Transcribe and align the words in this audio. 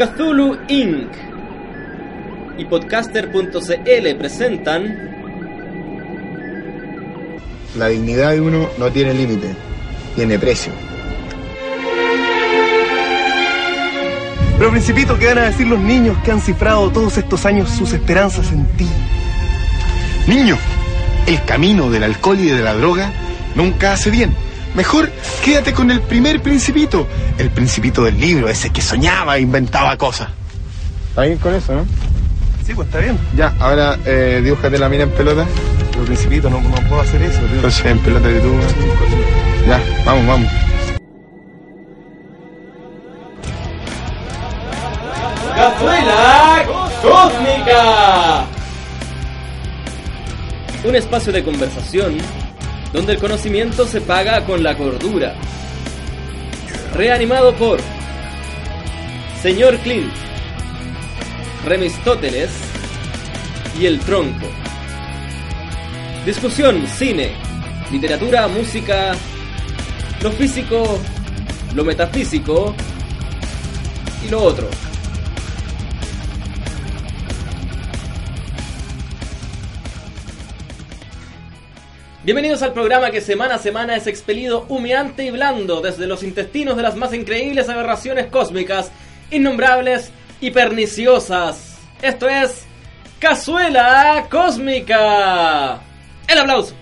Cthulhu 0.00 0.56
Inc. 0.68 1.12
y 2.56 2.64
podcaster.cl 2.64 4.16
presentan 4.16 5.10
La 7.76 7.88
dignidad 7.88 8.30
de 8.30 8.40
uno 8.40 8.70
no 8.78 8.90
tiene 8.90 9.12
límite, 9.12 9.54
tiene 10.16 10.38
precio. 10.38 10.72
Pero 14.56 14.70
Principito, 14.70 15.18
¿qué 15.18 15.26
van 15.26 15.38
a 15.38 15.42
decir 15.42 15.66
los 15.66 15.80
niños 15.80 16.16
que 16.24 16.32
han 16.32 16.40
cifrado 16.40 16.90
todos 16.90 17.18
estos 17.18 17.44
años 17.44 17.68
sus 17.68 17.92
esperanzas 17.92 18.52
en 18.52 18.64
ti? 18.78 18.88
Niño, 20.26 20.56
el 21.26 21.44
camino 21.44 21.90
del 21.90 22.04
alcohol 22.04 22.40
y 22.40 22.48
de 22.48 22.62
la 22.62 22.72
droga 22.72 23.12
nunca 23.54 23.92
hace 23.92 24.10
bien. 24.10 24.34
Mejor 24.74 25.10
quédate 25.44 25.72
con 25.72 25.90
el 25.90 26.00
primer 26.00 26.40
principito, 26.42 27.06
el 27.38 27.50
principito 27.50 28.04
del 28.04 28.18
libro, 28.20 28.48
ese 28.48 28.70
que 28.70 28.80
soñaba 28.80 29.36
e 29.36 29.40
inventaba 29.40 29.96
cosas. 29.96 30.28
¿Está 31.08 31.22
bien 31.22 31.38
con 31.38 31.54
eso, 31.54 31.74
no? 31.74 31.84
Sí, 32.64 32.72
pues 32.74 32.86
está 32.86 33.00
bien. 33.00 33.18
Ya, 33.36 33.52
ahora 33.58 33.98
eh, 34.04 34.40
dibújate 34.44 34.78
la 34.78 34.88
mina 34.88 35.02
en 35.04 35.10
pelota. 35.10 35.44
Pero 35.90 36.04
Principito, 36.04 36.48
no, 36.48 36.60
no 36.60 36.76
puedo 36.88 37.00
hacer 37.00 37.20
eso. 37.22 37.40
tío. 37.40 37.56
Entonces 37.56 37.84
en 37.84 37.98
pelota 37.98 38.28
de 38.28 38.40
tú. 38.40 38.54
Ya, 39.66 39.80
vamos, 40.04 40.26
vamos. 40.26 40.48
Cazuela 45.56 46.64
Cósmica. 47.02 48.44
Un 50.84 50.94
espacio 50.96 51.32
de 51.32 51.44
conversación 51.44 52.16
donde 52.92 53.12
el 53.12 53.18
conocimiento 53.18 53.86
se 53.86 54.00
paga 54.00 54.44
con 54.44 54.62
la 54.62 54.76
cordura. 54.76 55.34
Reanimado 56.94 57.54
por 57.54 57.78
Señor 59.40 59.78
Clint, 59.78 60.12
Remistóteles 61.64 62.50
y 63.78 63.86
El 63.86 64.00
Tronco. 64.00 64.46
Discusión, 66.26 66.86
cine, 66.86 67.32
literatura, 67.90 68.48
música, 68.48 69.12
lo 70.22 70.30
físico, 70.32 70.98
lo 71.74 71.84
metafísico 71.84 72.74
y 74.26 74.30
lo 74.30 74.42
otro. 74.42 74.68
Bienvenidos 82.30 82.62
al 82.62 82.72
programa 82.72 83.10
que 83.10 83.20
semana 83.20 83.56
a 83.56 83.58
semana 83.58 83.96
es 83.96 84.06
expelido 84.06 84.64
humeante 84.68 85.24
y 85.24 85.32
blando 85.32 85.80
desde 85.80 86.06
los 86.06 86.22
intestinos 86.22 86.76
de 86.76 86.82
las 86.84 86.94
más 86.94 87.12
increíbles 87.12 87.68
aberraciones 87.68 88.26
cósmicas, 88.26 88.92
innombrables 89.32 90.12
y 90.40 90.52
perniciosas. 90.52 91.78
Esto 92.00 92.28
es 92.28 92.66
Cazuela 93.18 94.28
Cósmica. 94.30 95.80
El 96.28 96.38
aplauso. 96.38 96.72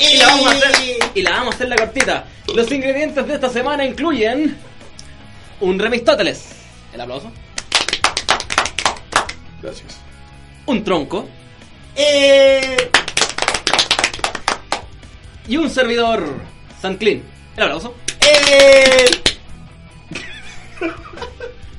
Y 0.00 0.16
la, 0.16 0.26
vamos 0.28 0.46
a 0.46 0.50
hacer, 0.52 0.96
y 1.14 1.20
la 1.20 1.30
vamos 1.32 1.52
a 1.52 1.56
hacer 1.56 1.68
la 1.68 1.76
cortita. 1.76 2.24
Los 2.54 2.72
ingredientes 2.72 3.26
de 3.28 3.34
esta 3.34 3.50
semana 3.50 3.84
incluyen 3.84 4.56
un 5.60 5.78
Remistóteles. 5.78 6.52
El 6.94 7.02
aplauso. 7.02 7.30
Gracias. 9.60 9.98
Un 10.64 10.82
tronco. 10.82 11.28
Eh, 11.94 12.90
Y 15.48 15.56
un 15.56 15.68
servidor 15.70 16.24
San 16.80 16.96
Clean. 16.96 17.22
El 17.56 17.62
aplauso. 17.64 17.94
eh, 18.20 19.04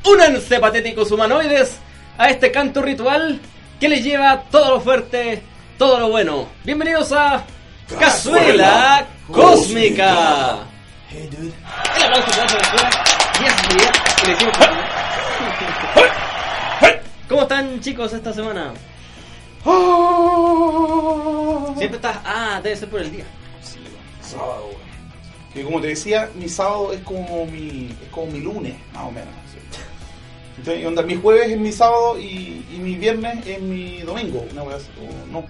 Únanse 0.05 0.59
patéticos 0.59 1.11
humanoides 1.11 1.77
a 2.17 2.29
este 2.29 2.51
canto 2.51 2.81
ritual 2.81 3.39
que 3.79 3.88
les 3.89 4.03
lleva 4.03 4.44
todo 4.51 4.72
lo 4.75 4.81
fuerte, 4.81 5.41
todo 5.77 5.99
lo 5.99 6.09
bueno. 6.09 6.47
Bienvenidos 6.63 7.11
a 7.13 7.44
Cazuela 7.99 9.05
Cósmica. 9.31 10.59
Hey, 11.09 11.29
dude. 11.31 11.51
El 11.97 12.03
aplauso 12.03 12.31
para 12.31 12.47
Cazuela. 12.47 12.89
Yes, 13.41 13.55
yeah. 13.78 13.91
Y 14.23 14.28
le 14.28 14.33
decimos- 14.33 14.57
¿Cómo 17.29 17.41
están 17.43 17.79
chicos 17.79 18.11
esta 18.13 18.33
semana? 18.33 18.73
Siempre 21.78 21.95
estás... 21.95 22.17
Ah, 22.25 22.59
debe 22.61 22.75
ser 22.75 22.89
por 22.89 22.99
el 22.99 23.09
día. 23.11 23.23
Sábado, 24.31 24.65
weón. 24.67 24.91
Que 25.53 25.63
como 25.63 25.81
te 25.81 25.87
decía, 25.87 26.29
mi 26.35 26.47
sábado 26.47 26.93
es 26.93 27.01
como 27.01 27.45
mi, 27.45 27.89
es 28.01 28.09
como 28.09 28.31
mi 28.31 28.39
lunes, 28.39 28.75
más 28.93 29.03
o 29.03 29.11
menos. 29.11 29.33
¿sí? 29.51 29.57
Entonces, 30.57 30.85
onda, 30.85 31.01
mi 31.01 31.15
jueves 31.15 31.51
es 31.51 31.57
mi 31.57 31.71
sábado 31.71 32.17
y, 32.17 32.65
y 32.71 32.79
mi 32.81 32.95
viernes 32.95 33.45
es 33.45 33.61
mi 33.61 33.99
domingo. 34.01 34.45
Una 34.51 34.75
así, 34.75 34.89
o 35.01 35.31
no, 35.31 35.43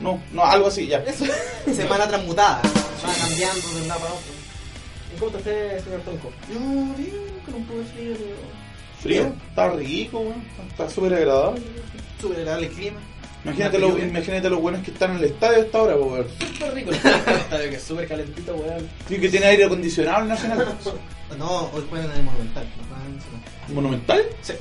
no, 0.00 0.20
no, 0.32 0.44
algo 0.44 0.66
así, 0.66 0.86
ya. 0.86 1.04
Semana 1.72 2.08
transmutada. 2.08 2.62
Va 2.62 3.14
cambiando 3.14 3.68
de 3.68 3.82
un 3.82 3.88
lado 3.88 4.00
para 4.00 4.14
otro. 4.14 4.32
¿Y 5.14 5.18
¿Cómo 5.18 5.30
te 5.30 5.38
esté, 5.38 5.80
señor 5.84 6.00
Tonco? 6.00 6.32
Yo, 6.52 6.58
bien, 6.96 7.14
con 7.44 7.54
un 7.54 7.64
poco 7.64 7.78
de 7.78 7.84
frío, 7.84 8.14
pero. 8.18 8.58
Frío, 9.00 9.32
está 9.48 9.70
rico, 9.70 10.18
weón. 10.18 10.44
está 10.68 10.90
súper 10.90 11.14
agradable. 11.14 11.62
Súper 12.20 12.38
agradable 12.38 12.66
el 12.66 12.72
clima. 12.72 13.00
Imagínate, 13.44 13.78
lo, 13.78 13.98
imagínate 13.98 14.50
los 14.50 14.60
buenos 14.60 14.82
que 14.82 14.90
están 14.90 15.12
en 15.12 15.18
el 15.18 15.24
estadio 15.24 15.58
a 15.58 15.60
esta 15.60 15.82
hora, 15.82 15.94
po, 15.94 16.04
weón. 16.06 16.26
Súper 16.38 16.74
rico. 16.74 16.90
Está 16.90 17.60
que 17.60 17.76
es 17.76 17.82
súper 17.82 18.08
calentito, 18.08 18.54
weón. 18.54 18.88
Sí, 19.08 19.18
que 19.18 19.28
tiene 19.28 19.46
aire 19.46 19.64
acondicionado 19.64 20.22
el 20.22 20.28
Nacional. 20.28 20.76
No, 21.38 21.70
hoy 21.72 21.84
juegan 21.88 22.10
en 22.10 22.16
el 22.18 22.22
Monumental. 22.24 22.66
no 22.90 23.68
el. 23.68 23.74
¿Monumental? 23.74 24.22
Sí. 24.42 24.54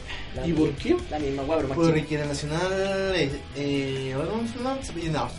¿Y 0.45 0.53
por 0.53 0.69
qué? 0.73 0.95
La 1.09 1.17
misma 1.19 1.43
weá, 1.43 1.57
pero 1.57 1.67
más 1.69 1.77
Porque 1.77 2.15
en 2.15 2.21
el 2.21 2.27
Nacional. 2.27 2.71
Eh, 3.15 3.31
eh, 3.55 4.13
ahora 4.15 4.29
el 4.33 4.45
Nacional 4.45 4.79
se 4.83 4.93
pide 4.93 5.09
nada. 5.09 5.29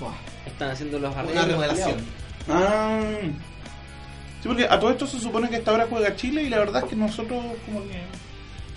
Están 0.47 0.71
haciendo 0.71 0.99
los 0.99 1.13
Una 1.13 1.21
arreglos. 1.21 1.47
remodelación. 1.47 1.97
Ah. 2.49 3.01
Sí, 4.43 4.49
porque 4.49 4.65
a 4.65 4.79
todo 4.79 4.91
esto 4.91 5.07
se 5.07 5.19
supone 5.21 5.49
que 5.51 5.57
esta 5.57 5.73
hora 5.73 5.87
juega 5.89 6.15
Chile 6.17 6.43
y 6.43 6.49
la 6.49 6.59
verdad 6.59 6.85
es 6.85 6.91
que 6.91 6.97
nosotros 6.97 7.45
como 7.67 7.83
que... 7.83 8.01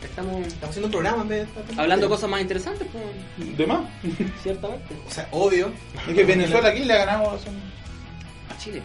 Estamos 0.04 0.48
Estamos 0.48 0.70
haciendo 0.70 0.88
un 0.88 0.92
programa 0.92 1.22
en 1.24 1.28
vez 1.30 1.40
de 1.56 1.62
estar- 1.62 1.80
hablando 1.80 2.10
cosas 2.10 2.30
más 2.30 2.42
interesantes, 2.42 2.88
pues, 2.92 3.58
¿De 3.58 3.68
más? 3.68 3.82
ciertamente. 4.44 4.96
O 5.08 5.12
sea, 5.12 5.28
obvio. 5.32 5.72
Es 6.08 6.16
que 6.16 6.24
Venezuela 6.24 6.70
aquí 6.70 6.84
le 6.84 6.94
ha 6.94 6.98
ganado 7.06 7.32
hace 7.32 7.50
un- 7.50 7.62
A 8.50 8.58
Chile. 8.58 8.82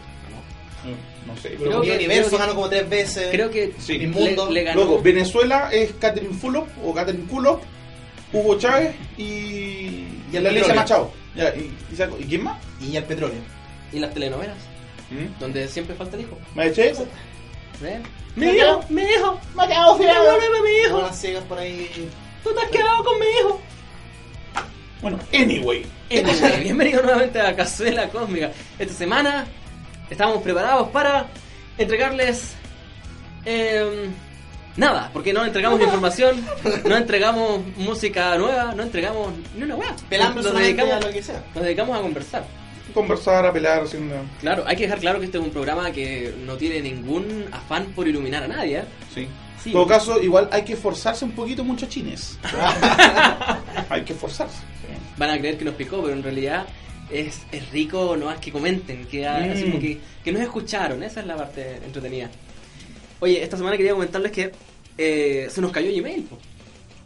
¿no? 0.85 1.33
No 1.35 1.41
sé, 1.41 1.49
Creo 1.57 1.59
pero... 1.71 1.81
Mi 1.81 1.87
que- 1.89 1.95
universo 1.97 2.29
creo 2.29 2.31
que- 2.39 2.45
ganó 2.45 2.55
como 2.55 2.69
tres 2.69 2.89
veces. 2.89 3.29
Creo 3.31 3.51
que 3.51 3.75
Sí. 3.79 3.99
Mi 3.99 4.07
mundo. 4.09 4.47
le, 4.49 4.53
le 4.55 4.63
ganó. 4.65 4.81
Loco, 4.85 5.03
Venezuela 5.03 5.71
es 5.73 5.93
Catherine 5.99 6.35
Fulop 6.35 6.69
o 6.85 6.95
Catherine 6.95 7.27
Fulop, 7.29 7.63
Hugo 8.33 8.59
Chávez 8.59 8.95
y, 9.17 9.23
Y 9.23 10.07
el 10.35 10.45
la 10.45 10.51
Alicia. 10.51 10.75
Machado. 10.75 11.13
Ya, 11.35 11.49
y, 11.55 11.73
y 11.93 11.97
saco- 11.97 12.17
¿y 12.21 12.25
quién 12.25 12.45
más? 12.45 12.59
Y 12.81 12.95
el 12.97 13.05
petróleo. 13.05 13.39
Y 13.93 13.99
las 13.99 14.13
telenovelas, 14.15 14.57
¿Mm? 15.11 15.39
donde 15.41 15.67
siempre 15.69 15.95
falta 15.97 16.17
el 16.17 16.23
hijo. 16.23 16.39
¿Me 16.55 16.67
eché? 16.69 16.93
¿Ven? 17.81 18.03
Mi 18.37 18.47
hijo, 18.47 18.85
mi 18.89 19.03
hijo, 19.03 19.41
Machado, 19.55 19.99
devuélveme 19.99 20.61
mi 20.63 20.87
hijo. 20.87 21.03
Las 21.03 21.21
ciegas 21.21 21.45
por 21.45 21.59
ahí. 21.59 22.11
Tú 22.43 22.55
te 22.55 22.61
has 22.61 22.71
quedado 22.71 23.05
con 23.05 23.19
mi 23.19 23.27
hijo. 23.27 23.61
Bueno, 25.03 25.19
anyway. 25.35 25.87
Anyway, 26.11 26.61
bienvenidos 26.63 27.05
nuevamente 27.05 27.41
a 27.41 27.55
Cazuela 27.55 28.09
Cósmica. 28.09 28.51
Esta 28.79 28.95
semana 28.95 29.47
estamos 30.09 30.43
preparados 30.43 30.89
para 30.89 31.27
entregarles 31.77 32.55
em, 33.45 34.13
nada, 34.77 35.11
porque 35.13 35.33
no 35.33 35.45
entregamos 35.45 35.81
información, 35.81 36.43
no 36.85 36.97
entregamos 36.97 37.61
música 37.77 38.37
nueva, 38.39 38.75
no 38.75 38.85
entregamos 38.85 39.33
ni 39.55 39.65
una 39.65 39.77
weá. 39.77 39.95
Pelando 40.09 40.37
nos, 40.37 40.47
solamente 40.47 40.83
dedicamos, 40.83 41.05
a 41.05 41.09
lo 41.09 41.13
que 41.13 41.23
sea. 41.23 41.45
nos 41.55 41.65
dedicamos 41.65 41.99
a 41.99 42.01
conversar. 42.01 42.45
Conversar, 42.97 43.45
apelar, 43.47 43.83
haciendo... 43.85 44.15
Claro, 44.41 44.65
hay 44.67 44.75
que 44.77 44.85
dejar 44.85 44.99
claro 45.01 45.19
que 45.21 45.27
este 45.27 45.37
es 45.39 45.45
un 45.45 45.51
programa 45.51 45.93
que 45.93 46.35
no 46.47 46.57
tiene 46.57 46.81
ningún 46.81 47.45
afán 47.53 47.87
por 47.95 48.09
iluminar 48.09 48.43
a 48.45 48.49
nadie. 48.49 48.79
¿eh? 48.79 48.85
Sí. 49.15 49.29
Sí. 49.63 49.69
En 49.71 49.73
todo 49.75 49.87
caso, 49.87 50.23
igual 50.23 50.49
hay 50.51 50.63
que 50.65 50.73
esforzarse 50.73 51.25
un 51.25 51.33
poquito, 51.33 51.63
muchachines. 51.63 52.39
hay 53.91 54.03
que 54.03 54.13
esforzarse. 54.13 54.59
Van 55.19 55.31
a 55.31 55.39
creer 55.39 55.59
que 55.59 55.65
nos 55.65 55.75
picó, 55.75 56.01
pero 56.03 56.15
en 56.15 56.23
realidad 56.23 56.67
es, 57.11 57.43
es 57.53 57.71
rico 57.71 58.17
no 58.17 58.31
es 58.33 58.39
que 58.39 58.51
comenten, 58.53 59.07
que, 59.07 59.23
Mm. 59.23 59.53
así 59.53 59.63
como 59.65 59.79
que, 59.81 59.99
que 60.25 60.33
nos 60.33 60.43
escucharon, 60.43 61.03
esa 61.03 61.21
es 61.21 61.27
la 61.27 61.37
parte 61.37 61.77
entretenida. 61.85 62.31
Oye, 63.21 63.43
esta 63.43 63.57
semana 63.57 63.77
quería 63.77 63.93
comentarles 63.93 64.33
que 64.33 64.53
eh, 64.99 65.49
se 65.51 65.61
nos 65.61 65.71
cayó 65.73 65.91
Gmail. 65.95 66.23
po. 66.25 66.39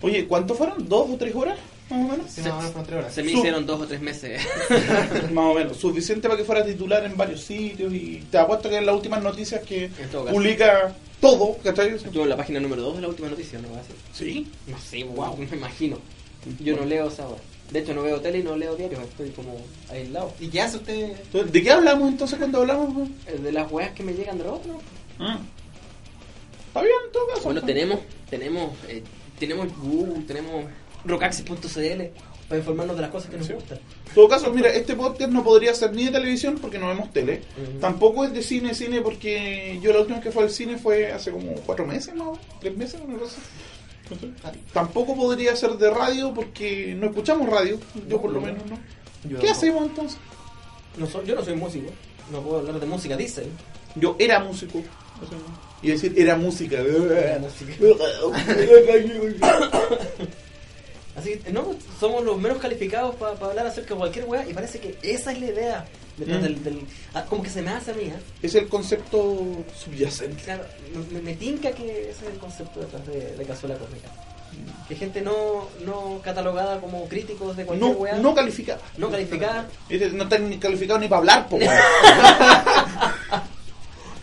Oye, 0.03 0.27
¿cuántos 0.27 0.57
fueron? 0.57 0.89
¿Dos 0.89 1.09
o 1.11 1.17
tres 1.17 1.35
horas? 1.35 1.59
Más 1.91 2.01
o 2.01 2.09
menos. 2.13 2.31
Sí, 2.31 2.41
más 2.43 2.51
o 2.53 2.57
menos 2.57 2.73
fueron 2.73 2.87
tres 2.87 2.99
horas. 3.01 3.15
Se 3.15 3.23
me 3.23 3.33
Su- 3.33 3.39
hicieron 3.39 3.67
dos 3.67 3.81
o 3.81 3.87
tres 3.87 4.01
meses. 4.01 4.43
Más 5.33 5.45
o 5.45 5.55
menos. 5.55 5.77
Suficiente 5.77 6.29
para 6.29 6.39
que 6.39 6.45
fuera 6.45 6.65
titular 6.65 7.05
en 7.05 7.17
varios 7.17 7.41
sitios 7.43 7.93
y 7.93 8.25
te 8.31 8.39
apuesto 8.39 8.69
que 8.71 8.77
en 8.77 8.87
las 8.87 8.95
últimas 8.95 9.23
noticias 9.23 9.61
que 9.63 9.91
todo 10.11 10.27
publica 10.27 10.95
todo, 11.21 11.57
¿cachai? 11.65 11.95
Estuvo 11.95 12.23
en 12.23 12.29
la 12.31 12.37
página 12.37 12.61
número 12.61 12.83
2 12.83 12.97
de 12.97 13.03
la 13.03 13.09
última 13.09 13.29
noticia, 13.29 13.59
¿no? 13.59 13.69
Así. 13.79 13.93
Sí. 14.15 14.47
No 14.69 14.79
sé, 14.79 15.05
wow, 15.05 15.37
me 15.37 15.45
imagino. 15.57 15.99
Yo 16.61 16.77
no 16.77 16.85
leo 16.85 17.09
esa 17.09 17.27
wea. 17.29 17.39
De 17.71 17.81
hecho, 17.81 17.93
no 17.95 18.03
veo 18.03 18.21
tele 18.21 18.39
y 18.39 18.43
no 18.43 18.57
leo 18.57 18.75
diarios, 18.75 19.01
estoy 19.05 19.31
como 19.31 19.57
aislado. 19.91 20.33
¿Y 20.41 20.49
qué 20.49 20.61
hace 20.63 20.79
usted? 20.79 21.13
Entonces, 21.25 21.53
¿De 21.53 21.63
qué 21.63 21.71
hablamos 21.71 22.09
entonces 22.09 22.39
cuando 22.39 22.59
hablamos? 22.61 22.95
güey? 22.95 23.09
Eh, 23.29 23.39
De 23.43 23.53
las 23.53 23.71
weas 23.71 23.93
que 23.93 24.03
me 24.03 24.13
llegan 24.15 24.39
de 24.39 24.45
los 24.45 24.55
otros. 24.55 24.77
Ah. 25.19 25.39
Está 26.69 26.81
bien, 26.83 26.95
en 27.07 27.13
todo 27.13 27.27
caso. 27.29 27.43
Bueno, 27.45 27.63
tenemos 27.63 28.01
tenemos, 28.31 28.71
eh, 28.89 29.03
tenemos 29.39 29.67
Google, 29.79 30.23
tenemos 30.27 30.65
Rocaxis.cl 31.05 32.02
para 32.49 32.58
informarnos 32.58 32.97
de 32.97 33.02
las 33.02 33.11
cosas 33.11 33.31
que 33.31 33.37
nos 33.37 33.47
Sí. 33.47 33.52
gustan. 33.52 33.79
En 34.08 34.14
todo 34.14 34.29
caso, 34.29 34.52
mira, 34.52 34.70
este 34.70 34.97
podcast 34.97 35.31
no 35.31 35.44
podría 35.44 35.73
ser 35.75 35.93
ni 35.94 36.06
de 36.06 36.11
televisión 36.11 36.58
porque 36.61 36.79
no 36.79 36.88
vemos 36.88 37.12
tele. 37.12 37.43
Tampoco 37.81 38.25
es 38.25 38.32
de 38.32 38.43
cine, 38.43 38.75
cine 38.75 39.00
porque 39.02 39.79
yo 39.81 39.93
la 39.93 40.00
última 40.00 40.17
vez 40.17 40.25
que 40.25 40.32
fue 40.32 40.43
al 40.44 40.50
cine 40.50 40.76
fue 40.79 41.12
hace 41.12 41.31
como 41.31 41.52
cuatro 41.67 41.87
meses, 41.87 42.14
¿no? 42.14 42.38
¿Tres 42.61 42.76
meses? 42.76 43.00
Una 43.06 43.19
cosa. 43.19 43.37
Tampoco 44.73 45.14
podría 45.14 45.55
ser 45.55 45.73
de 45.79 45.88
radio 45.91 46.35
porque 46.35 46.97
no 46.99 47.06
escuchamos 47.06 47.49
radio. 47.49 47.79
Yo 48.08 48.20
por 48.20 48.32
lo 48.32 48.41
menos 48.41 48.64
no. 48.69 48.76
Yo 49.29 49.38
¿Qué 49.38 49.46
no. 49.46 49.53
hacemos 49.53 49.82
entonces? 49.85 50.19
No 50.99 51.06
soy- 51.06 51.26
yo 51.26 51.37
no 51.37 51.44
soy 51.44 51.55
músico, 51.55 51.91
no 52.32 52.41
puedo 52.43 52.58
hablar 52.58 52.81
de 52.81 52.87
música, 52.87 53.17
dicen. 53.17 53.44
Yo 53.94 54.17
era 54.19 54.41
músico. 54.41 54.82
Y 55.82 55.88
decir, 55.91 56.14
era 56.17 56.35
música. 56.37 56.79
Era 56.81 57.38
música. 57.38 57.75
Así 61.20 61.37
que, 61.38 61.52
no, 61.52 61.75
somos 61.99 62.25
los 62.25 62.38
menos 62.38 62.58
calificados 62.58 63.14
para 63.17 63.32
hablar 63.32 63.67
acerca 63.67 63.94
de 63.94 63.99
cualquier 63.99 64.25
weá 64.26 64.46
y 64.49 64.55
parece 64.55 64.78
que 64.81 64.96
esa 65.02 65.32
es 65.32 65.40
la 65.40 65.46
idea. 65.46 65.84
Mm. 66.19 66.25
del, 66.25 66.62
del- 66.64 66.87
ah, 67.14 67.25
como 67.28 67.43
que 67.43 67.49
se 67.49 67.62
me 67.62 67.70
hace 67.70 67.93
a 67.93 67.94
mí, 67.94 68.02
¿eh? 68.05 68.12
es 68.43 68.55
el 68.55 68.69
concepto 68.69 69.38
subyacente. 69.75 70.43
Claro, 70.43 70.64
me, 71.12 71.20
me 71.22 71.34
tinca 71.34 71.70
que 71.72 72.11
ese 72.11 72.26
es 72.26 72.32
el 72.34 72.38
concepto 72.38 72.81
detrás 72.81 73.06
de, 73.06 73.37
de 73.37 73.44
Cazuela 73.46 73.76
Cósmica. 73.76 74.08
Que 74.88 74.96
gente 74.96 75.22
no, 75.22 75.69
no 75.87 76.20
catalogada 76.22 76.78
como 76.81 77.08
críticos 77.08 77.56
de 77.56 77.64
cualquier 77.64 77.93
No, 77.93 77.96
weá, 77.96 78.17
no 78.17 78.34
calificada. 78.34 78.81
no 78.99 79.08
calificada. 79.11 79.67
No 80.12 80.25
están 80.25 80.58
calificados 80.58 81.00
ni 81.00 81.08
para 81.08 81.19
hablar, 81.20 81.49
po. 81.49 81.58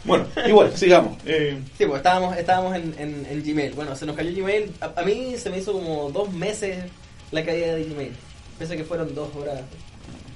Bueno, 0.08 0.26
igual, 0.48 0.76
sigamos. 0.76 1.18
Eh, 1.26 1.60
Sí, 1.78 1.86
pues 1.86 1.98
estábamos, 1.98 2.36
estábamos 2.38 2.76
en, 2.76 2.96
en, 2.98 3.28
en 3.30 3.44
Gmail. 3.44 3.74
Bueno, 3.74 3.96
se 3.96 4.06
nos 4.06 4.16
cayó 4.16 4.32
Gmail. 4.32 4.74
A, 4.82 5.02
a 5.02 5.04
mí 5.04 5.36
se 5.38 5.50
me 5.50 5.60
hizo 5.60 5.74
como 5.74 6.10
dos 6.12 6.32
meses 6.34 6.86
la 7.32 7.44
caída 7.46 7.76
de 7.76 7.84
Gmail. 7.84 8.14
Pese 8.58 8.74
a 8.74 8.78
que 8.78 8.84
fueron 8.86 9.14
dos 9.14 9.36
horas 9.36 9.62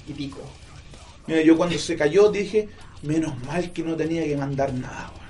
y 0.08 0.14
pico. 0.14 0.42
mira, 1.26 1.42
yo 1.42 1.58
cuando 1.58 1.78
se 1.78 1.96
cayó 1.96 2.30
dije, 2.30 2.68
menos 3.02 3.34
mal 3.46 3.72
que 3.72 3.82
no 3.84 3.96
tenía 3.96 4.24
que 4.26 4.36
mandar 4.38 4.74
nada, 4.74 5.12
weón. 5.16 5.22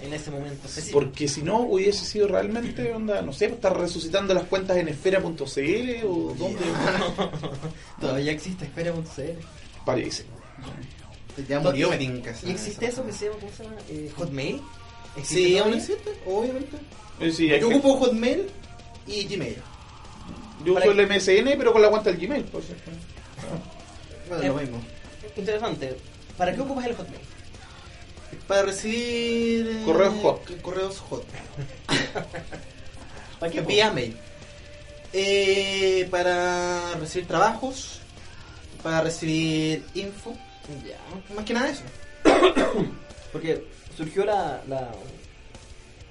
En 0.02 0.12
ese 0.14 0.30
momento. 0.30 0.68
Sí. 0.68 0.88
Porque 0.92 1.28
si 1.28 1.42
no 1.42 1.58
hubiese 1.60 2.06
sido 2.06 2.28
realmente, 2.28 2.90
onda, 2.92 3.20
no 3.20 3.32
sé, 3.34 3.46
estar 3.46 3.76
resucitando 3.78 4.32
las 4.32 4.44
cuentas 4.44 4.76
en 4.78 4.88
esfera.cl 4.88 6.06
o 6.06 6.34
donde 6.38 6.60
Todavía 8.00 8.32
existe 8.32 8.64
Espera.cl. 8.64 9.22
parece. 9.84 10.24
Ya 11.48 11.60
murió, 11.60 11.90
me 11.90 11.96
tinca. 11.98 12.34
¿Y 12.44 12.50
existe 12.50 12.86
eso 12.86 13.04
que 13.06 13.12
se 13.12 13.26
llama, 13.26 13.38
¿cómo 13.40 13.52
se 13.52 13.64
llama? 13.64 13.76
Eh, 13.88 14.10
¿Hotmail? 14.16 14.60
¿Existe 15.16 15.34
Sí, 15.48 15.58
aún 15.58 15.74
existe, 15.74 16.10
obviamente. 16.26 16.76
Eh, 17.20 17.32
sí, 17.32 17.48
Yo 17.48 17.58
que- 17.68 17.74
ocupo 17.76 17.96
Hotmail 17.98 18.48
y 19.06 19.24
Gmail. 19.24 19.56
yo 20.64 20.72
uso 20.74 20.90
el 20.90 21.00
MSN, 21.08 21.56
pero 21.56 21.72
con 21.72 21.82
la 21.82 21.88
cuenta 21.90 22.10
del 22.10 22.20
Gmail. 22.20 22.44
pues. 22.44 22.64
Bueno, 24.28 24.42
Eh, 24.44 24.48
lo 24.48 24.54
mismo. 24.54 24.80
Interesante. 25.36 25.96
¿Para 26.38 26.54
qué 26.54 26.60
ocupas 26.60 26.86
el 26.86 26.94
Hotmail? 26.96 27.20
Para 28.46 28.62
recibir. 28.62 29.66
eh, 29.68 29.82
Correos 29.84 30.14
hot. 30.22 30.60
Correos 30.62 30.98
hot. 31.00 31.24
¿Para 33.38 33.52
qué 33.52 33.60
Vía 33.62 33.90
mail. 33.92 34.16
Eh, 35.12 36.08
para 36.10 36.94
recibir 37.00 37.26
trabajos. 37.28 38.00
Para 38.82 39.02
recibir 39.02 39.84
info. 39.94 40.34
Ya. 40.86 41.34
Más 41.34 41.44
que 41.44 41.54
nada 41.54 41.68
eso. 41.70 41.82
Porque 43.32 43.64
surgió 43.96 44.24
la, 44.24 44.62
la, 44.68 44.90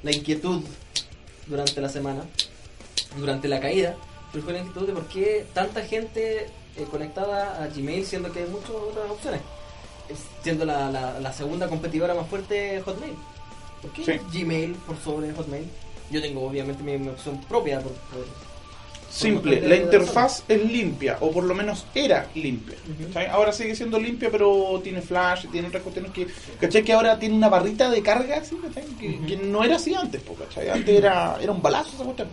la 0.03 0.11
inquietud 0.11 0.61
durante 1.47 1.81
la 1.81 1.89
semana, 1.89 2.23
durante 3.17 3.47
la 3.47 3.59
caída, 3.59 3.95
surgió 4.31 4.51
la 4.51 4.59
inquietud 4.59 4.87
de 4.87 4.93
por 4.93 5.05
qué 5.07 5.45
tanta 5.53 5.81
gente 5.83 6.47
eh, 6.77 6.83
conectada 6.89 7.63
a 7.63 7.67
Gmail, 7.67 8.05
siendo 8.05 8.31
que 8.31 8.39
hay 8.39 8.49
muchas 8.49 8.69
otras 8.71 9.09
opciones, 9.11 9.41
Es- 10.09 10.19
siendo 10.43 10.65
la, 10.65 10.89
la, 10.89 11.19
la 11.19 11.33
segunda 11.33 11.67
competidora 11.67 12.13
más 12.13 12.27
fuerte 12.27 12.81
Hotmail. 12.83 13.13
¿Por 13.81 13.91
qué 13.93 14.05
Sí. 14.05 14.39
Gmail 14.43 14.73
por 14.75 14.97
sobre 14.99 15.33
Hotmail? 15.33 15.67
Yo 16.11 16.21
tengo 16.21 16.45
obviamente 16.47 16.83
mi, 16.83 16.97
mi 16.97 17.09
opción 17.09 17.39
propia. 17.45 17.79
Por, 17.81 17.93
por- 17.93 18.50
Simple, 19.11 19.59
la 19.61 19.75
interfaz 19.75 20.43
es 20.47 20.63
limpia, 20.63 21.17
o 21.19 21.31
por 21.31 21.43
lo 21.43 21.53
menos 21.53 21.85
era 21.93 22.27
limpia. 22.33 22.77
Ahora 23.31 23.51
sigue 23.51 23.75
siendo 23.75 23.99
limpia, 23.99 24.29
pero 24.31 24.79
tiene 24.83 25.01
flash, 25.01 25.47
tiene 25.51 25.67
otras 25.67 25.83
cuestiones 25.83 26.11
que. 26.11 26.27
¿Cachai? 26.59 26.81
Que 26.83 26.93
ahora 26.93 27.19
tiene 27.19 27.35
una 27.35 27.49
barrita 27.49 27.89
de 27.89 28.01
carga, 28.01 28.37
así. 28.37 28.57
Que, 29.27 29.35
no 29.37 29.63
era 29.65 29.75
así 29.75 29.93
antes, 29.93 30.21
po, 30.21 30.33
¿cachai? 30.35 30.69
Antes 30.69 30.97
era, 30.97 31.37
era 31.41 31.51
un 31.51 31.61
balazo 31.61 31.89
esa 31.95 32.03
cuestión. 32.05 32.29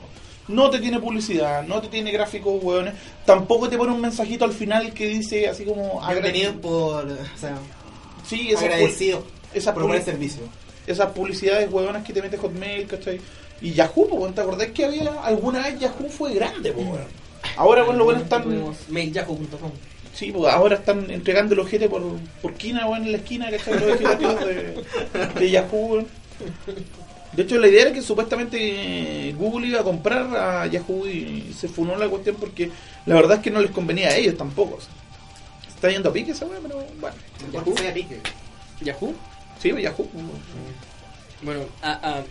No 0.47 0.71
te 0.71 0.79
tiene 0.79 0.99
publicidad, 1.01 1.63
no 1.65 1.81
te 1.83 1.89
tiene 1.89 2.11
gráficos, 2.13 2.63
hueones. 2.63 2.95
Tampoco 3.27 3.69
te 3.69 3.77
pone 3.77 3.93
un 3.93 4.01
mensajito 4.01 4.45
al 4.45 4.53
final 4.53 4.95
que 4.95 5.07
dice 5.09 5.49
así 5.49 5.65
como. 5.65 6.01
Bienvenido 6.09 6.51
agra- 6.51 6.61
por. 6.61 7.05
O 7.07 7.39
sea, 7.39 7.59
Sí, 8.25 8.51
esa 8.53 8.61
agradecido 8.67 9.25
esa 9.53 9.75
por 9.75 9.87
buen 9.87 10.03
servicio. 10.05 10.43
esas 10.87 11.09
publicidades 11.13 11.71
hueonas 11.73 12.05
que 12.05 12.13
te 12.13 12.23
mete 12.23 12.37
Hotmail, 12.39 12.87
¿cachai? 12.87 13.21
Y 13.61 13.73
Yahoo, 13.73 14.09
po, 14.09 14.29
¿te 14.29 14.41
acordás 14.41 14.69
que 14.69 14.85
había 14.85 15.11
alguna 15.23 15.61
vez 15.61 15.79
Yahoo 15.81 16.09
fue 16.09 16.35
grande, 16.35 16.73
po? 16.73 16.99
Ahora, 17.57 17.85
lo 17.85 18.05
bueno 18.05 18.21
están. 18.21 18.45
Mailyahoo.com. 18.89 19.71
Sí, 20.15 20.33
pues 20.33 20.53
ahora 20.53 20.77
están 20.77 21.11
entregando 21.11 21.55
el 21.55 21.61
ojete 21.61 21.89
por, 21.89 22.03
por 22.43 22.55
quina, 22.55 22.89
weón, 22.89 23.05
en 23.05 23.13
la 23.13 23.19
esquina, 23.19 23.51
¿cachai? 23.51 23.75
Los 23.75 24.01
ejecutivos 24.01 24.41
de, 24.41 24.85
de 25.39 25.51
Yahoo. 25.51 26.05
De 27.33 27.43
hecho, 27.43 27.59
la 27.59 27.69
idea 27.69 27.83
era 27.83 27.93
que 27.93 28.03
supuestamente 28.03 29.33
Google 29.39 29.69
iba 29.69 29.81
a 29.81 29.85
comprar 29.85 30.35
a 30.37 30.67
Yahoo 30.67 31.07
y 31.07 31.55
se 31.57 31.69
funó 31.69 31.97
la 31.97 32.09
cuestión 32.09 32.37
porque 32.37 32.71
la 33.07 33.15
verdad 33.15 33.37
es 33.37 33.43
que 33.43 33.51
no 33.51 33.61
les 33.61 33.71
convenía 33.71 34.09
a 34.09 34.17
ellos 34.17 34.37
tampoco. 34.37 34.77
o 34.77 34.81
sea. 34.81 34.91
Se 35.63 35.75
está 35.75 35.91
yendo 35.91 36.09
a 36.09 36.13
pique 36.13 36.33
esa 36.33 36.47
weón, 36.47 36.63
pero 36.63 36.85
bueno. 37.01 37.17
Yahoo. 37.53 37.75
que. 37.75 38.21
¿Yahoo? 38.85 39.15
Sí, 39.61 39.71
pues, 39.71 39.85
Yahoo. 39.85 40.09
Bueno, 41.43 41.61
ah, 41.83 42.01
ah, 42.03 42.23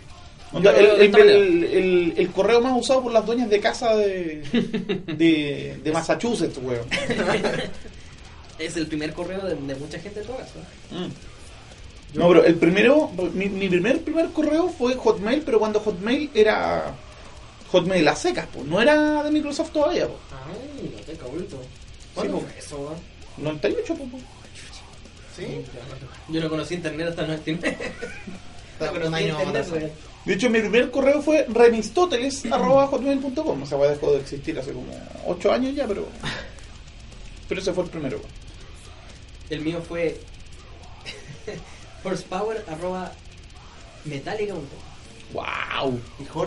Onda, 0.54 0.72
el, 0.72 0.86
de 0.86 0.94
el- 0.96 1.02
esta 1.02 1.18
manera. 1.18 1.38
el- 1.38 1.64
el- 1.64 2.14
el 2.18 2.30
correo 2.32 2.62
más 2.62 2.74
usado 2.80 3.04
por 3.04 3.12
las 3.12 3.26
dueñas 3.26 3.50
de 3.50 3.60
casa 3.60 3.96
de, 3.96 4.42
de, 5.08 5.80
de 5.84 5.92
Massachusetts, 5.92 6.58
weón. 6.62 6.88
es 8.60 8.76
el 8.78 8.88
primer 8.88 9.14
correo 9.14 9.42
de, 9.46 9.56
de 9.56 9.76
mucha 9.76 10.00
gente 10.00 10.22
en 10.22 10.26
todo 10.28 10.38
caso. 10.38 10.54
Mm. 10.92 12.18
No, 12.18 12.28
pero 12.30 12.46
el 12.46 12.56
primero, 12.56 13.12
mi, 13.34 13.50
mi 13.50 13.68
primer 13.68 14.02
primer 14.02 14.30
correo 14.30 14.70
fue 14.70 14.96
Hotmail, 14.96 15.42
pero 15.42 15.60
cuando 15.60 15.80
Hotmail 15.82 16.32
era 16.34 16.96
Hotmail 17.72 18.08
a 18.08 18.16
secas, 18.16 18.48
pues 18.54 18.66
no 18.66 18.82
era 18.82 19.24
de 19.24 19.32
Microsoft 19.32 19.72
todavía, 19.72 20.08
pues. 20.08 20.18
Ay, 20.32 20.90
no 20.96 21.02
te 21.02 21.14
cabrito. 21.14 21.62
¿Cuándo 22.16 22.40
Sí, 22.40 22.46
fue 22.50 22.60
eso, 22.60 22.78
weón? 22.78 22.96
98, 23.38 23.96
pues. 23.96 24.24
¿Sí? 25.36 25.46
Yo 26.30 26.42
no 26.42 26.50
conocí 26.50 26.74
internet 26.76 27.10
hasta 27.10 27.22
el 27.24 27.28
99. 27.28 27.78
No 28.80 28.86
internet, 29.20 29.54
más. 29.54 29.72
weón. 29.72 29.92
De 30.28 30.34
hecho, 30.34 30.50
mi 30.50 30.60
primer 30.60 30.92
correo 30.92 31.22
fue 31.22 31.46
remistóteles.hotmail.com. 31.48 33.62
O 33.62 33.66
sea, 33.66 33.78
weá 33.78 33.92
dejó 33.92 34.12
de 34.12 34.20
existir 34.20 34.60
hace 34.60 34.74
como 34.74 34.88
8 35.26 35.54
años 35.54 35.74
ya, 35.74 35.88
pero. 35.88 36.06
Pero 37.48 37.62
ese 37.62 37.72
fue 37.72 37.86
el 37.86 37.90
primero. 37.90 38.20
El 39.50 39.62
mío 39.62 39.82
fue 39.88 40.20
horsepower 42.04 42.66
arroba 42.68 43.14
metallica.com. 44.04 44.66
¡Wow! 45.32 45.98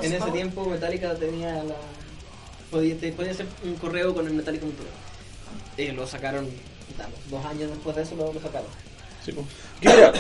En 0.03 0.13
ese 0.13 0.31
tiempo 0.31 0.67
Metallica 0.67 1.15
tenía 1.15 1.65
la... 1.65 1.77
Podía, 2.71 2.97
podía 3.17 3.33
hacer 3.33 3.47
un 3.65 3.77
correo 3.77 4.15
con 4.15 4.27
el 4.27 4.35
metallica.com. 4.35 4.75
Eh, 5.79 5.95
lo 5.95 6.07
sacaron, 6.07 6.51
dos 7.31 7.47
años 7.47 7.71
después 7.71 7.97
de 7.97 8.03
eso 8.03 8.15
lo, 8.15 8.31
lo 8.31 8.41
sacaron. 8.41 8.69
Sí, 9.25 9.33
pues. 9.33 9.47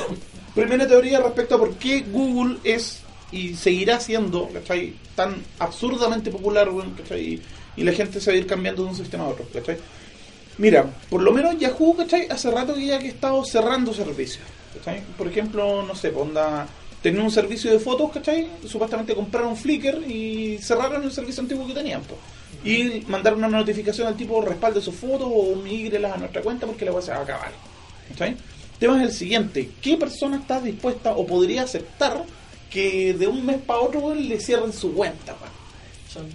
Primera 0.54 0.88
teoría 0.88 1.20
respecto 1.20 1.56
a 1.56 1.58
por 1.58 1.74
qué 1.74 2.00
Google 2.00 2.56
es 2.64 3.02
y 3.32 3.54
seguirá 3.54 4.00
siendo 4.00 4.48
¿cachai? 4.48 4.94
tan 5.14 5.36
absurdamente 5.58 6.30
popular 6.30 6.68
¿cachai? 6.96 7.40
Y, 7.76 7.84
la 7.84 7.92
gente 7.92 8.20
se 8.20 8.30
va 8.30 8.34
a 8.34 8.38
ir 8.38 8.46
cambiando 8.46 8.82
de 8.82 8.90
un 8.90 8.96
sistema 8.96 9.24
a 9.24 9.28
otro. 9.28 9.46
¿cachai? 9.52 9.78
Mira, 10.58 10.84
por 11.08 11.22
lo 11.22 11.32
menos 11.32 11.58
Yahoo 11.58 11.96
¿cachai? 11.96 12.28
hace 12.28 12.50
rato 12.50 12.74
que 12.74 12.86
ya 12.86 12.98
que 12.98 13.06
ha 13.06 13.10
estado 13.10 13.44
cerrando 13.44 13.94
servicios. 13.94 14.44
¿cachai? 14.74 15.02
Por 15.16 15.28
ejemplo, 15.28 15.82
no 15.82 15.94
sé, 15.94 16.10
pues, 16.10 16.26
onda, 16.26 16.66
tenían 17.02 17.24
un 17.24 17.30
servicio 17.30 17.70
de 17.70 17.78
fotos, 17.78 18.10
¿cachai? 18.12 18.48
supuestamente 18.66 19.14
compraron 19.14 19.56
Flickr 19.56 20.02
y 20.10 20.58
cerraron 20.58 21.02
el 21.02 21.12
servicio 21.12 21.42
antiguo 21.42 21.66
que 21.66 21.74
tenían. 21.74 22.02
pues. 22.02 22.20
Y 22.62 23.04
mandaron 23.08 23.38
una 23.38 23.48
notificación 23.48 24.08
al 24.08 24.16
tipo 24.16 24.42
respalde 24.42 24.82
sus 24.82 24.94
fotos 24.94 25.28
o 25.32 25.56
migrelas 25.56 26.12
a 26.12 26.18
nuestra 26.18 26.42
cuenta 26.42 26.66
porque 26.66 26.84
la 26.84 26.92
cosa 26.92 27.14
va 27.14 27.20
a 27.20 27.22
acabar. 27.22 27.52
¿cachai? 28.10 28.30
El 28.30 28.78
tema 28.78 29.02
es 29.02 29.10
el 29.10 29.14
siguiente, 29.14 29.70
¿qué 29.80 29.96
persona 29.96 30.36
está 30.38 30.60
dispuesta 30.60 31.12
o 31.12 31.26
podría 31.26 31.62
aceptar 31.62 32.24
que 32.70 33.14
de 33.14 33.26
un 33.26 33.44
mes 33.44 33.58
para 33.58 33.80
otro 33.80 34.00
weón, 34.00 34.28
le 34.28 34.40
cierren 34.40 34.72
su 34.72 34.94
cuenta? 34.94 35.36
weón? 35.40 36.30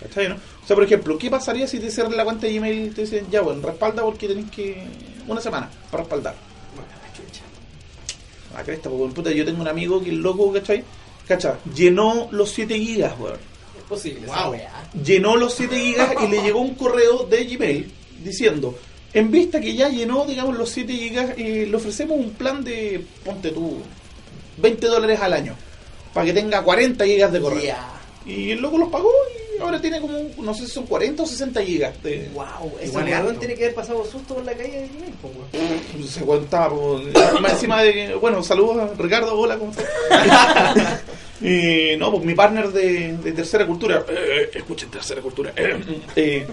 ¿Cachai, 0.00 0.28
no? 0.28 0.34
O 0.34 0.66
sea, 0.66 0.74
por 0.74 0.84
ejemplo, 0.84 1.16
¿qué 1.16 1.30
pasaría 1.30 1.66
si 1.66 1.78
te 1.78 1.90
cierran 1.90 2.16
la 2.16 2.24
cuenta 2.24 2.46
de 2.46 2.54
Gmail 2.54 2.86
y 2.86 2.90
te 2.90 3.02
dicen, 3.02 3.26
ya, 3.30 3.40
bueno, 3.40 3.62
respalda 3.62 4.02
porque 4.02 4.28
tenés 4.28 4.50
que... 4.50 4.82
una 5.26 5.40
semana 5.40 5.70
para 5.90 6.02
respaldar? 6.02 6.34
Bueno, 6.74 6.88
la. 8.52 8.60
Ah, 8.60 8.64
cresta, 8.64 8.90
porque 8.90 9.14
puta, 9.14 9.30
yo 9.30 9.44
tengo 9.44 9.60
un 9.60 9.68
amigo 9.68 10.02
que 10.02 10.10
es 10.10 10.16
loco, 10.16 10.52
¿cachai? 10.52 10.82
Cacha, 11.26 11.58
llenó 11.74 12.28
los 12.30 12.50
7 12.50 12.78
gigas, 12.78 13.18
weón. 13.18 13.38
Es 13.76 13.84
posible. 13.88 14.26
Wow. 14.26 14.54
Llenó 15.04 15.36
los 15.36 15.54
7 15.54 15.78
gigas 15.78 16.14
y 16.22 16.28
le 16.28 16.42
llegó 16.42 16.60
un 16.60 16.74
correo 16.74 17.24
de 17.24 17.44
Gmail 17.44 17.92
diciendo, 18.22 18.76
en 19.12 19.30
vista 19.30 19.60
que 19.60 19.74
ya 19.74 19.88
llenó, 19.88 20.24
digamos, 20.24 20.56
los 20.56 20.70
7 20.70 20.92
gigas, 20.92 21.30
eh, 21.36 21.66
le 21.68 21.76
ofrecemos 21.76 22.18
un 22.18 22.30
plan 22.30 22.62
de, 22.62 23.04
ponte 23.24 23.50
tú, 23.50 23.78
20 24.56 24.86
dólares 24.86 25.20
al 25.20 25.32
año, 25.32 25.54
para 26.12 26.26
que 26.26 26.32
tenga 26.32 26.62
40 26.62 27.04
gigas 27.04 27.32
de 27.32 27.40
correo. 27.40 27.74
Y 28.26 28.50
el 28.50 28.60
loco 28.60 28.76
los 28.78 28.88
pagó 28.88 29.10
y 29.56 29.62
ahora 29.62 29.80
tiene 29.80 30.00
como, 30.00 30.18
no 30.42 30.52
sé 30.52 30.66
si 30.66 30.72
son 30.72 30.86
40 30.86 31.22
o 31.22 31.26
60 31.26 31.62
gigas 31.62 32.02
de... 32.02 32.28
Wow, 32.34 32.72
ese 32.80 32.96
weón 32.96 33.38
tiene 33.38 33.54
que 33.54 33.64
haber 33.64 33.74
pasado 33.74 34.04
susto 34.04 34.34
por 34.34 34.44
la 34.44 34.52
calle 34.52 34.82
de 34.82 34.90
weón. 35.22 36.08
Se 36.08 36.20
po, 36.24 37.00
más 37.40 37.52
encima 37.52 37.82
de 37.82 37.92
que, 37.92 38.14
bueno, 38.14 38.42
saludos 38.42 38.78
a 38.78 39.00
Ricardo, 39.00 39.38
hola, 39.38 39.56
¿cómo 39.56 39.70
estás? 39.70 41.00
y 41.40 41.96
no, 41.96 42.10
pues 42.10 42.24
mi 42.24 42.34
partner 42.34 42.68
de, 42.68 43.16
de 43.16 43.32
tercera 43.32 43.66
cultura, 43.66 44.04
eh, 44.08 44.50
escuchen 44.52 44.90
tercera 44.90 45.22
cultura, 45.22 45.52
eh, 45.56 45.78
eh, 46.16 46.46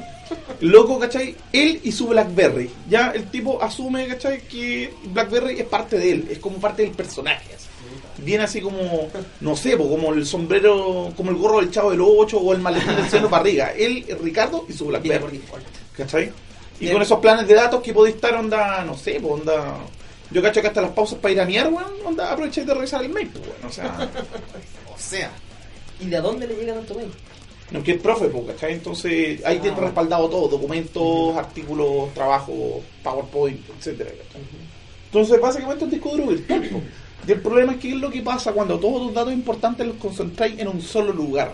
loco, 0.61 0.99
¿cachai? 0.99 1.35
Él 1.51 1.81
y 1.83 1.91
su 1.91 2.07
Blackberry, 2.07 2.69
ya 2.87 3.11
el 3.15 3.29
tipo 3.31 3.61
asume, 3.61 4.07
¿cachai? 4.07 4.41
Que 4.41 4.93
Blackberry 5.05 5.59
es 5.59 5.65
parte 5.65 5.97
de 5.97 6.11
él, 6.11 6.27
es 6.29 6.39
como 6.39 6.57
parte 6.57 6.83
del 6.83 6.91
personaje. 6.91 7.55
así. 7.55 7.72
Viene 8.23 8.43
así 8.43 8.61
como, 8.61 9.09
no 9.41 9.55
sé, 9.55 9.77
como 9.77 10.13
el 10.13 10.25
sombrero, 10.25 11.11
como 11.15 11.29
el 11.31 11.37
gorro 11.37 11.59
del 11.59 11.71
chavo 11.71 11.91
del 11.91 12.01
8 12.01 12.37
o 12.39 12.53
el 12.53 12.59
maletín 12.59 12.95
del 12.95 13.09
cielo 13.09 13.29
barriga. 13.29 13.71
Él, 13.71 14.05
Ricardo 14.21 14.65
y 14.69 14.73
su 14.73 14.85
Blackberry. 14.85 15.41
¿Cachai? 15.97 16.31
Y 16.79 16.85
Bien. 16.85 16.93
con 16.93 17.01
esos 17.01 17.19
planes 17.19 17.47
de 17.47 17.53
datos 17.53 17.81
que 17.81 17.93
podéis 17.93 18.15
estar, 18.15 18.33
onda, 18.35 18.83
no 18.83 18.97
sé, 18.97 19.19
pues 19.21 19.33
onda. 19.33 19.77
Yo 20.31 20.41
cacho 20.41 20.61
que 20.61 20.67
hasta 20.67 20.81
las 20.81 20.91
pausas 20.91 21.19
para 21.19 21.31
ir 21.33 21.41
a 21.41 21.45
miar, 21.45 21.67
weón, 21.71 21.91
onda, 22.05 22.31
aprovecháis 22.31 22.65
de 22.65 22.73
revisar 22.73 23.03
el 23.03 23.09
mail, 23.09 23.29
pues, 23.29 23.45
weón. 23.47 23.65
O 23.67 23.71
sea, 23.71 24.09
O 24.93 24.97
sea, 24.97 25.31
¿Y 25.99 26.07
de 26.07 26.19
dónde 26.21 26.47
le 26.47 26.55
llega 26.55 26.73
tanto 26.73 26.95
mail? 26.95 27.11
no 27.71 27.81
que 27.83 27.91
es 27.93 28.01
profe, 28.01 28.25
pues, 28.27 28.45
¿cachai? 28.47 28.73
Entonces, 28.73 29.43
ahí 29.45 29.59
tiene 29.59 29.77
Ah. 29.77 29.81
respaldado 29.81 30.29
todo: 30.29 30.47
documentos, 30.47 31.35
artículos, 31.37 32.13
trabajos, 32.13 32.55
PowerPoint, 33.03 33.59
etcétera, 33.77 34.09
¿cachai? 34.11 34.41
Entonces, 35.05 35.39
básicamente 35.41 35.83
un 35.85 35.91
disco 35.91 36.09
duro 36.09 36.25
virtual. 36.27 36.69
Y 37.27 37.31
el 37.31 37.41
problema 37.41 37.73
es 37.73 37.79
que 37.79 37.89
es 37.89 37.95
lo 37.95 38.09
que 38.09 38.21
pasa 38.21 38.51
cuando 38.51 38.79
todos 38.79 39.03
tus 39.07 39.13
datos 39.13 39.33
importantes 39.33 39.87
los 39.87 39.95
concentráis 39.97 40.59
en 40.59 40.67
un 40.67 40.81
solo 40.81 41.13
lugar. 41.13 41.53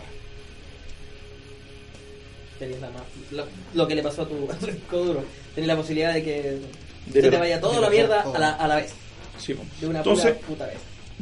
Tenías 2.57 2.81
la 2.81 2.89
más, 2.89 3.03
lo, 3.31 3.45
lo 3.73 3.87
que 3.87 3.95
le 3.95 4.03
pasó 4.03 4.23
a 4.23 4.27
tu, 4.27 4.35
a 4.51 4.55
tu 4.55 4.65
disco 4.65 4.97
duro. 4.97 5.23
Tenías 5.55 5.67
la 5.67 5.77
posibilidad 5.77 6.13
de 6.13 6.23
que 6.23 6.57
De 7.07 7.21
se 7.21 7.29
te 7.29 7.37
vaya 7.37 7.61
toda 7.61 7.79
la 7.79 7.89
mierda 7.89 8.23
todo. 8.23 8.35
a 8.35 8.39
la, 8.39 8.49
a 8.51 8.67
la 8.67 8.75
vez. 8.77 8.91
Sí. 9.37 9.55
De 9.79 9.87
una 9.87 9.99
Entonces, 9.99 10.33
puta 10.45 10.65
vez. 10.65 10.75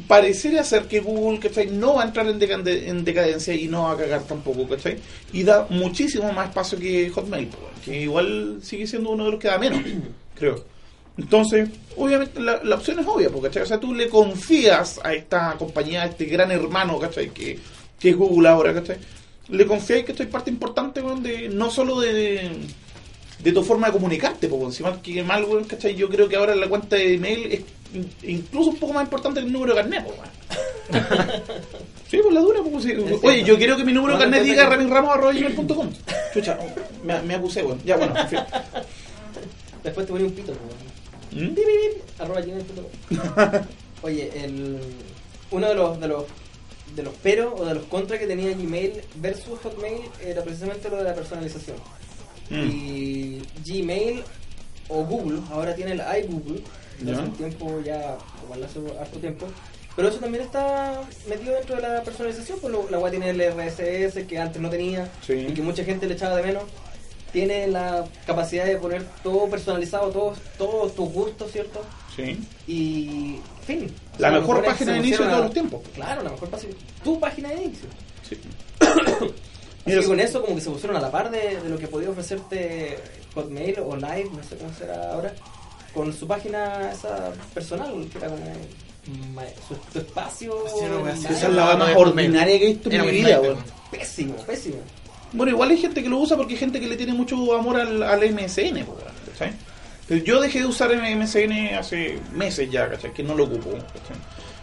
pareciera 0.08 0.64
ser 0.64 0.84
que 0.88 0.98
Google, 1.00 1.38
¿cachai? 1.38 1.68
No 1.68 1.94
va 1.94 2.02
a 2.02 2.06
entrar 2.06 2.26
en, 2.26 2.40
decade- 2.40 2.88
en 2.88 3.04
decadencia 3.04 3.54
y 3.54 3.68
no 3.68 3.84
va 3.84 3.92
a 3.92 3.96
cagar 3.96 4.22
tampoco, 4.22 4.66
¿cachai? 4.66 4.98
Y 5.32 5.44
da 5.44 5.66
muchísimo 5.70 6.32
más 6.32 6.48
espacio 6.48 6.78
que 6.78 7.08
Hotmail, 7.10 7.48
que 7.84 8.00
igual 8.02 8.58
sigue 8.62 8.86
siendo 8.88 9.10
uno 9.10 9.26
de 9.26 9.30
los 9.32 9.40
que 9.40 9.46
da 9.48 9.58
menos, 9.58 9.80
creo. 10.34 10.64
Entonces, 11.18 11.68
obviamente 11.96 12.38
la, 12.40 12.60
la 12.62 12.76
opción 12.76 12.98
es 13.00 13.06
obvia, 13.06 13.28
po, 13.28 13.42
¿cachai? 13.42 13.62
O 13.64 13.66
sea, 13.66 13.78
tú 13.80 13.92
le 13.92 14.08
confías 14.08 15.00
a 15.02 15.12
esta 15.12 15.56
compañía, 15.58 16.02
a 16.02 16.06
este 16.06 16.24
gran 16.26 16.50
hermano, 16.52 16.98
¿cachai? 16.98 17.30
Que, 17.30 17.58
que 17.98 18.10
es 18.10 18.16
Google 18.16 18.48
ahora, 18.48 18.72
¿cachai? 18.72 18.96
Le 19.48 19.66
confías 19.66 20.04
que 20.04 20.12
esto 20.12 20.22
es 20.22 20.28
parte 20.28 20.48
importante, 20.50 21.00
weón, 21.00 21.22
de, 21.22 21.48
no 21.48 21.70
solo 21.70 21.98
de, 22.00 22.48
de 23.42 23.52
tu 23.52 23.64
forma 23.64 23.88
de 23.88 23.94
comunicarte, 23.94 24.46
po, 24.46 24.64
encima 24.64 25.02
que 25.02 25.22
mal, 25.24 25.42
weón, 25.44 25.64
¿cachai? 25.64 25.94
Yo 25.96 26.08
creo 26.08 26.28
que 26.28 26.36
ahora 26.36 26.54
la 26.54 26.68
cuenta 26.68 26.94
de 26.96 27.14
email 27.14 27.52
es 27.52 27.60
in- 27.94 28.10
incluso 28.22 28.70
un 28.70 28.76
poco 28.76 28.92
más 28.92 29.02
importante 29.04 29.40
que 29.40 29.46
el 29.46 29.52
número 29.52 29.74
de 29.74 29.80
carnet, 29.80 30.04
po, 30.04 30.10
weón. 30.12 30.28
Sí, 32.08 32.18
pues 32.22 32.32
la 32.32 32.40
dura, 32.40 32.60
pues 32.62 32.84
sí. 32.84 32.94
Oye, 33.22 33.42
yo 33.44 33.58
quiero 33.58 33.76
que 33.76 33.84
mi 33.84 33.92
número 33.92 34.14
de 34.16 34.20
carnet 34.20 34.42
diga 34.42 34.64
no. 34.64 34.70
raminramos.com. 34.70 35.90
Chucha, 36.32 36.58
me, 37.04 37.20
me 37.22 37.34
acusé, 37.34 37.62
weón. 37.62 37.78
Ya, 37.84 37.96
bueno, 37.96 38.14
en 38.18 38.28
fin. 38.28 38.38
Después 39.84 40.06
te 40.06 40.12
ponía 40.12 40.26
un 40.26 40.32
pito, 40.32 40.52
weón. 40.52 40.87
¿Mm? 41.42 41.54
Arroba 42.22 42.40
gmail.com. 42.40 43.60
Oye, 44.02 44.30
el, 44.44 44.78
uno 45.50 45.68
de 45.68 45.74
los, 45.74 46.00
de 46.00 46.08
los 46.08 46.24
de 46.94 47.02
los 47.02 47.14
pero 47.22 47.54
o 47.54 47.64
de 47.66 47.74
los 47.74 47.84
contras 47.84 48.18
que 48.18 48.26
tenía 48.26 48.50
Gmail 48.54 48.92
versus 49.16 49.58
Hotmail 49.62 50.02
era 50.24 50.42
precisamente 50.42 50.88
lo 50.88 50.96
de 50.96 51.04
la 51.04 51.14
personalización. 51.14 51.76
Mm. 52.50 52.70
Y 52.70 53.42
Gmail 53.66 54.22
o 54.88 55.04
Google, 55.04 55.40
ahora 55.50 55.74
tiene 55.74 55.92
el 55.92 56.00
iGoogle, 56.24 56.62
hace 57.02 57.20
un 57.22 57.32
tiempo 57.36 57.80
ya, 57.84 58.16
igual 58.44 58.64
hace 58.64 58.78
harto 58.98 59.18
tiempo. 59.18 59.46
Pero 59.94 60.08
eso 60.08 60.18
también 60.18 60.44
está 60.44 61.02
metido 61.28 61.54
dentro 61.54 61.76
de 61.76 61.82
la 61.82 62.02
personalización, 62.02 62.58
pues 62.60 62.72
lo- 62.72 62.88
la 62.88 62.98
web 62.98 63.10
tiene 63.10 63.30
el 63.30 63.40
RSS 63.42 64.26
que 64.26 64.38
antes 64.38 64.62
no 64.62 64.70
tenía 64.70 65.10
Sí. 65.26 65.34
y 65.34 65.52
que 65.52 65.60
mucha 65.60 65.84
gente 65.84 66.06
le 66.06 66.14
echaba 66.14 66.36
de 66.36 66.42
menos. 66.44 66.62
Tiene 67.32 67.66
la 67.66 68.04
capacidad 68.26 68.64
de 68.64 68.76
poner 68.76 69.04
todo 69.22 69.48
personalizado, 69.48 70.10
todos 70.10 70.38
todos 70.56 70.94
tus 70.94 71.12
gustos, 71.12 71.52
¿cierto? 71.52 71.82
Sí. 72.16 72.38
Y, 72.66 73.38
fin. 73.66 73.94
o 74.16 74.22
La 74.22 74.30
sea, 74.30 74.40
mejor 74.40 74.64
página 74.64 74.92
de 74.92 74.98
inicio 74.98 75.24
de 75.24 75.30
todos 75.30 75.44
los 75.44 75.52
tiempos. 75.52 75.82
Claro, 75.94 76.22
la 76.22 76.30
mejor 76.30 76.48
página. 76.48 76.74
Tu 77.04 77.20
página 77.20 77.48
de 77.50 77.64
inicio. 77.64 77.88
Sí. 78.28 78.38
Que 79.84 80.04
con 80.04 80.20
eso 80.20 80.42
como 80.42 80.54
que 80.54 80.60
se 80.60 80.68
pusieron 80.68 80.98
a 80.98 81.00
la 81.00 81.10
par 81.10 81.30
de, 81.30 81.62
de 81.62 81.68
lo 81.70 81.78
que 81.78 81.88
podía 81.88 82.10
ofrecerte 82.10 82.98
Hotmail 83.34 83.78
o 83.80 83.96
Live, 83.96 84.30
no 84.36 84.42
sé 84.42 84.56
cómo 84.56 84.70
será 84.74 85.12
ahora, 85.12 85.32
con 85.94 86.12
su 86.12 86.26
página 86.26 86.92
esa 86.92 87.32
personal, 87.54 87.92
que 88.12 88.18
era 88.18 88.28
como 88.28 88.44
su, 89.66 89.92
su 89.92 89.98
espacio. 89.98 90.52
Sí, 90.68 90.84
no, 90.90 91.08
Esa 91.08 91.48
es 91.48 91.54
la 91.54 91.76
más 91.76 91.96
ordinaria 91.96 92.58
que 92.58 92.64
he 92.64 92.72
visto 92.74 92.90
en 92.90 93.06
mi 93.06 93.10
vida. 93.12 93.40
Pésimo, 93.90 94.34
pésimo. 94.44 94.76
Bueno, 95.32 95.52
igual 95.52 95.70
hay 95.70 95.78
gente 95.78 96.02
que 96.02 96.08
lo 96.08 96.18
usa 96.18 96.36
porque 96.36 96.54
hay 96.54 96.58
gente 96.58 96.80
que 96.80 96.86
le 96.86 96.96
tiene 96.96 97.12
mucho 97.12 97.54
amor 97.54 97.78
al, 97.80 98.02
al 98.02 98.20
MSN, 98.32 98.84
¿cachai? 99.32 99.52
Pero 100.06 100.24
yo 100.24 100.40
dejé 100.40 100.60
de 100.60 100.66
usar 100.66 100.90
el 100.90 101.16
MSN 101.16 101.74
hace 101.78 102.18
meses 102.34 102.70
ya, 102.70 102.88
¿cachai? 102.88 103.12
Que 103.12 103.22
no 103.22 103.34
lo 103.34 103.44
ocupo, 103.44 103.70
¿cachai? 103.70 104.16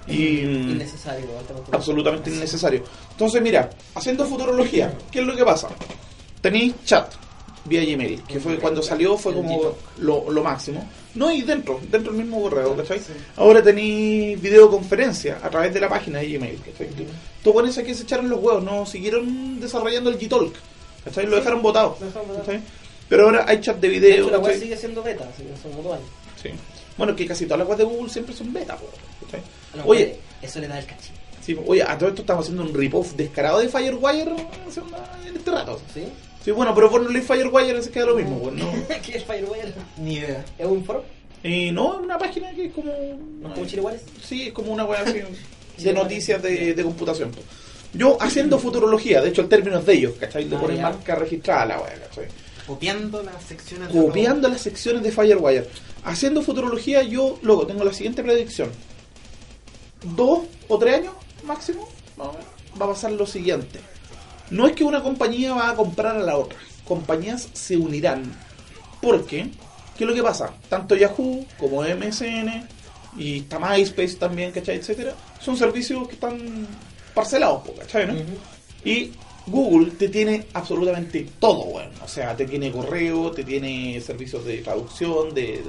Y... 0.07 0.39
Innecesario, 0.41 1.27
altamente. 1.39 1.75
absolutamente 1.75 2.29
innecesario. 2.29 2.83
Entonces, 3.11 3.41
mira, 3.41 3.69
haciendo 3.95 4.25
futurología, 4.25 4.93
¿qué 5.11 5.19
es 5.19 5.25
lo 5.25 5.35
que 5.35 5.43
pasa? 5.43 5.69
Tenéis 6.41 6.73
chat 6.83 7.13
vía 7.65 7.83
Gmail, 7.83 8.23
que 8.23 8.39
fue 8.39 8.57
cuando 8.57 8.81
salió 8.81 9.17
fue 9.17 9.33
como 9.33 9.75
lo, 9.97 10.29
lo 10.29 10.43
máximo. 10.43 10.87
No, 11.15 11.31
y 11.31 11.41
dentro, 11.41 11.79
dentro 11.89 12.11
del 12.11 12.23
mismo 12.23 12.41
correo, 12.41 12.75
¿cachai? 12.75 12.99
Ahora 13.37 13.63
tenéis 13.63 14.39
videoconferencia 14.41 15.39
a 15.41 15.49
través 15.49 15.73
de 15.73 15.79
la 15.79 15.89
página 15.89 16.19
de 16.19 16.33
Gmail, 16.33 16.59
¿cachai? 16.61 16.89
Todo 17.43 17.53
con 17.55 17.67
eso 17.67 17.83
que 17.83 17.93
se 17.93 18.03
echaron 18.03 18.29
los 18.29 18.39
huevos, 18.41 18.63
no 18.63 18.85
siguieron 18.85 19.59
desarrollando 19.59 20.09
el 20.09 20.17
Gtalk, 20.17 20.53
¿cachai? 21.05 21.25
Lo 21.25 21.31
Sí, 21.31 21.37
dejaron 21.37 21.61
botado. 21.61 21.97
¿cachai? 22.37 22.61
Pero 23.07 23.25
ahora 23.25 23.45
hay 23.47 23.61
chat 23.61 23.77
de 23.77 23.87
De 23.89 23.99
video, 23.99 24.25
hecho, 24.25 24.31
la 24.31 24.39
web 24.39 24.59
sigue 24.59 24.77
siendo 24.77 25.03
beta, 25.03 25.29
así 25.31 25.43
que 25.43 25.49
son. 25.61 25.71
Sí. 26.41 26.49
Bueno, 26.97 27.15
que 27.15 27.25
casi 27.25 27.45
todas 27.45 27.59
las 27.59 27.67
webs 27.67 27.77
de 27.79 27.83
Google 27.83 28.09
siempre 28.09 28.35
son 28.35 28.51
beta, 28.51 28.77
¿cachai? 29.25 29.41
Oye, 29.85 30.17
eso 30.41 30.59
le 30.59 30.67
da 30.67 30.79
el 30.79 30.85
cachín. 30.85 31.13
Sí, 31.41 31.55
oye, 31.67 31.83
a 31.83 31.95
todo 31.97 32.09
esto 32.09 32.21
estamos 32.21 32.45
haciendo 32.45 32.63
un 32.63 32.73
rip-off 32.73 33.13
descarado 33.13 33.59
de 33.59 33.69
Firewire 33.69 34.31
en 34.31 35.35
este 35.35 35.51
rato. 35.51 35.79
¿Sí? 35.93 36.05
Sí, 36.45 36.51
bueno, 36.51 36.75
pero 36.75 36.91
por 36.91 37.01
no 37.01 37.09
leer 37.09 37.25
Firewire 37.25 37.81
se 37.81 37.89
queda 37.89 38.05
lo 38.05 38.15
mismo, 38.15 38.39
pues, 38.39 38.53
¿no? 38.55 38.71
¿Qué 39.03 39.17
es 39.17 39.23
Firewire? 39.25 39.73
Ni 39.97 40.13
idea. 40.17 40.45
¿Es 40.59 40.67
un 40.67 40.85
foro? 40.85 41.03
Y 41.43 41.71
no, 41.71 41.95
es 41.95 42.01
una 42.01 42.19
página 42.19 42.51
que 42.51 42.65
es 42.67 42.73
como... 42.73 42.91
¿No 43.41 43.53
es 43.55 43.73
como? 43.75 43.91
Sí, 44.23 44.43
es 44.47 44.53
como 44.53 44.71
una 44.71 44.85
web 44.85 44.99
así 45.05 45.21
de 45.83 45.93
noticias 45.93 46.41
de, 46.43 46.75
de 46.75 46.83
computación. 46.83 47.31
pues. 47.31 47.43
Yo 47.93 48.17
haciendo 48.21 48.59
futurología, 48.59 49.21
de 49.21 49.29
hecho 49.29 49.41
el 49.41 49.49
término 49.49 49.79
es 49.79 49.85
de 49.87 49.93
ellos, 49.93 50.13
¿cachai? 50.19 50.45
Le 50.45 50.55
Ah, 50.55 50.59
ponen 50.61 50.77
ya. 50.77 50.83
marca 50.83 51.15
registrada 51.15 51.61
a 51.63 51.65
la 51.65 51.79
web, 51.81 51.99
¿cachai? 52.09 52.27
Copiando 52.67 53.23
las 53.23 53.43
secciones 53.43 53.91
de 53.91 53.99
Copiando 54.01 54.47
las 54.47 54.61
secciones 54.61 55.01
de 55.03 55.11
Firewire. 55.11 55.67
Haciendo 56.03 56.41
futurología, 56.43 57.01
yo, 57.03 57.39
luego, 57.41 57.65
tengo 57.65 57.83
la 57.83 57.93
siguiente 57.93 58.21
predicción. 58.23 58.69
Dos 60.15 60.41
o 60.67 60.77
tres 60.77 60.95
años 60.99 61.13
máximo, 61.45 61.87
menos, 62.17 62.35
va 62.79 62.85
a 62.85 62.89
pasar 62.89 63.11
lo 63.13 63.25
siguiente. 63.25 63.79
No 64.49 64.67
es 64.67 64.73
que 64.73 64.83
una 64.83 65.01
compañía 65.01 65.53
va 65.53 65.71
a 65.71 65.75
comprar 65.75 66.15
a 66.15 66.19
la 66.19 66.37
otra. 66.37 66.57
Compañías 66.85 67.49
se 67.53 67.77
unirán. 67.77 68.23
¿Por 69.01 69.25
qué? 69.25 69.49
¿Qué 69.97 70.03
es 70.03 70.09
lo 70.09 70.15
que 70.15 70.23
pasa? 70.23 70.53
Tanto 70.69 70.95
Yahoo 70.95 71.45
como 71.57 71.81
MSN 71.81 72.67
y 73.17 73.39
está 73.39 73.59
MySpace 73.59 74.15
también, 74.15 74.51
¿cachai? 74.51 74.77
Etcétera. 74.77 75.13
Son 75.39 75.55
servicios 75.55 76.07
que 76.07 76.15
están 76.15 76.37
parcelados, 77.13 77.63
¿cachai? 77.79 78.07
¿no? 78.07 78.13
Y 78.83 79.11
Google 79.47 79.91
te 79.91 80.09
tiene 80.09 80.47
absolutamente 80.53 81.27
todo, 81.39 81.63
weón. 81.65 81.91
O 82.03 82.07
sea, 82.07 82.35
te 82.35 82.45
tiene 82.45 82.71
correo, 82.71 83.31
te 83.31 83.43
tiene 83.43 84.01
servicios 84.01 84.45
de 84.45 84.57
traducción, 84.57 85.33
de... 85.33 85.63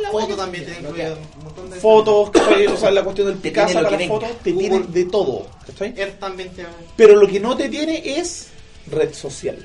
la 0.00 0.10
Foto 0.10 0.36
también 0.36 0.64
tiene 0.64 0.80
incluido 0.80 1.18
un 1.38 1.44
montón 1.44 1.70
de 1.70 1.76
Fotos, 1.76 2.30
¿cachai? 2.30 2.66
O 2.66 2.76
sea, 2.76 2.90
la 2.90 3.02
cuestión 3.04 3.26
del 3.28 3.36
Te 3.38 3.48
Picasa 3.50 3.66
tiene 3.66 3.82
lo 3.82 3.88
para 3.88 3.98
que 3.98 4.04
las 4.04 4.10
venga. 4.20 4.26
fotos, 4.28 4.42
te 4.42 4.52
Google. 4.52 4.68
tiene 4.68 4.86
de 4.86 5.04
todo, 5.10 5.46
¿cachai? 5.66 5.94
Air 5.96 6.12
también 6.18 6.48
tiene. 6.50 6.70
Pero 6.96 7.16
lo 7.16 7.26
que 7.28 7.40
no 7.40 7.56
te 7.56 7.68
tiene 7.68 8.02
es 8.18 8.48
red 8.90 9.12
social. 9.14 9.56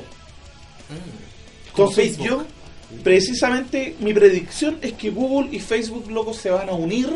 Como 1.74 1.90
Entonces 1.90 2.18
Facebook. 2.18 2.28
yo, 2.28 3.00
precisamente, 3.04 3.96
mi 4.00 4.14
predicción 4.14 4.78
es 4.82 4.94
que 4.94 5.10
Google 5.10 5.50
y 5.56 5.60
Facebook, 5.60 6.10
locos, 6.10 6.38
se 6.38 6.50
van 6.50 6.70
a 6.70 6.74
unir 6.74 7.10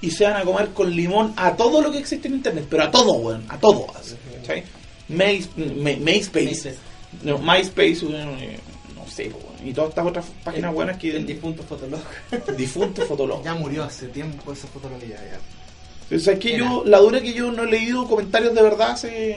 y 0.00 0.10
se 0.10 0.24
van 0.24 0.36
a 0.36 0.44
comer 0.44 0.68
con 0.70 0.90
limón 0.94 1.32
a 1.36 1.56
todo 1.56 1.80
lo 1.80 1.90
que 1.92 1.98
existe 1.98 2.28
en 2.28 2.34
internet, 2.34 2.66
pero 2.68 2.84
a 2.84 2.90
todo, 2.90 3.12
weón, 3.14 3.44
a 3.48 3.58
todo. 3.58 3.86
así, 3.98 4.14
¿cachai? 4.40 4.64
Ma- 5.08 5.24
MySpace, 5.26 5.98
MySpace. 6.00 6.74
no, 7.22 7.38
MySpace, 7.38 8.04
weón, 8.06 8.38
eh, 8.40 8.58
no 8.96 9.06
sé, 9.08 9.24
weón, 9.28 9.51
y 9.64 9.72
todas 9.72 9.90
estas 9.90 10.06
otras 10.06 10.24
páginas 10.44 10.72
buenas 10.74 10.98
que 10.98 11.16
El 11.16 11.26
difunto 11.26 11.62
Fotolog. 11.62 12.00
difunto 12.56 13.02
Fotolog. 13.06 13.42
Ya 13.44 13.54
murió 13.54 13.84
hace 13.84 14.06
tiempo 14.08 14.52
esa 14.52 14.66
fotografía. 14.68 15.16
Ya. 15.16 16.16
O 16.16 16.18
sea, 16.18 16.34
es 16.34 16.38
que 16.38 16.56
yo, 16.58 16.82
la 16.86 16.98
dura 16.98 17.20
que 17.20 17.32
yo 17.32 17.50
no 17.52 17.62
he 17.64 17.70
leído 17.70 18.06
comentarios 18.06 18.54
de 18.54 18.62
verdad 18.62 18.90
hace... 18.92 19.36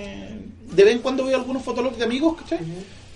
De 0.72 0.84
vez 0.84 0.94
en 0.94 1.00
cuando 1.00 1.24
veo 1.25 1.38
algunos 1.38 1.63
fotologs 1.63 1.98
de 1.98 2.03
amigos, 2.05 2.36
¿cachai? 2.41 2.60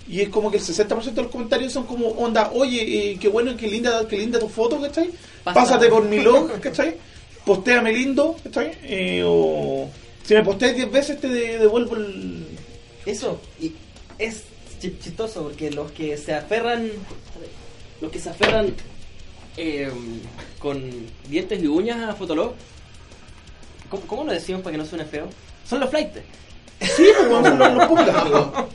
Y 0.08 0.20
es 0.22 0.28
como 0.30 0.50
que 0.50 0.56
el 0.56 0.62
60% 0.62 1.12
de 1.12 1.22
los 1.22 1.30
comentarios 1.30 1.72
son 1.72 1.84
como, 1.84 2.08
onda, 2.08 2.50
oye, 2.54 3.10
eh, 3.12 3.18
qué 3.20 3.28
bueno, 3.28 3.56
qué 3.56 3.68
linda, 3.68 4.06
qué 4.08 4.16
linda 4.16 4.38
tu 4.38 4.48
foto, 4.48 4.80
¿cachai? 4.80 5.10
Pasa. 5.44 5.60
Pásate 5.60 5.88
por 5.88 6.04
mi 6.04 6.20
log, 6.20 6.58
¿cachai? 6.60 6.96
Postéame 7.44 7.92
lindo, 7.92 8.34
¿cachai? 8.42 8.72
Eh, 8.82 9.22
o 9.26 9.88
si 10.24 10.34
me 10.34 10.42
posteas 10.44 10.74
10 10.76 10.90
veces 10.90 11.20
te 11.20 11.28
de- 11.28 11.58
devuelvo 11.58 11.96
el... 11.96 12.46
Eso, 13.04 13.40
y 13.60 13.72
es 14.18 14.44
chistoso 14.80 15.44
porque 15.44 15.70
los 15.70 15.92
que 15.92 16.16
se 16.16 16.34
aferran, 16.34 16.90
los 18.00 18.10
que 18.10 18.18
se 18.18 18.30
aferran 18.30 18.74
eh, 19.56 19.90
con 20.58 20.82
dientes 21.28 21.62
y 21.62 21.66
uñas 21.66 22.08
a 22.08 22.14
Fotolog, 22.14 22.54
¿cómo, 23.88 24.02
cómo 24.06 24.24
lo 24.24 24.32
decimos 24.32 24.62
para 24.62 24.72
que 24.72 24.78
no 24.78 24.86
suene 24.86 25.04
feo? 25.04 25.28
Son 25.68 25.80
los 25.80 25.90
flights. 25.90 26.20
Sí, 26.80 27.06
pues 27.16 27.46
hablar 27.46 27.72
los 27.72 27.86
pungas, 27.88 28.16
amigo. 28.16 28.68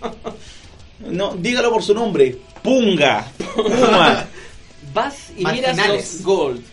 No, 0.99 1.35
dígalo 1.35 1.71
por 1.71 1.83
su 1.83 1.93
nombre. 1.93 2.37
Punga. 2.61 3.27
Puma. 3.55 4.25
Vas 4.93 5.31
y 5.37 5.45
miras 5.45 5.77
los 5.87 6.21
gold. 6.23 6.63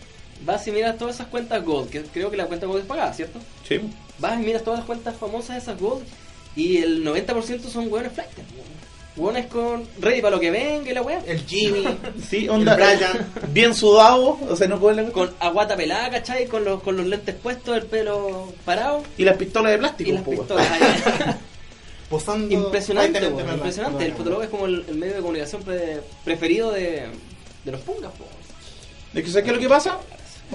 Vas 0.45 0.67
y 0.67 0.71
miras 0.71 0.97
todas 0.97 1.15
esas 1.15 1.27
cuentas 1.27 1.63
gold, 1.63 1.89
que 1.89 2.03
creo 2.03 2.29
que 2.29 2.37
la 2.37 2.45
cuenta 2.45 2.65
gold 2.65 2.81
es 2.81 2.85
pagada, 2.85 3.13
¿cierto? 3.13 3.39
Sí. 3.67 3.79
Vas 4.19 4.39
y 4.39 4.45
miras 4.45 4.63
todas 4.63 4.79
las 4.79 4.85
cuentas 4.85 5.15
famosas 5.15 5.55
de 5.55 5.61
esas 5.61 5.79
gold 5.79 6.03
y 6.55 6.77
el 6.77 7.05
90% 7.05 7.61
son 7.69 7.91
hueones 7.91 8.13
flights. 8.13 8.33
Hueones 9.15 9.45
con 9.45 9.87
ready 9.99 10.21
para 10.21 10.35
lo 10.35 10.39
que 10.41 10.49
venga 10.49 10.89
y 10.89 10.93
la. 10.93 11.01
El 11.27 11.39
Jimmy. 11.45 11.85
Sí, 12.29 12.49
onda. 12.49 12.73
El 12.75 12.97
Brian. 12.97 13.31
Bien 13.49 13.75
sudado, 13.75 14.39
o 14.49 14.55
sea, 14.55 14.67
no 14.67 14.79
puede 14.79 15.03
la 15.03 15.11
Con 15.11 15.31
aguata 15.39 15.75
pelada, 15.75 16.09
¿cachai? 16.09 16.47
Con 16.47 16.63
los, 16.65 16.81
con 16.81 16.97
los 16.97 17.05
lentes 17.05 17.35
puestos, 17.35 17.77
el 17.77 17.83
pelo 17.85 18.51
parado 18.65 19.03
Y 19.17 19.23
las 19.23 19.37
pistolas 19.37 19.71
de 19.73 19.77
plástico, 19.77 20.09
y 20.09 20.13
las 20.13 20.23
po, 20.23 20.31
weón. 20.31 20.39
pistolas. 20.47 20.71
ahí. 20.71 20.81
Posando. 22.09 22.53
impresionante, 22.53 23.25
impresionante. 23.25 24.05
El 24.05 24.13
Fotolog 24.13 24.43
es 24.43 24.49
como 24.49 24.65
el, 24.65 24.85
el 24.87 24.95
medio 24.95 25.15
de 25.15 25.21
comunicación 25.21 25.63
pre- 25.63 26.01
preferido 26.23 26.71
de, 26.71 27.07
de 27.65 27.71
los 27.71 27.81
pungas, 27.81 28.11
po. 28.13 28.25
Es 29.13 29.23
que 29.23 29.29
¿sabes 29.29 29.43
qué 29.45 29.49
es 29.51 29.55
lo 29.55 29.61
que 29.61 29.69
pasa? 29.69 29.99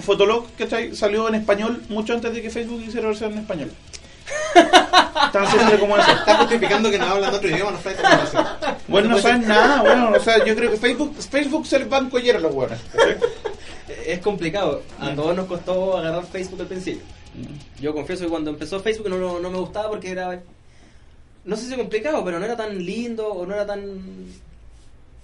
Fotolog 0.02 0.46
¿cachai? 0.56 0.94
salió 0.94 1.26
en 1.28 1.34
español 1.36 1.82
mucho 1.88 2.12
antes 2.14 2.32
de 2.32 2.42
que 2.42 2.50
Facebook 2.50 2.82
hiciera 2.86 3.08
versión 3.08 3.32
en 3.32 3.38
español. 3.38 3.70
Tan 5.32 5.46
simple 5.50 5.78
como 5.78 5.96
eso. 5.96 6.10
Está 6.10 6.36
justificando 6.38 6.90
que 6.90 6.98
no 6.98 7.06
hablan 7.06 7.34
otro 7.34 7.48
idioma, 7.48 7.72
no 7.72 7.78
comunicación. 7.78 8.46
Bueno, 8.88 9.08
no 9.10 9.18
saben 9.18 9.46
nada, 9.46 9.82
bueno, 9.82 10.12
o 10.16 10.20
sea, 10.20 10.44
yo 10.44 10.54
creo 10.56 10.70
que 10.70 10.76
Facebook, 10.78 11.14
Facebook 11.16 11.66
se 11.66 11.78
les 11.80 11.88
van 11.88 12.08
collera 12.08 12.38
a 12.38 12.40
los 12.40 12.54
buenos. 12.54 12.78
Es 14.06 14.20
complicado. 14.20 14.82
A 14.98 15.10
Mm. 15.10 15.16
todos 15.16 15.36
nos 15.36 15.46
costó 15.46 15.98
agarrar 15.98 16.24
Facebook 16.26 16.60
al 16.62 16.66
principio. 16.66 17.02
Yo 17.80 17.92
confieso 17.94 18.24
que 18.24 18.30
cuando 18.30 18.50
empezó 18.50 18.80
Facebook 18.80 19.08
no, 19.08 19.18
no, 19.18 19.38
no 19.38 19.50
me 19.50 19.58
gustaba 19.58 19.88
porque 19.90 20.10
era. 20.10 20.40
No 21.44 21.56
sé 21.56 21.68
si 21.68 21.76
complicado, 21.76 22.24
pero 22.24 22.38
no 22.38 22.44
era 22.44 22.56
tan 22.56 22.84
lindo 22.84 23.26
o 23.28 23.46
no 23.46 23.54
era 23.54 23.66
tan. 23.66 23.80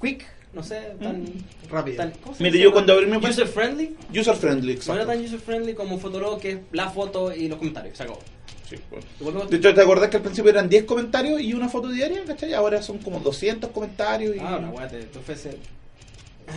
quick, 0.00 0.24
no 0.52 0.62
sé, 0.62 0.92
tan. 1.02 1.24
Rápido. 1.70 1.96
tan 1.96 2.10
¿cómo 2.22 2.34
se 2.36 2.42
Mire, 2.42 2.58
yo 2.58 2.72
cuando 2.72 2.92
abrí 2.92 3.06
mi 3.06 3.16
User 3.16 3.46
friendly. 3.48 3.96
User 4.14 4.36
friendly, 4.36 4.74
No 4.86 4.94
era 4.94 5.02
exacto. 5.02 5.06
tan 5.06 5.24
user 5.24 5.40
friendly 5.40 5.74
como 5.74 5.98
Fotolog, 5.98 6.40
que 6.40 6.50
es 6.52 6.58
la 6.72 6.88
foto 6.90 7.34
y 7.34 7.48
los 7.48 7.58
comentarios. 7.58 7.96
Se 7.96 8.02
acabó. 8.04 8.20
Sí, 8.68 8.76
bueno. 9.20 9.44
De 9.46 9.56
hecho, 9.58 9.74
¿te 9.74 9.80
acordás 9.82 10.08
que 10.08 10.16
al 10.16 10.22
principio 10.22 10.50
eran 10.50 10.68
10 10.68 10.84
comentarios 10.84 11.40
y 11.40 11.52
una 11.54 11.68
foto 11.68 11.88
diaria? 11.88 12.24
¿Cachai? 12.24 12.54
Ahora 12.54 12.80
son 12.82 12.98
como 12.98 13.20
200 13.20 13.70
comentarios 13.70 14.36
y 14.36 14.38
Ah, 14.40 14.58
la 14.60 14.70
weá, 14.70 14.88
te, 14.88 15.02
te 15.04 15.18
ofrece 15.18 15.58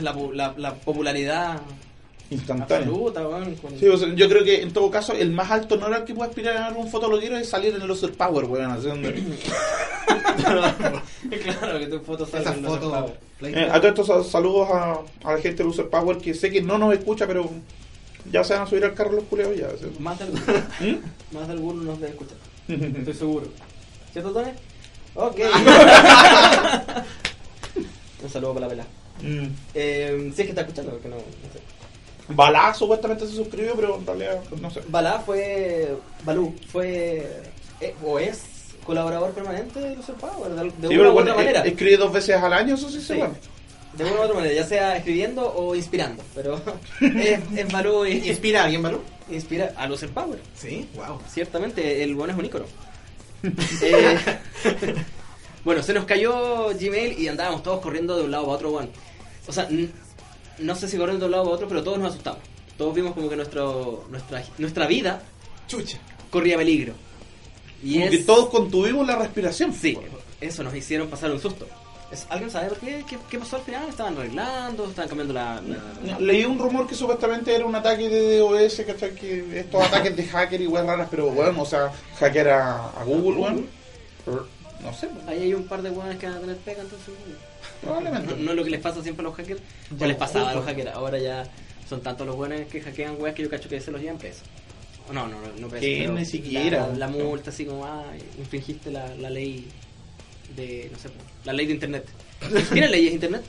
la, 0.01 0.13
pu- 0.15 0.33
la, 0.33 0.53
la 0.57 0.73
popularidad 0.75 1.59
instantáneos. 2.29 2.87
absoluta, 2.89 3.27
weón. 3.27 3.55
con- 3.55 3.77
Sí, 3.79 3.87
o 3.87 3.97
sea, 3.97 4.13
yo 4.13 4.27
creo 4.29 4.43
que 4.43 4.61
en 4.61 4.71
todo 4.73 4.89
caso 4.91 5.13
el 5.13 5.31
más 5.31 5.49
alto 5.51 5.75
honor 5.75 5.93
al 5.93 6.05
que 6.05 6.13
puede 6.13 6.29
aspirar 6.29 6.73
un 6.75 6.89
fotologuero 6.89 7.37
es 7.37 7.49
salir 7.49 7.73
en 7.75 7.81
el 7.81 7.89
User 7.91 8.11
Power, 8.13 8.45
weón. 8.45 8.81
donde- 8.83 9.13
claro, 11.43 11.79
que 11.79 11.87
tu 11.87 11.99
foto 11.99 12.25
salga 12.25 12.53
en 12.53 12.63
foto. 12.63 12.85
estados. 12.87 13.11
flight- 13.39 13.55
Eh, 13.57 13.67
a 13.69 13.73
todos 13.81 13.85
estos 13.85 14.07
sal- 14.07 14.25
saludos 14.25 14.69
a, 14.71 14.99
a 15.23 15.33
la 15.33 15.41
gente 15.41 15.57
del 15.57 15.67
User 15.67 15.87
Power 15.89 16.17
que 16.17 16.33
sé 16.33 16.49
que 16.51 16.61
no 16.61 16.77
nos 16.77 16.93
escucha, 16.93 17.27
pero 17.27 17.49
ya 18.31 18.43
se 18.43 18.53
van 18.53 18.63
a 18.63 18.67
subir 18.67 18.83
al 18.85 18.93
carro 18.93 19.11
los 19.13 19.23
culeos 19.25 19.55
ya. 19.57 19.67
así. 19.67 19.85
Más 19.99 20.17
de, 20.19 20.25
alguno, 20.25 20.43
¿Mm? 20.79 20.95
más 21.35 21.47
de 21.47 21.53
alguno 21.53 21.83
nos 21.83 21.99
debe 21.99 22.13
escuchar. 22.13 22.37
Estoy 22.97 23.13
seguro. 23.13 23.47
¿Cierto, 24.13 24.31
Tony? 24.31 24.51
Ok. 25.15 25.39
Un 28.23 28.29
saludo 28.29 28.53
para 28.53 28.67
la 28.67 28.73
vela. 28.73 28.85
Mm. 29.21 29.47
Eh, 29.73 30.31
si 30.35 30.41
es 30.41 30.45
que 30.45 30.49
está 30.51 30.61
escuchando, 30.61 30.91
porque 30.91 31.07
no, 31.09 31.15
no 31.15 31.21
sé. 31.21 31.59
Balá 32.29 32.73
supuestamente 32.73 33.25
se 33.27 33.35
suscribió, 33.35 33.73
pero 33.75 33.95
en 33.97 34.05
realidad 34.05 34.41
no 34.59 34.69
sé. 34.69 34.81
Balá 34.87 35.19
fue. 35.19 35.95
Balú 36.25 36.53
fue. 36.71 37.41
eh, 37.79 37.95
o 38.03 38.19
es 38.19 38.43
colaborador 38.85 39.31
permanente 39.31 39.79
de 39.79 39.95
Lucer 39.95 40.15
Power, 40.15 40.49
de, 40.51 40.63
de 40.63 40.87
Sí, 40.87 40.97
una 40.97 41.11
u 41.11 41.19
otra 41.19 41.35
manera. 41.35 41.65
eh, 41.65 41.69
escribe 41.69 41.97
dos 41.97 42.11
veces 42.11 42.35
al 42.37 42.53
año, 42.53 42.75
eso 42.75 42.89
sí, 42.89 43.01
se 43.01 43.15
Sí. 43.15 43.21
De 43.97 44.03
una 44.03 44.13
u 44.13 44.23
otra 44.23 44.35
manera, 44.35 44.53
ya 44.53 44.65
sea 44.65 44.95
escribiendo 44.97 45.51
o 45.53 45.75
inspirando. 45.75 46.23
Pero 46.35 46.61
es, 47.01 47.39
es 47.55 47.71
Balú 47.71 48.05
y 48.05 48.29
¿Inspira 48.29 48.61
a 48.61 48.63
alguien, 48.65 48.81
Balú? 48.83 49.01
inspira 49.29 49.73
a 49.75 49.87
Lucer 49.87 50.09
Power. 50.09 50.39
Sí, 50.55 50.87
wow. 50.95 51.19
Ciertamente, 51.29 52.03
el 52.03 52.15
bueno 52.15 52.33
es 52.33 52.39
un 52.39 52.45
ícono. 52.45 52.65
Eh, 53.83 54.17
bueno, 55.63 55.83
se 55.83 55.93
nos 55.93 56.05
cayó 56.05 56.69
Gmail 56.69 57.19
y 57.19 57.27
andábamos 57.27 57.61
todos 57.61 57.81
corriendo 57.81 58.17
de 58.17 58.23
un 58.23 58.31
lado 58.31 58.45
para 58.45 58.55
otro, 58.55 58.71
bueno. 58.71 58.89
O 59.47 59.51
sea, 59.51 59.67
no 60.59 60.75
sé 60.75 60.87
si 60.87 60.97
corriendo 60.97 61.25
de 61.25 61.27
un 61.27 61.31
lado 61.31 61.43
para 61.43 61.55
otro, 61.55 61.67
pero 61.67 61.83
todos 61.83 61.99
nos 61.99 62.11
asustamos. 62.11 62.39
Todos 62.77 62.95
vimos 62.95 63.13
como 63.13 63.29
que 63.29 63.35
nuestro, 63.35 64.05
nuestra, 64.09 64.43
nuestra 64.57 64.87
vida 64.87 65.21
Chucha. 65.67 65.97
corría 66.31 66.57
peligro. 66.57 66.93
Y 67.83 67.93
Como 67.93 68.05
es, 68.05 68.11
que 68.11 68.17
todos 68.19 68.49
contuvimos 68.49 69.05
la 69.05 69.17
respiración. 69.17 69.73
Sí, 69.73 69.97
eso 70.41 70.63
nos 70.63 70.73
hicieron 70.73 71.07
pasar 71.09 71.31
un 71.31 71.39
susto. 71.39 71.67
¿Alguien 72.29 72.49
sabe 72.49 72.69
por 72.69 72.79
qué? 72.79 73.03
qué? 73.07 73.17
qué 73.29 73.37
pasó 73.37 73.57
al 73.57 73.63
final? 73.63 73.89
¿Estaban 73.89 74.17
arreglando? 74.17 74.85
¿Estaban 74.85 75.09
cambiando 75.09 75.33
la...? 75.33 75.61
Leí 76.19 76.45
un 76.45 76.57
rumor 76.57 76.87
que 76.87 76.95
supuestamente 76.95 77.53
era 77.53 77.65
un 77.65 77.75
ataque 77.75 78.07
de 78.07 78.37
DOS, 78.37 78.81
¿cachai? 78.87 79.13
Que 79.13 79.59
estos 79.59 79.83
ataques 79.83 80.15
de 80.15 80.23
hacker 80.23 80.61
y 80.61 80.67
weas 80.67 80.85
raras, 80.85 81.07
pero 81.11 81.29
bueno, 81.31 81.61
o 81.61 81.65
sea, 81.65 81.91
hacker 82.19 82.49
a, 82.49 82.89
a 82.91 83.03
Google, 83.03 83.41
weón. 83.41 83.67
No 84.81 84.93
sé, 84.93 85.07
pues, 85.07 85.27
Ahí 85.27 85.43
hay 85.43 85.53
un 85.53 85.65
par 85.65 85.81
de 85.81 85.89
buenas 85.89 86.17
que 86.17 86.27
van 86.27 86.37
a 86.37 86.39
tener 86.39 86.57
pega, 86.57 86.81
entonces... 86.81 87.13
probablemente. 87.81 88.35
No, 88.35 88.43
no 88.43 88.51
es 88.51 88.57
lo 88.57 88.63
que 88.63 88.69
les 88.69 88.81
pasa 88.81 89.03
siempre 89.03 89.25
a 89.25 89.29
los 89.29 89.35
hackers. 89.35 89.61
Ya 89.97 90.07
les 90.07 90.15
pasaba 90.17 90.51
a 90.51 90.55
los 90.55 90.65
hackers. 90.65 90.91
Ahora 90.93 91.17
ya 91.17 91.43
son 91.89 92.01
tantos 92.01 92.25
los 92.25 92.37
buenos 92.37 92.61
que 92.71 92.79
hackean 92.79 93.19
weas 93.19 93.35
que 93.35 93.43
yo 93.43 93.49
cacho 93.49 93.67
que 93.67 93.81
se 93.81 93.91
los 93.91 93.99
llevan 93.99 94.17
presos. 94.17 94.43
No, 95.11 95.27
no, 95.27 95.39
no, 95.41 95.47
no 95.57 95.67
presos. 95.67 95.81
Que 95.81 96.07
ni 96.07 96.25
siquiera. 96.25 96.87
La, 96.87 96.95
la 96.95 97.07
multa, 97.07 97.49
así 97.49 97.65
como, 97.65 97.85
ah, 97.85 98.05
infringiste 98.37 98.91
la, 98.91 99.13
la 99.15 99.29
ley 99.29 99.67
de, 100.55 100.89
no 100.91 100.97
sé, 100.99 101.09
la 101.45 101.53
ley 101.53 101.65
de 101.67 101.73
internet. 101.73 102.05
¿Tienen 102.71 102.91
leyes 102.91 103.09
de 103.11 103.15
internet? 103.15 103.43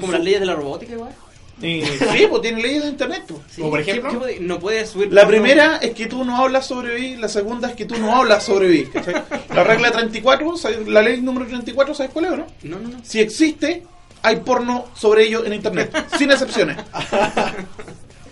Como 0.00 0.12
las 0.12 0.22
leyes 0.22 0.40
de 0.40 0.46
la 0.46 0.54
robótica, 0.54 0.92
igual. 0.92 1.14
Sí, 1.60 1.82
pues 2.30 2.42
tiene 2.42 2.62
leyes 2.62 2.82
de 2.84 2.88
internet. 2.90 3.24
pues. 3.26 3.40
Como 3.56 3.70
por 3.70 3.80
ejemplo. 3.80 4.10
¿Qué- 4.10 4.14
qué 4.14 4.18
puede- 4.20 4.40
no 4.40 4.58
puedes 4.60 4.90
subir. 4.90 5.12
La 5.12 5.26
primera 5.26 5.78
es 5.78 5.92
que 5.94 6.06
tú 6.06 6.24
no 6.24 6.36
hablas 6.36 6.66
sobrevivir, 6.68 7.18
la 7.18 7.28
segunda 7.28 7.70
es 7.70 7.74
que 7.74 7.84
tú 7.84 7.96
no 7.98 8.14
hablas 8.14 8.44
sobrevivir. 8.44 8.90
¿cachai? 8.92 9.14
La 9.54 9.64
regla 9.64 9.90
34, 9.90 10.56
¿sabes? 10.56 10.86
la 10.86 11.02
ley 11.02 11.20
número 11.20 11.46
34, 11.46 11.94
¿sabes 11.94 12.12
cuál 12.12 12.24
es 12.26 12.30
o 12.32 12.36
no? 12.36 12.46
No, 12.62 12.78
no, 12.78 12.88
no. 12.88 12.98
Si 13.04 13.18
existe, 13.20 13.82
hay 14.22 14.36
porno 14.36 14.86
sobre 14.94 15.24
ello 15.24 15.44
en 15.44 15.52
internet, 15.54 15.90
sin 16.16 16.30
excepciones. 16.30 16.76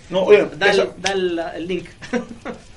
No, 0.09 0.21
oye, 0.23 0.47
Da, 0.57 0.71
esa- 0.71 0.83
el, 0.83 0.91
da 1.03 1.13
el, 1.13 1.39
el 1.57 1.67
link. 1.67 1.87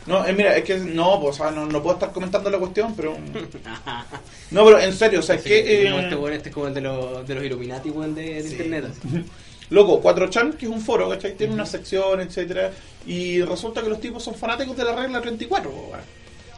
No, 0.09 0.25
eh, 0.25 0.33
mira, 0.33 0.57
es 0.57 0.63
que 0.63 0.77
no, 0.77 1.19
pues, 1.21 1.35
o 1.39 1.43
sea, 1.43 1.51
no, 1.51 1.65
no 1.67 1.81
puedo 1.83 1.93
estar 1.95 2.11
comentando 2.11 2.49
la 2.49 2.57
cuestión, 2.57 2.95
pero. 2.95 3.15
No, 4.51 4.65
pero 4.65 4.79
en 4.79 4.93
serio, 4.93 5.19
o 5.19 5.21
sea, 5.21 5.35
es 5.35 5.43
Sí, 5.43 5.49
que. 5.49 5.85
eh, 5.85 5.89
no, 5.91 5.99
este 5.99 6.15
weón 6.15 6.33
este 6.33 6.49
es 6.49 6.55
como 6.55 6.67
el 6.67 6.73
de 6.73 6.81
los, 6.81 7.27
de 7.27 7.35
los 7.35 7.43
Illuminati, 7.43 7.89
weón, 7.91 8.15
de, 8.15 8.41
de 8.41 8.43
Sí. 8.43 8.51
internet. 8.53 8.85
así. 8.89 9.23
Loco, 9.69 10.01
4chan, 10.01 10.57
que 10.57 10.65
es 10.65 10.71
un 10.71 10.81
foro, 10.81 11.07
¿cachai? 11.09 11.35
Tiene 11.35 11.53
una 11.53 11.67
sección, 11.67 12.19
etcétera 12.21 12.71
Y 13.05 13.43
resulta 13.43 13.83
que 13.83 13.89
los 13.89 14.01
tipos 14.01 14.23
son 14.23 14.33
fanáticos 14.33 14.75
de 14.75 14.83
la 14.83 14.95
regla 14.95 15.21
34, 15.21 15.69
po, 15.69 15.77
weón. 15.91 16.01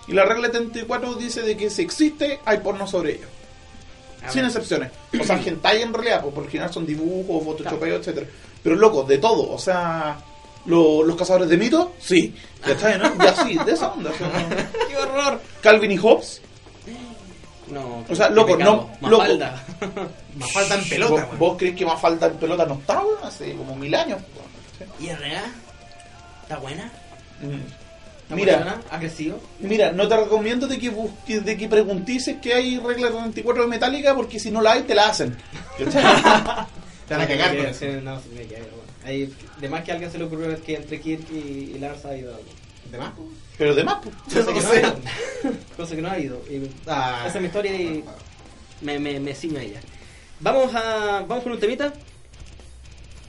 Y 0.07 0.13
la 0.13 0.23
regla 0.23 0.49
34 0.49 1.15
dice 1.15 1.41
de 1.41 1.57
que 1.57 1.69
si 1.69 1.81
existe, 1.81 2.39
hay 2.45 2.59
porno 2.59 2.87
sobre 2.87 3.15
ello. 3.15 3.27
Sin 4.29 4.33
bueno. 4.43 4.47
excepciones. 4.47 4.91
O 5.19 5.23
sea, 5.25 5.41
hentai 5.45 5.81
en 5.81 5.93
realidad, 5.93 6.21
pues 6.21 6.33
por 6.33 6.45
lo 6.45 6.49
general 6.49 6.71
son 6.73 6.85
dibujos, 6.85 7.43
photoshopeo, 7.43 7.97
etcétera 7.97 8.27
Pero 8.63 8.75
loco, 8.77 9.03
de 9.03 9.17
todo. 9.17 9.51
O 9.51 9.59
sea, 9.59 10.17
lo- 10.65 11.03
los 11.03 11.15
cazadores 11.15 11.49
de 11.49 11.57
mitos, 11.57 11.87
sí. 11.99 12.35
¿Cachai, 12.63 12.97
no? 12.99 13.15
Ya 13.23 13.35
sí, 13.35 13.57
de 13.65 13.71
esa 13.71 13.91
onda. 13.91 14.11
no. 14.11 14.87
¡Qué 14.87 14.97
horror! 14.97 15.41
Calvin 15.61 15.91
y 15.91 15.97
Hobbes. 15.97 16.41
No, 17.67 18.03
O 18.09 18.15
sea, 18.15 18.29
loco, 18.29 18.57
pecado. 18.57 18.89
no, 18.99 19.09
loco. 19.09 19.21
Mafalda. 19.23 19.63
Más 20.35 20.51
faltan 20.51 20.83
pelotas, 20.89 21.29
¿Vos, 21.29 21.39
vos 21.39 21.57
crees 21.57 21.75
que 21.75 21.85
más 21.85 21.99
falta 22.01 22.27
en 22.27 22.33
pelota 22.33 22.65
no 22.65 22.73
está, 22.75 22.99
weón? 23.01 23.17
Hace 23.23 23.53
como 23.55 23.75
mil 23.75 23.93
años. 23.95 24.19
¿Y 24.99 25.09
RA? 25.09 25.43
¿Está 26.43 26.57
buena? 26.57 26.91
Mm. 27.41 28.33
Mira. 28.35 28.57
Mira. 28.57 28.81
Agresivo. 28.89 29.39
Mira, 29.59 29.91
no 29.91 30.07
te 30.07 30.17
recomiendo 30.17 30.67
de 30.67 30.77
que 30.79 30.89
busques, 30.89 31.43
de 31.45 31.57
que 31.57 31.67
preguntices 31.69 32.37
que 32.41 32.53
hay 32.53 32.77
regla 32.77 33.09
34 33.09 33.63
de 33.63 33.67
Metallica, 33.69 34.15
porque 34.15 34.39
si 34.39 34.51
no 34.51 34.61
la 34.61 34.73
hay, 34.73 34.83
te 34.83 34.95
la 34.95 35.07
hacen. 35.07 35.37
Te 35.77 37.17
van 37.17 37.21
a 37.23 37.27
cagar 37.27 37.55
Ahí, 39.03 39.33
de 39.59 39.69
más 39.69 39.83
que 39.83 39.91
a 39.91 39.95
alguien 39.95 40.11
se 40.11 40.17
le 40.17 40.25
ocurrió 40.25 40.61
que 40.63 40.75
entre 40.75 40.99
Kirk 41.01 41.23
y, 41.31 41.73
y 41.75 41.79
Lars 41.79 42.05
ha 42.05 42.15
ido 42.15 42.35
algo. 42.35 42.49
¿De 42.91 42.97
más? 42.97 43.13
Pero 43.57 43.73
de 43.75 43.83
más, 43.83 43.97
pues. 44.03 44.15
Cosa 44.45 44.53
que 44.53 44.61
No 44.61 44.75
ido. 44.75 44.99
Cosa 45.77 45.95
que 45.95 46.01
no 46.01 46.09
ha 46.11 46.19
ido. 46.19 46.41
Y 46.49 46.69
Ah. 46.87 47.23
esa 47.27 47.35
es 47.37 47.41
mi 47.41 47.47
historia 47.47 47.73
y 47.75 48.03
me, 48.81 48.99
me, 48.99 49.19
me 49.19 49.33
ciño 49.35 49.59
a 49.59 49.63
ella. 49.63 49.79
Vamos 50.39 50.73
a. 50.75 51.23
Vamos 51.27 51.43
con 51.43 51.53
un 51.53 51.59
temita. 51.59 51.93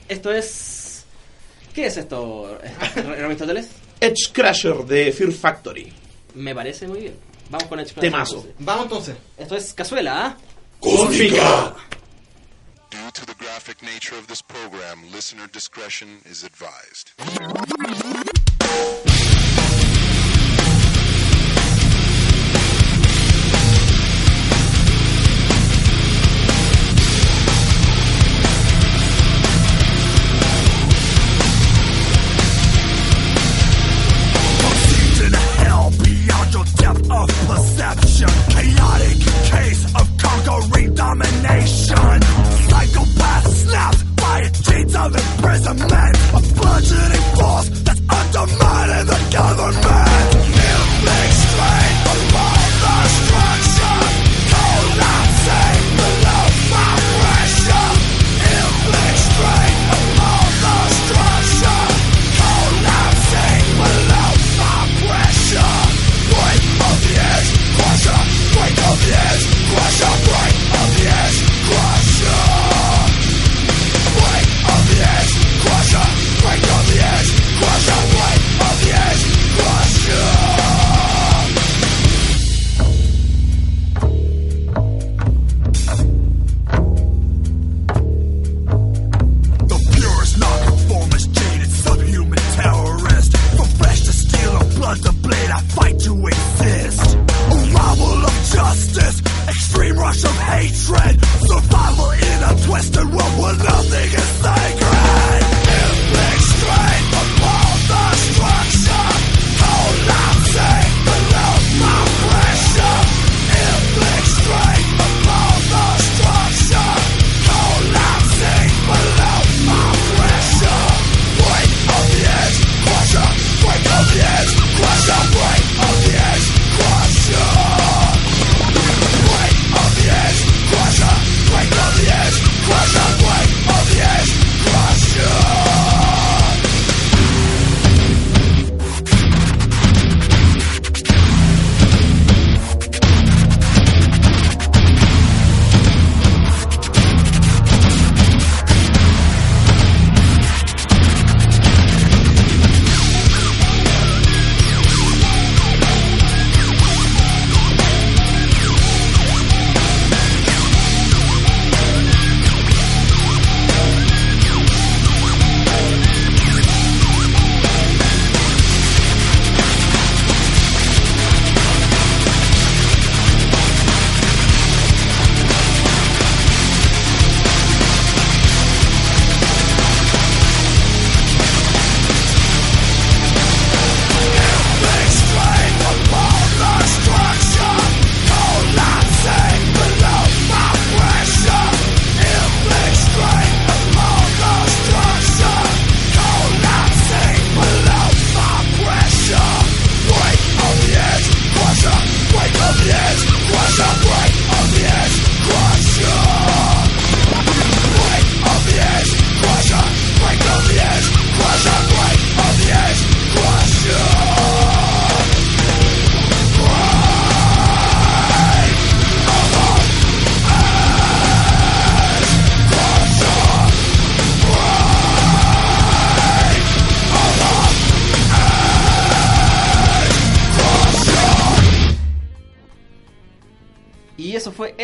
Esto 0.07 0.31
es. 0.31 1.05
¿Qué 1.73 1.87
es 1.87 1.97
esto, 1.97 2.57
Aristóteles? 3.25 3.69
Edge 3.99 4.31
Crasher 4.31 4.83
de 4.85 5.11
Fear 5.11 5.31
Factory. 5.31 5.91
Me 6.35 6.53
parece 6.53 6.87
muy 6.87 6.99
bien. 7.01 7.15
Vamos 7.49 7.67
con 7.67 7.79
Edge 7.79 7.93
Temazo. 7.93 8.35
entonces. 8.37 8.55
Vamos 8.59 8.83
entonces. 8.83 9.15
Esto 9.37 9.55
es 9.55 9.73
cazuela, 9.73 10.25
¿ah? 10.27 10.37
¡Cósmica! 10.79 11.75
Graphic 13.53 13.83
nature 13.83 14.17
of 14.17 14.25
this 14.25 14.41
program, 14.41 15.11
listener 15.11 15.45
discretion 15.45 16.17
is 16.25 16.43
advised. 16.43 17.11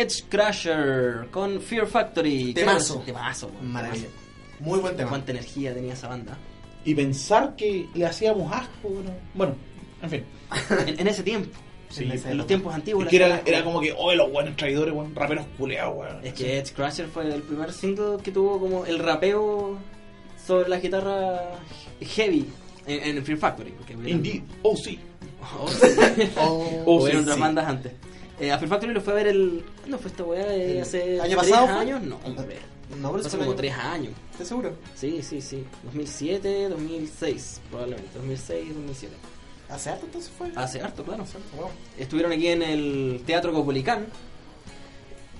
Edge 0.00 0.24
Crusher 0.28 1.28
con 1.30 1.60
Fear 1.60 1.86
Factory. 1.86 2.54
Temazo. 2.54 3.02
Temazo. 3.04 3.50
Maravilla. 3.62 4.08
Muy 4.60 4.78
buen 4.78 4.96
tema. 4.96 5.10
Cuánta 5.10 5.32
energía 5.32 5.74
tenía 5.74 5.92
esa 5.92 6.08
banda. 6.08 6.38
Y 6.84 6.94
pensar 6.94 7.54
que 7.56 7.86
le 7.94 8.06
hacíamos 8.06 8.50
asco, 8.52 8.88
bueno, 8.88 9.10
bueno 9.34 9.54
en 10.02 10.10
fin. 10.10 10.24
En, 10.86 11.00
en 11.00 11.06
ese 11.06 11.22
tiempo. 11.22 11.50
Sí, 11.90 12.08
en, 12.10 12.36
los 12.36 12.46
tiempos 12.46 12.72
antiguos. 12.72 13.06
Que 13.08 13.16
era, 13.16 13.64
como 13.64 13.80
que, 13.80 13.92
oh, 13.96 14.14
los 14.14 14.30
buenos 14.30 14.56
traidores, 14.56 14.94
raperos 15.14 15.44
culeados, 15.58 15.96
weón. 15.96 16.24
Es 16.24 16.34
que 16.34 16.58
Edge 16.58 16.72
Crusher 16.72 17.08
fue 17.08 17.26
el 17.26 17.42
primer 17.42 17.72
single 17.72 18.16
que 18.22 18.30
tuvo 18.30 18.60
como 18.60 18.86
el 18.86 19.00
rapeo 19.00 19.76
sobre 20.46 20.68
la 20.68 20.78
guitarra 20.78 21.58
heavy 22.00 22.46
en, 22.86 23.16
en 23.16 23.24
Fear 23.24 23.38
Factory. 23.38 23.72
Porque 23.72 23.92
Indeed, 23.92 24.42
oh 24.62 24.76
sí. 24.76 24.98
Oh, 25.58 25.68
sí. 25.68 25.86
Oh, 26.36 26.82
Oh, 26.84 27.08
sí, 27.08 27.16
otras 27.16 27.38
bandas 27.38 27.66
antes. 27.66 27.92
Eh, 28.40 28.50
a 28.50 28.58
Fear 28.58 28.68
Factory 28.70 28.92
lo 28.94 29.00
fue 29.00 29.12
a 29.12 29.16
ver 29.16 29.26
el. 29.28 29.64
¿Cuándo 29.80 29.98
fue 29.98 30.10
esta 30.10 30.24
weá? 30.24 30.56
Eh, 30.56 30.80
¿Hace 30.80 31.20
año 31.20 31.38
tres 31.38 31.50
pasado 31.52 31.78
años? 31.78 32.02
No, 32.02 32.18
hombre. 32.24 32.58
No, 33.00 33.12
pero 33.12 33.24
Hace 33.26 33.38
como 33.38 33.54
tres 33.54 33.72
años. 33.74 34.12
¿Estás 34.32 34.48
seguro? 34.48 34.72
Sí, 34.96 35.22
sí, 35.22 35.40
sí. 35.40 35.64
2007, 35.84 36.68
2006, 36.70 37.60
probablemente. 37.70 38.10
2006, 38.14 38.74
2007. 38.74 39.14
¿Hace 39.68 39.90
harto 39.90 40.06
entonces 40.06 40.32
fue? 40.36 40.50
Hace 40.56 40.80
harto, 40.82 41.04
claro. 41.04 41.24
Wow. 41.56 41.68
Estuvieron 41.98 42.32
aquí 42.32 42.48
en 42.48 42.62
el 42.62 43.22
Teatro 43.24 43.52
Copolicán 43.52 44.06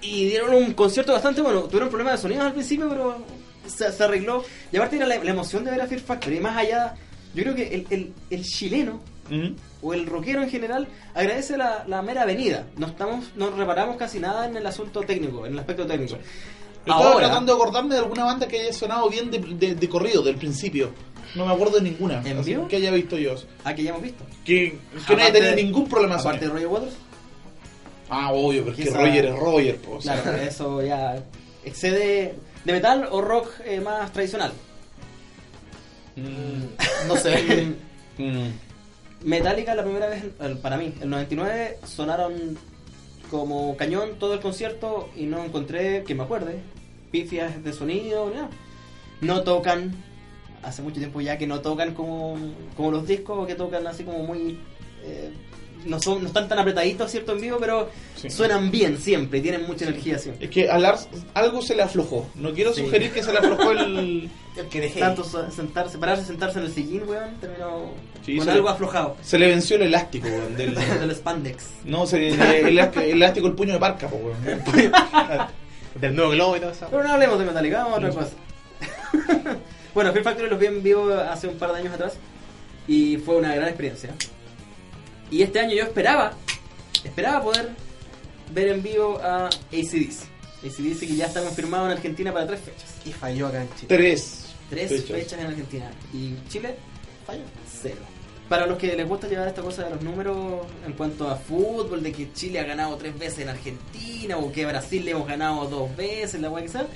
y 0.03 0.27
dieron 0.27 0.55
un 0.55 0.73
concierto 0.75 1.13
bastante 1.13 1.41
bueno. 1.41 1.63
Tuvieron 1.63 1.89
problemas 1.89 2.15
de 2.15 2.23
sonido 2.23 2.43
al 2.43 2.53
principio, 2.53 2.89
pero 2.89 3.19
se, 3.67 3.91
se 3.91 4.05
arregló. 4.05 4.45
Y 4.71 4.77
aparte 4.77 4.97
era 4.97 5.07
la, 5.07 5.23
la 5.23 5.31
emoción 5.31 5.65
de 5.65 5.73
ver 5.73 5.81
a 5.81 5.87
Fear 5.87 6.01
Factory. 6.03 6.37
Y 6.37 6.41
más 6.41 6.57
allá, 6.57 6.95
yo 7.35 7.43
creo 7.43 7.55
que 7.57 7.75
el, 7.75 7.87
el- 7.91 8.13
el 8.31 8.45
chileno 8.45 9.01
¿Mm? 9.29 9.49
O 9.83 9.95
el 9.95 10.07
rockero 10.07 10.43
en 10.43 10.51
general 10.51 10.89
agradece 11.15 11.57
la, 11.57 11.85
la 11.87 12.03
mera 12.03 12.25
venida. 12.25 12.67
No 12.77 12.87
estamos, 12.89 13.27
no 13.37 13.51
reparamos 13.51 13.97
casi 13.97 14.19
nada 14.21 14.47
en 14.47 14.57
el 14.57 14.67
asunto 14.67 15.01
técnico, 15.03 15.47
en 15.47 15.53
el 15.55 15.59
aspecto 15.59 15.87
técnico. 15.87 16.15
Yo 16.17 16.95
estaba 16.95 17.13
Ahora, 17.13 17.27
tratando 17.27 17.53
de 17.55 17.61
acordarme 17.63 17.95
de 17.95 18.01
alguna 18.01 18.25
banda 18.25 18.49
que 18.49 18.61
haya 18.61 18.73
sonado 18.73 19.09
bien 19.11 19.31
de, 19.31 19.39
de- 19.39 19.75
de 19.75 19.89
corrido, 19.89 20.23
del 20.23 20.37
principio. 20.37 20.91
No 21.35 21.47
me 21.47 21.53
acuerdo 21.53 21.77
de 21.77 21.83
ninguna. 21.83 22.23
¿En 22.25 22.39
así 22.39 22.51
vivo? 22.55 22.67
Que 22.69 22.77
haya 22.77 22.91
visto 22.91 23.17
yo. 23.19 23.35
ah, 23.65 23.75
que 23.75 23.83
ya 23.85 23.91
hemos 23.91 24.03
visto. 24.03 24.25
Que, 24.45 24.79
que 25.07 25.15
no 25.17 25.23
haya 25.23 25.33
tenido 25.33 25.55
ningún 25.55 25.89
problema 25.89 26.17
Aparte 26.17 26.47
de. 26.47 26.51
Roger 26.53 26.67
Waters, 26.67 26.95
Ah, 28.09 28.33
obvio, 28.33 28.63
pero 28.65 28.73
es 28.73 28.77
que 28.79 28.85
Quizá- 28.89 28.99
Roger 28.99 29.25
es 29.27 29.37
Roger. 29.39 29.77
po, 29.77 29.93
o 29.97 30.01
sea. 30.03 30.21
claro, 30.23 30.39
eso 30.39 30.83
ya 30.83 31.23
excede 31.65 32.35
de 32.65 32.73
metal 32.73 33.09
o 33.13 33.21
rock 33.21 33.49
eh, 33.65 33.81
más 33.81 34.11
tradicional. 34.13 34.51
Mm, 36.17 37.07
No 37.09 37.17
sé. 37.17 37.69
mm. 38.19 38.49
Metallica 39.23 39.75
la 39.75 39.83
primera 39.83 40.09
vez, 40.09 40.25
para 40.63 40.77
mí, 40.77 40.95
el 41.01 41.11
99 41.11 41.79
sonaron 41.85 42.57
como 43.31 43.77
cañón 43.77 44.19
todo 44.19 44.35
el 44.35 44.41
concierto 44.41 45.11
y 45.15 45.27
no 45.27 45.45
encontré, 45.45 46.05
que 46.05 46.15
me 46.15 46.23
acuerde, 46.23 46.61
pifias 47.11 47.63
de 47.63 47.73
sonido, 47.73 48.29
ni 48.29 48.37
nada. 48.37 48.51
No 49.21 49.43
tocan, 49.43 49.93
hace 50.63 50.83
mucho 50.83 50.99
tiempo 50.99 51.21
ya 51.21 51.37
que 51.39 51.47
no 51.47 51.61
tocan 51.61 51.95
como, 51.95 52.37
como 52.77 52.91
los 52.91 53.07
discos, 53.07 53.47
que 53.47 53.55
tocan 53.55 53.87
así 53.87 54.05
como 54.05 54.25
muy... 54.25 54.59
eh, 55.05 55.31
no, 55.87 56.01
son, 56.01 56.23
no 56.23 56.29
están 56.29 56.49
tan 56.49 56.59
apretaditos, 56.59 57.11
¿cierto? 57.11 57.33
En 57.33 57.41
vivo, 57.41 57.59
pero 57.61 57.89
Sí. 58.17 58.29
suenan 58.31 58.71
bien 58.71 58.99
siempre 58.99 59.39
y 59.39 59.43
tienen 59.43 59.67
mucha 59.67 59.85
energía 59.87 60.19
siempre. 60.19 60.47
Es 60.47 60.51
que 60.51 60.69
a 60.71 60.79
Lars 60.79 61.09
algo 61.35 61.63
se 61.63 61.75
le 61.75 61.83
aflojó. 61.83 62.29
No 62.35 62.53
quiero 62.53 62.73
Sí. 62.75 62.83
sugerir 62.83 63.11
que 63.13 63.23
se 63.23 63.33
le 63.33 63.39
aflojó 63.39 63.71
el. 63.73 64.31
El 64.57 64.67
que 64.67 64.81
dejé. 64.81 64.99
Tanto 64.99 65.23
sentarse, 65.51 65.97
pararse, 65.97 66.25
sentarse 66.25 66.59
en 66.59 66.65
el 66.65 66.73
sillín, 66.73 67.05
weón, 67.09 67.37
terminó 67.41 67.93
con 68.37 68.49
algo 68.49 68.69
aflojado. 68.69 69.17
Se 69.23 69.39
le 69.39 69.47
venció 69.47 69.77
el 69.77 69.83
elástico, 69.83 70.27
weón, 70.27 70.57
del. 70.57 70.75
del 71.01 71.15
spandex. 71.15 71.67
No, 71.85 72.05
se, 72.05 72.29
el, 72.31 72.41
el 72.41 72.79
elástico, 73.13 73.47
el 73.47 73.55
puño 73.55 73.75
de 73.75 73.79
parca, 73.79 74.09
weón. 74.09 74.37
Del 76.01 76.15
nuevo 76.15 76.31
globo 76.33 76.57
y 76.57 76.61
todo 76.61 76.71
eso. 76.71 76.87
Pero 76.91 77.03
no 77.05 77.13
hablemos 77.13 77.39
de 77.39 77.45
Metallica, 77.45 77.85
vamos 77.85 77.95
a 77.95 77.97
otra 78.09 78.11
cosa. 78.11 78.31
bueno, 79.95 80.13
Fear 80.13 80.25
Factory 80.25 80.49
los 80.51 80.59
vi 80.59 80.67
en 80.67 80.83
vivo 80.83 81.13
hace 81.13 81.49
un 81.49 81.57
par 81.57 81.73
de 81.73 81.79
años 81.81 81.95
atrás 81.95 82.15
y 82.87 83.17
fue 83.19 83.37
una 83.37 83.55
gran 83.55 83.69
experiencia. 83.69 84.11
Y 85.31 85.43
este 85.43 85.61
año 85.61 85.75
yo 85.75 85.85
esperaba, 85.85 86.33
esperaba 87.05 87.43
poder 87.43 87.71
ver 88.53 88.69
en 88.69 88.83
vivo 88.83 89.19
a 89.23 89.47
ACDC. 89.47 90.29
ACDC 90.65 91.01
que 91.01 91.17
ya 91.17 91.27
está 91.27 91.43
confirmado 91.43 91.87
en 91.87 91.93
Argentina 91.93 92.33
para 92.33 92.47
tres 92.47 92.61
fechas. 92.61 92.95
Y 93.05 93.13
falló 93.13 93.47
acá 93.47 93.63
en 93.63 93.69
Chile. 93.75 93.87
Tres. 93.89 94.47
Tres 94.69 94.91
fechas. 94.91 95.17
fechas 95.17 95.41
en 95.41 95.47
Argentina. 95.47 95.91
Y 96.13 96.35
Chile, 96.49 96.77
falló. 97.27 97.43
Cero. 97.81 98.01
Para 98.49 98.67
los 98.67 98.79
que 98.79 98.97
les 98.97 99.07
gusta 99.07 99.29
llevar 99.29 99.47
esta 99.47 99.63
cosa 99.63 99.85
de 99.85 99.91
los 99.91 100.03
números 100.03 100.67
en 100.85 100.93
cuanto 100.95 101.31
a 101.31 101.37
fútbol, 101.37 102.03
de 102.03 102.11
que 102.11 102.33
Chile 102.33 102.59
ha 102.59 102.65
ganado 102.65 102.97
tres 102.97 103.17
veces 103.17 103.39
en 103.41 103.49
Argentina 103.49 104.37
o 104.39 104.51
que 104.51 104.67
Brasil 104.67 105.05
le 105.05 105.13
hemos 105.13 105.29
ganado 105.29 105.67
dos 105.67 105.95
veces, 105.97 106.41
la 106.41 106.51
weá 106.51 106.65
que 106.65 106.69
sea. 106.69 106.87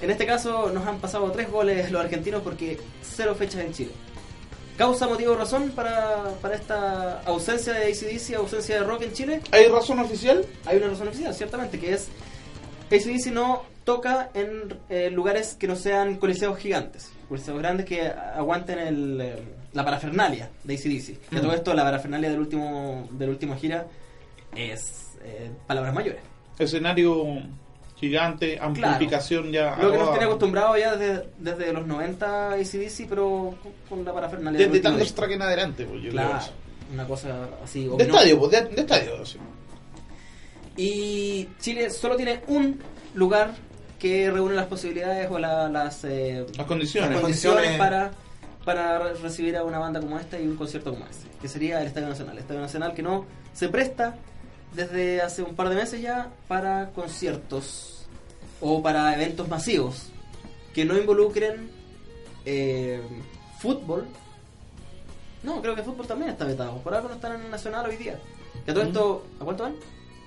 En 0.00 0.10
este 0.10 0.24
caso 0.24 0.70
nos 0.72 0.86
han 0.86 0.98
pasado 0.98 1.30
tres 1.30 1.50
goles 1.50 1.90
los 1.92 2.02
argentinos 2.02 2.42
porque 2.42 2.80
cero 3.02 3.36
fechas 3.38 3.60
en 3.60 3.72
Chile. 3.74 3.92
¿Causa, 4.82 5.06
motivo 5.06 5.30
o 5.30 5.36
razón 5.36 5.70
para, 5.76 6.24
para 6.42 6.56
esta 6.56 7.20
ausencia 7.20 7.72
de 7.72 7.84
ACDC, 7.84 8.34
ausencia 8.34 8.80
de 8.80 8.82
rock 8.82 9.02
en 9.02 9.12
Chile? 9.12 9.40
¿Hay 9.52 9.68
razón 9.68 10.00
oficial? 10.00 10.44
Hay 10.66 10.76
una 10.78 10.88
razón 10.88 11.06
oficial, 11.06 11.32
ciertamente, 11.32 11.78
que 11.78 11.92
es 11.92 12.08
ACDC 12.90 13.32
no 13.32 13.62
toca 13.84 14.30
en 14.34 14.76
eh, 14.88 15.08
lugares 15.08 15.54
que 15.54 15.68
no 15.68 15.76
sean 15.76 16.16
coliseos 16.16 16.58
gigantes, 16.58 17.12
coliseos 17.28 17.60
grandes 17.60 17.86
que 17.86 18.08
aguanten 18.08 18.80
el, 18.80 19.20
eh, 19.20 19.42
la 19.72 19.84
parafernalia 19.84 20.50
de 20.64 20.74
ACDC. 20.74 21.28
Que 21.30 21.36
a 21.36 21.40
todo 21.40 21.52
esto, 21.52 21.74
la 21.74 21.84
parafernalia 21.84 22.28
del 22.28 22.40
último, 22.40 23.08
del 23.12 23.30
último 23.30 23.56
gira 23.56 23.86
es 24.56 25.16
eh, 25.22 25.48
palabras 25.64 25.94
mayores. 25.94 26.22
Escenario 26.58 27.40
gigante, 28.02 28.58
amplificación 28.60 29.52
ya. 29.52 29.76
Lo 29.80 29.92
que 29.92 29.96
nos 29.98 30.10
tiene 30.10 30.24
acostumbrado 30.26 30.76
ya 30.76 30.96
desde, 30.96 31.28
desde 31.38 31.72
los 31.72 31.86
90 31.86 32.52
ACDC, 32.54 33.06
pero 33.08 33.54
con, 33.88 34.04
la 34.04 34.12
parafernalia 34.12 34.58
Desde 34.58 34.70
del 34.70 34.76
último 34.78 34.90
tanto 34.90 35.04
disco. 35.04 35.16
track 35.16 35.30
en 35.30 35.42
adelante, 35.42 35.84
pues 35.86 36.02
yo 36.02 36.10
Claro, 36.10 36.28
creo 36.30 36.40
eso. 36.40 36.52
una 36.92 37.06
cosa 37.06 37.48
así. 37.62 37.88
De 37.96 38.02
estadio, 38.04 38.38
pues, 38.40 38.50
de, 38.50 38.62
de 38.64 38.80
estadio, 38.80 39.24
sí. 39.24 39.38
Y 40.76 41.48
Chile 41.60 41.90
solo 41.90 42.16
tiene 42.16 42.40
un 42.48 42.80
lugar 43.14 43.52
que 43.98 44.30
reúne 44.30 44.54
las 44.54 44.66
posibilidades 44.66 45.30
o 45.30 45.38
la- 45.38 45.68
las, 45.68 46.02
eh, 46.04 46.44
Las 46.56 46.66
condiciones. 46.66 47.10
las 47.10 47.20
condiciones. 47.20 47.56
condiciones 47.62 47.78
para, 47.78 48.10
para 48.64 48.98
re- 48.98 49.14
recibir 49.14 49.56
a 49.56 49.64
una 49.64 49.78
banda 49.78 50.00
como 50.00 50.18
esta 50.18 50.40
y 50.40 50.46
un 50.46 50.56
concierto 50.56 50.92
como 50.92 51.04
este, 51.06 51.28
que 51.40 51.46
sería 51.48 51.80
el 51.80 51.86
Estadio 51.86 52.08
Nacional. 52.08 52.34
El 52.34 52.40
Estadio 52.42 52.60
Nacional 52.62 52.94
que 52.94 53.02
no 53.02 53.26
se 53.52 53.68
presta 53.68 54.16
desde 54.74 55.20
hace 55.20 55.42
un 55.42 55.54
par 55.54 55.68
de 55.68 55.76
meses 55.76 56.00
ya 56.00 56.30
para 56.48 56.90
conciertos 56.90 58.06
o 58.60 58.82
para 58.82 59.14
eventos 59.14 59.48
masivos 59.48 60.06
que 60.74 60.84
no 60.84 60.96
involucren 60.96 61.70
eh, 62.44 63.00
fútbol. 63.58 64.06
No, 65.42 65.60
creo 65.60 65.74
que 65.74 65.82
fútbol 65.82 66.06
también 66.06 66.30
está 66.30 66.44
vetado. 66.44 66.78
Por 66.78 66.94
algo 66.94 67.08
no 67.08 67.14
están 67.14 67.34
en 67.34 67.42
el 67.42 67.50
Nacional 67.50 67.86
hoy 67.86 67.96
día. 67.96 68.18
Que 68.64 68.70
a 68.70 68.74
todo 68.74 68.84
esto, 68.84 69.26
¿a 69.40 69.44
cuánto 69.44 69.64
van? 69.64 69.74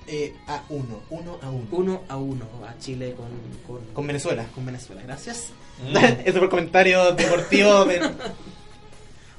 Eh, 0.08 0.36
a 0.48 0.64
uno, 0.70 1.02
uno 1.10 1.40
a 1.42 1.50
uno. 1.50 1.68
Uno 1.72 2.02
a 2.10 2.18
uno 2.18 2.46
a 2.68 2.78
Chile 2.78 3.16
con, 3.16 3.28
con, 3.66 3.86
Con 3.94 4.06
Venezuela. 4.06 4.46
con 4.54 4.66
Venezuela. 4.66 5.02
Gracias. 5.04 5.52
Ese 5.94 6.34
fue 6.34 6.44
el 6.44 6.50
comentario 6.50 7.14
deportivo 7.14 7.86
de... 7.86 8.12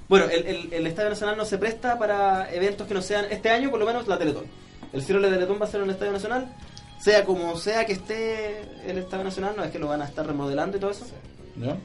Bueno, 0.09 0.27
el, 0.27 0.47
el, 0.47 0.73
el 0.73 0.87
Estadio 0.87 1.11
Nacional 1.11 1.37
no 1.37 1.45
se 1.45 1.59
presta 1.59 1.99
para 1.99 2.53
eventos 2.53 2.87
que 2.87 2.95
no 2.95 3.03
sean, 3.03 3.27
este 3.31 3.51
año 3.51 3.71
por 3.71 3.81
lo 3.81 3.87
menos, 3.87 4.07
la 4.07 4.19
Teletón. 4.19 4.45
El 4.97 5.03
cierre 5.03 5.21
de 5.21 5.29
la 5.29 5.35
Teletón 5.35 5.61
va 5.61 5.67
a 5.67 5.69
ser 5.69 5.81
en 5.81 5.89
el 5.89 5.91
Estadio 5.91 6.13
Nacional, 6.13 6.49
sea 6.99 7.25
como 7.25 7.55
sea 7.57 7.85
que 7.85 7.93
esté 7.93 8.63
el 8.87 8.97
Estadio 8.97 9.25
Nacional, 9.25 9.55
no 9.55 9.63
es 9.63 9.71
que 9.71 9.79
lo 9.79 9.89
van 9.89 10.01
a 10.01 10.07
estar 10.07 10.27
remodelando 10.27 10.79
y 10.79 10.81
todo 10.81 10.91
eso. 10.91 11.05
¿Ya? 11.57 11.77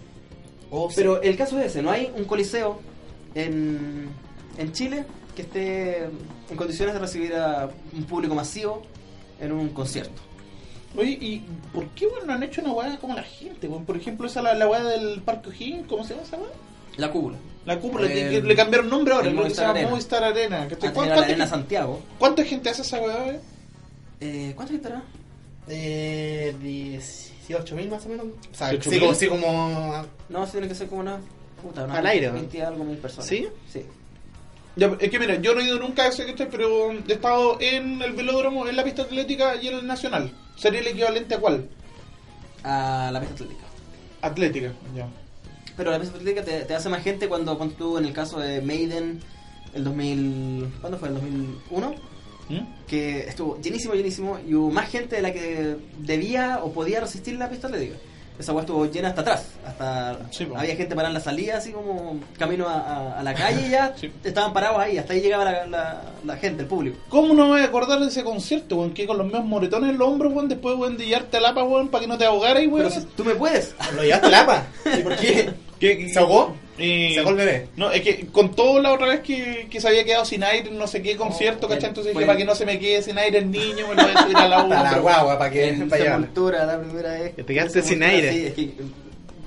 O 0.70 0.90
Pero 0.96 1.22
el 1.22 1.36
caso 1.36 1.60
es 1.60 1.68
ese, 1.68 1.82
no 1.82 1.92
hay 1.92 2.10
un 2.16 2.24
coliseo 2.24 2.80
en, 3.36 4.08
en 4.58 4.72
Chile 4.72 5.06
que 5.36 5.42
esté 5.42 6.06
en 6.06 6.56
condiciones 6.56 6.94
de 6.94 7.00
recibir 7.02 7.36
a 7.36 7.70
un 7.94 8.04
público 8.06 8.34
masivo 8.34 8.82
en 9.42 9.52
un 9.52 9.70
concierto. 9.70 10.22
Oye, 10.98 11.18
¿y 11.20 11.46
por 11.74 11.88
qué 11.90 12.08
bueno, 12.08 12.28
no 12.28 12.34
han 12.34 12.44
hecho 12.44 12.62
una 12.62 12.72
weá 12.72 12.98
como 12.98 13.14
la 13.14 13.24
gente? 13.24 13.68
weón? 13.68 13.86
Por 13.86 13.98
ejemplo, 13.98 14.28
esa 14.28 14.42
la, 14.42 14.54
la 14.54 14.68
weá 14.68 14.84
del 14.84 15.22
Parque 15.22 15.50
O'Higgins, 15.50 15.88
¿cómo 15.88 16.06
se 16.06 16.14
llama 16.14 16.26
esa 16.26 16.38
weá? 16.38 16.50
La 16.96 17.12
cúpula. 17.12 17.38
La 17.66 17.80
cúpula, 17.80 18.08
Eh, 18.08 18.14
que, 18.14 18.30
que 18.30 18.42
le 18.42 18.56
cambiaron 18.56 18.90
nombre 18.90 19.14
ahora, 19.14 19.30
creo 19.30 19.44
que 19.44 19.50
se 19.52 19.62
Movistar 19.62 19.66
llama 19.68 19.74
Arena. 19.80 19.90
Movistar 19.92 20.24
Arena. 20.24 20.68
¿cachai? 20.68 20.76
A 20.76 20.80
tener 20.80 20.94
¿Cuánta, 20.94 21.02
a 21.02 21.06
la 21.06 21.16
cuánta 21.16 21.22
Arena 21.34 21.46
gente- 21.46 21.50
Santiago. 21.50 22.02
cuánta 22.20 22.44
gente 22.46 22.70
hace 22.70 22.82
esa 22.82 23.00
weá? 23.02 23.28
eh? 23.30 23.40
Eh, 24.22 24.54
¿Cuánto 24.56 24.74
estará? 24.74 25.04
Eh, 25.68 26.56
18 26.62 27.76
mil 27.76 27.90
más 27.90 28.06
o 28.06 28.10
menos. 28.10 28.26
O 28.52 28.56
sea, 28.56 28.72
18.000. 28.72 28.90
sí, 28.92 29.00
como, 29.00 29.14
sí, 29.14 29.28
como... 29.28 30.06
No, 30.30 30.46
sí 30.46 30.52
tiene 30.54 30.68
que 30.68 30.76
ser 30.76 30.88
como 30.88 31.02
una... 31.02 31.18
Puta, 31.62 31.84
una 31.84 31.96
Al 32.00 32.06
aire, 32.08 32.28
¿no? 32.28 32.34
20 32.34 32.58
y 32.58 32.62
algo 32.62 32.84
mil 32.84 32.98
personas. 32.98 33.28
¿Sí? 33.28 33.48
Sí. 33.72 33.86
Ya, 34.76 34.90
es 35.00 35.10
que 35.12 35.20
mira, 35.20 35.36
yo 35.36 35.54
no 35.54 35.62
he 35.62 35.66
ido 35.66 35.78
nunca 35.80 36.04
a 36.04 36.08
ese 36.08 36.26
¿cachai? 36.26 36.50
pero 36.50 36.92
he 36.92 37.14
estado 37.14 37.58
en 37.60 38.02
el 38.02 38.14
velódromo, 38.14 38.68
en 38.68 38.76
la 38.76 38.84
pista 38.84 39.04
atlética 39.04 39.56
y 39.62 39.68
en 39.68 39.76
el 39.80 39.86
nacional. 39.88 40.32
¿Sería 40.56 40.80
el 40.80 40.88
equivalente 40.88 41.36
a 41.36 41.40
cuál? 41.40 41.68
A 42.64 43.10
la 43.12 43.20
pista 43.20 43.36
atlética. 43.36 43.66
Atlética, 44.22 44.72
ya. 44.96 45.08
Pero 45.78 45.92
la 45.92 46.00
pista 46.00 46.18
atlética 46.18 46.44
te, 46.44 46.62
te 46.62 46.74
hace 46.76 46.90
más 46.90 47.04
gente 47.04 47.28
cuando, 47.28 47.58
cuando 47.58 47.76
tú, 47.76 47.98
en 47.98 48.06
el 48.06 48.14
caso 48.14 48.40
de 48.40 48.62
Maiden, 48.62 49.20
el 49.74 49.84
2000... 49.84 50.74
¿Cuándo 50.82 50.98
fue? 50.98 51.08
¿El 51.10 51.16
2001? 51.16 51.96
¿Mm? 52.50 52.60
Que 52.88 53.20
estuvo 53.22 53.60
llenísimo, 53.62 53.94
llenísimo, 53.94 54.38
y 54.48 54.54
hubo 54.56 54.70
más 54.72 54.90
gente 54.90 55.16
de 55.16 55.22
la 55.22 55.32
que 55.32 55.78
debía 56.00 56.60
o 56.64 56.72
podía 56.74 57.00
resistir 57.00 57.36
la 57.38 57.50
pista 57.50 57.68
atlética. 57.68 57.96
Esa 58.40 58.54
weá 58.54 58.62
estuvo 58.62 58.86
llena 58.90 59.10
hasta 59.10 59.22
atrás. 59.22 59.46
Hasta 59.66 60.18
Sí, 60.32 60.48
había 60.56 60.76
gente 60.76 60.96
parada 60.96 61.10
en 61.10 61.14
la 61.14 61.20
salida, 61.20 61.58
así 61.58 61.72
como 61.72 62.20
camino 62.40 62.68
a, 62.68 62.74
a- 62.80 63.20
a 63.20 63.24
la 63.24 63.36
calle 63.36 63.68
y 63.68 63.70
ya 63.72 63.94
Sí. 64.00 64.12
estaban 64.24 64.52
parados 64.52 64.80
ahí. 64.80 64.98
Hasta 64.98 65.14
ahí 65.14 65.22
llegaba 65.22 65.46
la, 65.46 65.66
la- 65.68 66.02
la 66.26 66.38
gente, 66.38 66.64
el 66.64 66.68
público. 66.68 66.98
¿Cómo 67.10 67.36
no 67.36 67.44
me 67.46 67.50
voy 67.52 67.62
a 67.62 67.66
acordar 67.66 68.00
de 68.00 68.08
ese 68.08 68.24
concierto, 68.24 68.78
weón? 68.78 68.94
Que 68.96 69.06
con 69.06 69.18
los 69.20 69.28
mismos 69.28 69.46
moretones 69.46 69.92
en 69.92 69.98
los 70.00 70.08
hombros, 70.08 70.34
weón, 70.34 70.48
después, 70.50 70.76
weón, 70.76 70.98
de 70.98 71.06
llevarte 71.06 71.38
al 71.38 71.46
APA, 71.46 71.64
weón, 71.64 71.90
para 71.90 72.02
que 72.02 72.08
no 72.08 72.18
te 72.18 72.26
ahogaras, 72.26 72.66
weón. 72.66 72.78
Pero 72.78 72.90
si 72.90 73.02
tú 73.16 73.24
me 73.24 73.36
puedes. 73.36 73.76
¿Lo 73.96 74.02
llevaste 74.04 74.28
al 74.28 74.34
APA? 74.34 74.66
¿Y 74.98 75.02
por 75.04 75.16
qué? 75.18 75.54
¿Qué- 75.82 76.08
¿Se 76.10 76.20
ahogó? 76.20 76.56
Eh, 76.78 77.12
¿Se 77.14 77.20
ahogó 77.20 77.32
el 77.32 77.36
bebé? 77.38 77.68
No, 77.76 77.92
es 77.92 78.02
que 78.02 78.28
contó 78.28 78.80
la 78.80 78.94
otra 78.94 79.08
vez 79.08 79.20
que, 79.20 79.68
que 79.70 79.82
se 79.82 79.88
había 79.90 80.06
quedado 80.06 80.24
sin 80.24 80.44
aire 80.44 80.70
en 80.70 80.78
no 80.78 80.88
sé 80.88 81.02
qué 81.02 81.18
concierto, 81.18 81.66
Oh, 81.68 81.70
¿cachai? 81.70 81.90
Entonces 81.90 82.14
dije, 82.14 82.26
para 82.26 82.38
que 82.38 82.46
no 82.46 82.56
se 82.56 82.66
me 82.66 82.80
quede 82.80 83.02
sin 83.04 83.18
aire 83.18 83.40
el 83.40 83.52
niño, 83.52 83.88
me 83.90 83.96
lo 83.96 84.04
voy 84.04 84.12
a 84.16 84.22
subir 84.24 84.38
a 84.38 84.48
la 84.48 84.68
Para 84.70 84.92
la 84.94 85.00
guagua, 85.00 85.38
para 85.38 85.52
que... 85.52 85.68
En 85.70 85.90
Para. 85.90 86.04
Sepultura, 86.16 86.66
la 86.66 86.80
primera 86.80 87.12
vez. 87.14 87.36
Que 87.36 87.44
te 87.44 87.54
quedaste 87.54 87.82
sin 87.82 88.02
aire. 88.04 88.32
sí, 88.32 88.46
es 88.46 88.54
que 88.54 88.72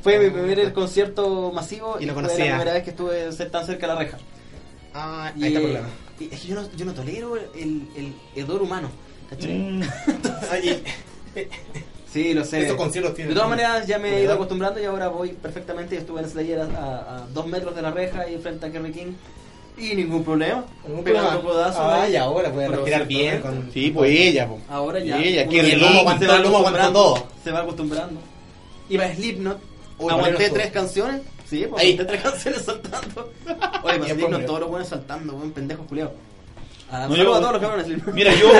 fue 0.02 0.18
mi 0.18 0.28
primer 0.28 0.72
concierto 0.74 1.50
masivo 1.50 1.96
Y 1.98 2.04
no 2.06 2.12
fue 2.12 2.22
conocía. 2.24 2.44
la 2.44 2.50
primera 2.52 2.72
vez 2.74 2.82
que 2.82 2.90
estuve 2.90 3.32
tan 3.50 3.64
cerca 3.64 3.86
de 3.86 3.92
la 3.94 3.98
reja. 4.00 4.18
Ah, 4.92 5.32
Y, 5.36 5.44
ahí 5.44 5.48
está 5.48 5.58
el 5.60 5.64
problema. 5.66 5.88
y 6.20 6.34
es 6.34 6.40
que 6.40 6.48
yo 6.48 6.54
no, 6.56 6.68
yo 6.76 6.84
no 6.84 6.92
tolero 6.94 7.36
el, 7.36 7.88
el 7.96 8.12
hedor 8.36 8.60
humano. 8.62 8.90
¿cachai? 9.30 9.52
Mm, 9.54 9.82
Sí, 12.14 12.32
lo 12.32 12.44
sé. 12.44 12.60
Estos 12.62 12.76
conciertos 12.76 13.10
De 13.10 13.16
tienen. 13.16 13.34
todas 13.34 13.48
maneras, 13.50 13.88
ya 13.88 13.98
me 13.98 14.16
he 14.18 14.22
ido 14.22 14.34
acostumbrando 14.34 14.80
y 14.80 14.84
ahora 14.84 15.08
voy 15.08 15.30
perfectamente. 15.30 15.96
Estuve 15.96 16.20
en 16.20 16.28
Slayer 16.30 16.60
a, 16.60 16.64
a, 16.64 17.16
a 17.16 17.26
dos 17.34 17.44
metros 17.48 17.74
de 17.74 17.82
la 17.82 17.90
reja 17.90 18.30
y 18.30 18.38
frente 18.38 18.66
a 18.66 18.70
Kerry 18.70 18.92
King. 18.92 19.12
Y 19.76 19.96
ningún 19.96 20.22
problema. 20.22 20.64
Ningún 20.86 21.02
Pegando 21.02 21.30
problema. 21.30 21.50
codazos. 21.52 21.80
Ah, 21.80 22.02
ahí. 22.04 22.12
y 22.12 22.16
ahora 22.16 22.52
puede 22.52 22.68
respirar 22.68 23.06
bien. 23.08 23.40
Con... 23.40 23.68
sí, 23.74 23.90
pues 23.90 24.12
ella, 24.16 24.46
po. 24.46 24.60
Ahora 24.68 25.00
ya. 25.00 25.18
Ella, 25.18 25.42
aguanta- 25.42 26.20
se 26.20 26.26
va 26.28 26.36
el 26.36 26.42
lomo 26.44 26.58
acostumbrando, 26.58 26.92
todo. 27.02 27.26
Se 27.42 27.50
va 27.50 27.60
acostumbrando. 27.62 28.20
Iba 28.88 29.04
a 29.06 29.12
Slipknot. 29.14 29.58
Uy, 29.98 30.12
aguanté 30.12 30.50
tres 30.50 30.70
canciones. 30.70 31.22
Sí, 31.50 31.66
pues 31.68 31.82
Ahí. 31.82 31.94
aguanté 31.94 32.12
tres 32.12 32.22
canciones 32.30 32.62
saltando. 32.62 33.32
Oye, 33.48 33.58
para 33.82 33.94
Bien, 33.96 34.04
Slipknot 34.14 34.30
pues, 34.34 34.46
todos 34.46 34.60
los 34.60 34.68
buenos 34.68 34.86
saltando, 34.88 35.32
buen 35.32 35.50
pendejo 35.50 35.82
culiado. 35.84 36.12
Ah, 36.90 37.06
No, 37.08 37.16
yo- 37.16 37.34
a 37.34 37.40
todos 37.40 37.52
los 37.52 37.60
que 37.60 37.66
van 37.66 37.80
a 37.80 37.84
Slipknot. 37.84 38.14
Mira, 38.14 38.32
yo, 38.34 38.50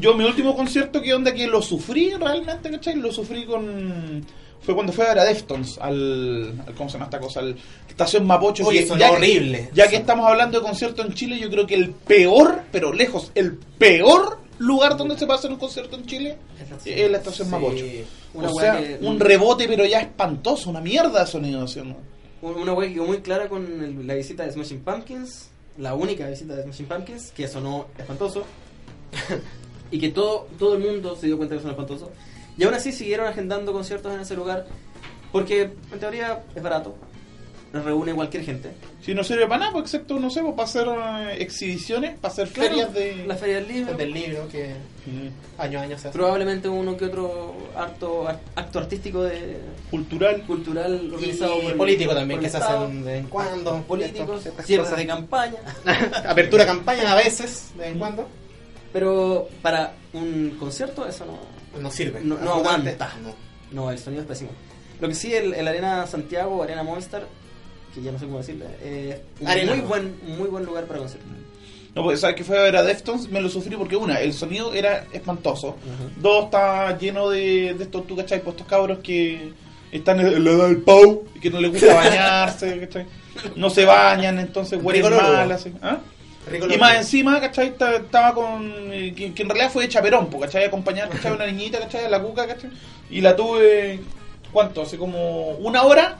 yo 0.00 0.14
mi 0.14 0.24
último 0.24 0.56
concierto 0.56 1.00
que 1.02 1.14
onda 1.14 1.32
que 1.32 1.46
lo 1.46 1.62
sufrí 1.62 2.12
realmente, 2.14 2.70
¿cachai? 2.70 2.96
Lo 2.96 3.12
sufrí 3.12 3.44
con... 3.44 4.24
Fue 4.62 4.74
cuando 4.74 4.92
fue 4.94 5.04
a 5.04 5.08
ver 5.10 5.18
a 5.18 5.24
Deftones, 5.24 5.76
al, 5.78 6.58
al- 6.66 6.74
¿Cómo 6.74 6.88
se 6.88 6.94
llama 6.94 7.04
esta 7.04 7.20
cosa? 7.20 7.40
Al 7.40 7.54
Estación 7.86 8.26
Mapocho. 8.26 8.66
Oye, 8.66 8.80
que- 8.80 8.86
sonó 8.86 9.00
ya 9.00 9.10
que- 9.10 9.16
horrible. 9.16 9.70
Ya 9.74 9.88
que 9.88 9.96
estamos 9.96 10.26
hablando 10.26 10.58
de 10.58 10.66
concierto 10.66 11.02
en 11.02 11.12
Chile, 11.12 11.38
yo 11.38 11.50
creo 11.50 11.66
que 11.66 11.74
el 11.74 11.90
peor, 11.90 12.62
pero 12.72 12.90
lejos, 12.92 13.30
el 13.34 13.58
peor 13.78 14.38
lugar 14.58 14.96
donde 14.96 15.18
se 15.18 15.26
hacer 15.26 15.50
un 15.50 15.58
concierto 15.58 15.96
en 15.96 16.06
Chile 16.06 16.38
es 16.86 17.10
la 17.10 17.18
Estación 17.18 17.48
Sí. 17.48 17.52
Mapocho. 17.52 17.84
Una 18.32 18.48
o 18.50 18.58
sea, 18.58 18.78
que- 18.80 18.98
un 19.02 19.20
rebote, 19.20 19.68
pero 19.68 19.84
ya 19.84 20.00
espantoso, 20.00 20.70
una 20.70 20.80
mierda 20.80 21.20
de 21.20 21.26
sonido. 21.26 21.68
¿sí? 21.68 21.80
Una 22.40 22.72
wea 22.72 22.88
que 22.88 22.94
quedó 22.94 23.04
muy 23.04 23.18
clara 23.18 23.48
con 23.50 23.64
el- 23.84 24.06
la 24.06 24.14
visita 24.14 24.44
de 24.44 24.52
Smashing 24.52 24.80
Pumpkins, 24.80 25.50
la 25.78 25.94
única 25.94 26.28
visita 26.28 26.54
de 26.54 26.62
Smashing 26.62 26.86
Pumpkins, 26.86 27.30
que 27.32 27.48
sonó 27.48 27.86
espantoso, 27.98 28.44
y 29.90 29.98
que 29.98 30.10
todo, 30.10 30.48
todo 30.58 30.74
el 30.76 30.82
mundo 30.82 31.16
se 31.16 31.26
dio 31.26 31.36
cuenta 31.36 31.54
que 31.54 31.60
sonó 31.60 31.72
espantoso, 31.72 32.10
y 32.56 32.64
aún 32.64 32.74
así 32.74 32.92
siguieron 32.92 33.26
agendando 33.26 33.72
conciertos 33.72 34.14
en 34.14 34.20
ese 34.20 34.36
lugar, 34.36 34.66
porque 35.32 35.72
en 35.92 35.98
teoría 35.98 36.44
es 36.54 36.62
barato, 36.62 36.94
reúne 37.80 38.14
cualquier 38.14 38.44
gente. 38.44 38.70
Si 39.02 39.14
no 39.14 39.24
sirve 39.24 39.46
para 39.46 39.58
nada, 39.60 39.72
pues, 39.72 39.84
excepto, 39.84 40.18
no 40.20 40.30
sé, 40.30 40.40
pues, 40.42 40.54
para 40.54 40.64
hacer 40.68 40.86
eh, 40.88 41.42
exhibiciones, 41.42 42.18
para 42.18 42.32
hacer 42.32 42.48
Claro, 42.48 42.68
ferias 42.70 42.94
de... 42.94 43.26
La 43.26 43.34
feria 43.36 43.56
del 43.56 43.68
libro, 43.68 43.94
Del 43.94 44.12
libro 44.12 44.48
que 44.48 44.74
Mm, 45.06 45.60
año 45.60 45.78
a 45.80 45.82
año 45.82 45.98
se 45.98 46.08
hace. 46.08 46.16
probablemente 46.18 46.66
uno 46.66 46.96
que 46.96 47.04
otro 47.04 47.54
acto, 47.76 48.26
acto 48.56 48.78
artístico 48.78 49.22
de 49.22 49.58
cultural. 49.90 50.42
cultural 50.46 51.10
organizado 51.12 51.56
por 51.56 51.62
Y 51.62 51.66
el- 51.66 51.74
político 51.74 52.14
también, 52.14 52.40
por 52.40 52.44
que 52.46 52.50
se 52.50 52.56
hacen 52.56 53.04
de 53.04 53.10
vez 53.12 53.20
en 53.20 53.26
cuando. 53.28 53.82
políticos, 53.82 54.40
Ciertas 54.42 54.64
cierres 54.66 54.96
de 54.96 55.06
campaña. 55.06 55.58
Apertura 56.26 56.64
de 56.64 56.68
campaña 56.70 57.12
a 57.12 57.16
veces, 57.16 57.72
de 57.74 57.80
vez 57.82 57.92
en 57.92 57.98
cuando. 57.98 58.26
Pero 58.94 59.48
para 59.60 59.92
un 60.14 60.56
concierto 60.58 61.06
eso 61.06 61.26
no, 61.26 61.80
No 61.82 61.90
sirve. 61.90 62.20
No- 62.22 62.36
aguanta. 62.38 63.12
No. 63.22 63.34
no, 63.72 63.90
el 63.90 63.98
sonido 63.98 64.22
es 64.22 64.28
pésimo. 64.28 64.50
Lo 65.00 65.08
que 65.08 65.14
sí, 65.14 65.34
el, 65.34 65.52
el 65.52 65.68
Arena 65.68 66.06
Santiago, 66.06 66.62
Arena 66.62 66.82
Movistar, 66.82 67.26
que 67.94 68.02
ya 68.02 68.12
no 68.12 68.18
sé 68.18 68.24
cómo 68.26 68.38
decirle, 68.38 68.66
un 69.40 69.48
Arena. 69.48 69.74
muy 69.74 69.80
buen, 69.86 70.14
muy 70.38 70.48
buen 70.48 70.64
lugar 70.64 70.84
para 70.84 71.00
conciertos. 71.00 71.30
No, 71.94 72.02
pues 72.02 72.20
sabes 72.20 72.34
que 72.36 72.42
fue 72.44 72.58
a 72.58 72.62
ver 72.62 72.76
a 72.76 72.82
Deftones, 72.82 73.28
me 73.30 73.40
lo 73.40 73.48
sufrí 73.48 73.76
porque 73.76 73.94
una, 73.94 74.20
el 74.20 74.32
sonido 74.32 74.74
era 74.74 75.04
espantoso. 75.12 75.76
Dos, 76.16 76.46
está 76.46 76.98
lleno 76.98 77.30
de, 77.30 77.74
de 77.74 77.84
estos, 77.84 78.06
tú 78.06 78.16
cachai, 78.16 78.40
pues 78.42 78.54
estos 78.56 78.66
cabros 78.66 78.98
que 78.98 79.52
están 79.92 80.18
en 80.18 80.44
la 80.44 80.50
edad 80.50 80.66
del 80.66 80.78
pau 80.82 81.24
y 81.36 81.38
que 81.40 81.50
no 81.50 81.60
les 81.60 81.70
gusta 81.70 81.94
bañarse, 81.94 82.80
cachai. 82.86 83.06
No 83.54 83.70
se 83.70 83.84
bañan, 83.84 84.40
entonces 84.40 84.80
huelen 84.82 85.02
mal, 85.10 85.52
así. 85.52 85.72
¿ah? 85.82 85.98
Y 86.68 86.76
más 86.78 86.96
encima, 86.96 87.40
¿cachai? 87.40 87.76
Ta- 87.76 87.96
Estaba 87.96 88.34
con. 88.34 88.92
eh, 88.92 89.14
Que, 89.16 89.32
que 89.32 89.42
en 89.42 89.48
realidad 89.48 89.70
fue 89.72 89.84
de 89.84 89.88
chaperón, 89.88 90.26
pues, 90.26 90.42
¿cachai? 90.46 90.64
Acompañar, 90.64 91.08
¿cachai? 91.08 91.32
Una 91.32 91.46
niñita, 91.46 91.78
¿cachai? 91.78 92.04
A 92.04 92.08
la 92.08 92.20
cuca, 92.20 92.46
¿cachai? 92.46 92.70
Y 93.08 93.20
la 93.20 93.34
tuve. 93.36 94.00
¿Cuánto? 94.52 94.82
Hace 94.82 94.98
como 94.98 95.50
una 95.52 95.84
hora. 95.84 96.18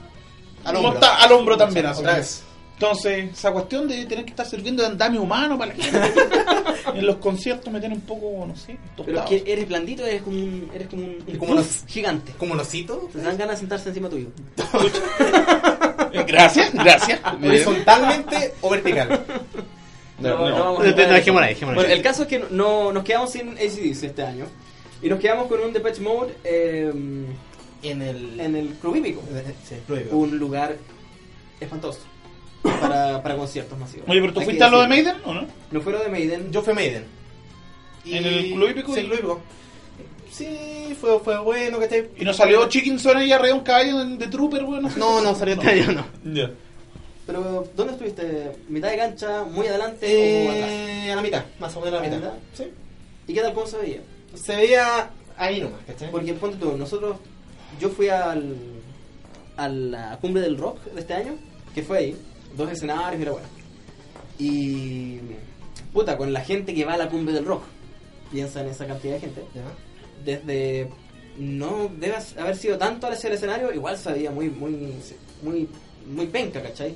Al 0.64 0.76
hombro. 0.76 0.92
monta- 0.92 1.16
al 1.22 1.32
hombro 1.32 1.56
también, 1.56 1.86
así. 1.86 2.00
Otra 2.00 2.16
vez. 2.16 2.42
Entonces, 2.74 3.30
esa 3.32 3.52
cuestión 3.52 3.86
de 3.86 4.04
tener 4.04 4.24
que 4.24 4.30
estar 4.30 4.44
sirviendo 4.44 4.82
de 4.82 4.88
andamio 4.88 5.22
humano 5.22 5.56
para 5.56 5.72
la 5.74 5.82
gente 5.84 6.12
en 6.94 7.06
los 7.06 7.16
conciertos 7.16 7.72
me 7.72 7.78
tiene 7.78 7.94
un 7.94 8.00
poco, 8.00 8.44
no 8.46 8.56
sé, 8.56 8.76
Pero 9.06 9.20
es 9.20 9.24
que 9.26 9.44
eres 9.46 9.68
blandito, 9.68 10.04
eres 10.04 10.22
como 10.22 10.36
un, 10.38 10.70
eres 10.74 10.88
como 10.88 11.02
un, 11.04 11.24
un 11.26 11.36
Como 11.38 11.54
los- 11.54 11.84
gigante. 11.86 12.32
Como 12.36 12.56
los 12.56 12.68
cito. 12.68 13.08
Te 13.12 13.18
dan 13.20 13.38
ganas 13.38 13.56
de 13.56 13.60
sentarse 13.60 13.88
encima 13.90 14.08
tuyo. 14.08 14.26
Gracias, 16.26 16.72
gracias. 16.72 17.20
Horizontalmente 17.44 18.54
o 18.60 18.70
vertical. 18.70 19.24
No, 20.18 20.48
No, 20.50 20.78
no. 20.78 20.80
dejémosla, 20.82 21.46
dejémosla. 21.48 21.80
Bueno, 21.82 21.92
el 21.94 22.02
caso 22.02 22.22
es 22.22 22.28
que 22.28 22.44
no, 22.50 22.92
nos 22.92 23.04
quedamos 23.04 23.30
sin 23.32 23.50
ACDC 23.52 24.04
este 24.04 24.22
año. 24.22 24.46
Y 25.02 25.08
nos 25.08 25.18
quedamos 25.20 25.48
con 25.48 25.60
un 25.60 25.72
Depeche 25.72 26.00
Mode 26.00 26.34
eh, 26.44 26.92
En 27.84 28.02
el. 28.02 28.40
en 28.40 28.56
el 28.56 28.68
Club 28.74 28.96
Hípico. 28.96 29.22
Sí, 29.68 29.76
lo 29.86 29.96
digo. 29.96 30.16
Un 30.16 30.38
lugar 30.38 30.76
espantoso 31.60 32.00
para, 32.62 33.22
para 33.22 33.36
conciertos 33.36 33.78
masivos. 33.78 34.08
Oye, 34.08 34.20
pero 34.20 34.32
tú 34.32 34.40
Hay 34.40 34.46
fuiste 34.46 34.64
a 34.64 34.70
lo 34.70 34.80
de. 34.80 34.88
Maiden, 34.88 35.16
¿o 35.24 35.34
no? 35.34 35.46
No 35.70 35.80
fue 35.80 35.92
lo 35.92 36.00
de 36.00 36.08
Maiden. 36.08 36.50
Yo 36.50 36.62
fui 36.62 36.72
a 36.72 36.74
Maiden. 36.74 37.04
¿En 38.06 38.24
el 38.24 38.52
Club 38.52 38.70
Hípico? 38.70 38.94
Sí, 38.94 39.00
el 39.00 39.06
Club 39.06 39.18
Hípico. 39.18 39.40
Sí, 40.30 40.96
fue, 41.00 41.20
fue 41.20 41.38
bueno, 41.38 41.78
¿cachai? 41.78 42.10
Y 42.16 42.24
nos 42.24 42.36
salió 42.36 42.68
Chickinson 42.68 43.16
ahí 43.16 43.30
arriba 43.30 43.48
de 43.48 43.52
un 43.52 43.60
caballo 43.60 44.04
de, 44.04 44.26
Trooper, 44.26 44.64
bueno. 44.64 44.90
No, 44.96 45.22
no 45.22 45.34
salió 45.34 45.54
este 45.54 45.68
año, 45.68 45.92
no. 45.92 46.34
Ya. 46.34 46.50
Pero, 47.26 47.68
¿dónde 47.76 47.92
estuviste? 47.92 48.52
¿Mitad 48.68 48.90
de 48.90 48.96
cancha? 48.96 49.44
¿Muy 49.44 49.66
adelante 49.66 50.06
o 50.06 50.50
atrás? 50.50 50.70
Eh, 50.70 51.12
a 51.12 51.16
la 51.16 51.22
mitad, 51.22 51.44
más 51.58 51.74
o 51.76 51.80
menos 51.80 52.00
a 52.00 52.02
la 52.02 52.08
¿A 52.08 52.10
la 52.10 52.16
mitad. 52.16 52.32
mitad? 52.32 52.42
Sí. 52.52 52.64
¿Y 53.28 53.34
qué 53.34 53.40
tal 53.40 53.54
cómo 53.54 53.66
se 53.66 53.78
veía? 53.78 54.00
Se 54.34 54.56
veía 54.56 55.10
ahí 55.36 55.60
nomás, 55.60 55.80
¿cachai? 55.86 56.10
Porque 56.10 56.34
ponte 56.34 56.56
tú, 56.56 56.76
nosotros, 56.76 57.16
yo 57.80 57.88
fui 57.90 58.08
al, 58.08 58.54
a 59.56 59.68
la 59.68 60.18
cumbre 60.20 60.42
del 60.42 60.56
rock 60.58 60.82
de 60.92 61.00
este 61.00 61.14
año, 61.14 61.34
que 61.74 61.82
fue 61.82 61.98
ahí, 61.98 62.16
dos 62.56 62.70
escenarios 62.70 63.20
y 63.20 63.24
la 63.24 63.32
buena. 63.32 63.48
Y, 64.38 65.18
puta, 65.92 66.16
con 66.16 66.32
la 66.32 66.40
gente 66.40 66.74
que 66.74 66.84
va 66.84 66.94
a 66.94 66.98
la 66.98 67.08
cumbre 67.08 67.34
del 67.34 67.44
rock, 67.44 67.62
piensa 68.32 68.60
en 68.62 68.68
esa 68.68 68.86
cantidad 68.86 69.14
de 69.14 69.20
gente, 69.20 69.42
Ya. 69.54 69.62
desde, 70.24 70.88
no 71.38 71.90
debe 71.98 72.16
haber 72.38 72.56
sido 72.56 72.78
tanto 72.78 73.06
hacia 73.06 73.28
el 73.28 73.34
escenario, 73.34 73.72
igual 73.72 73.96
se 73.98 74.12
veía 74.12 74.30
muy, 74.30 74.50
muy, 74.50 74.92
muy, 75.42 75.68
muy 76.12 76.26
penca, 76.26 76.62
¿cachai? 76.62 76.94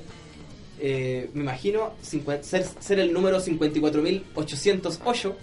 Eh, 0.81 1.29
me 1.33 1.41
imagino 1.43 1.91
cincua- 2.03 2.41
ser, 2.41 2.65
ser 2.79 2.99
el 2.99 3.11
número 3.11 3.39
54.808 3.41 5.33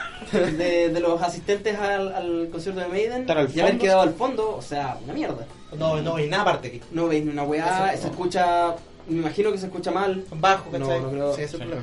de, 0.32 0.88
de 0.90 1.00
los 1.00 1.20
asistentes 1.22 1.78
al, 1.78 2.12
al 2.14 2.48
concierto 2.50 2.80
de 2.80 2.88
Maiden 2.88 3.26
y 3.54 3.60
haber 3.60 3.78
quedado 3.78 4.00
al 4.02 4.14
fondo, 4.14 4.56
o 4.56 4.62
sea, 4.62 4.96
una 5.04 5.12
mierda. 5.12 5.46
No, 5.78 6.00
no, 6.02 6.18
y 6.18 6.28
nada 6.28 6.42
aparte. 6.42 6.80
No 6.92 7.08
veis 7.08 7.24
ni 7.24 7.30
una 7.30 7.44
weá, 7.44 7.96
se 7.96 8.08
escucha, 8.08 8.74
me 9.08 9.18
imagino 9.18 9.50
que 9.52 9.58
se 9.58 9.66
escucha 9.66 9.90
mal. 9.90 10.24
Bajo, 10.36 10.70
No, 10.70 10.78
¿cachai? 10.86 11.00
no 11.00 11.10
creo- 11.10 11.34
Sí, 11.34 11.42
ese 11.42 11.56
es 11.56 11.62
el 11.62 11.68
Sí. 11.70 11.74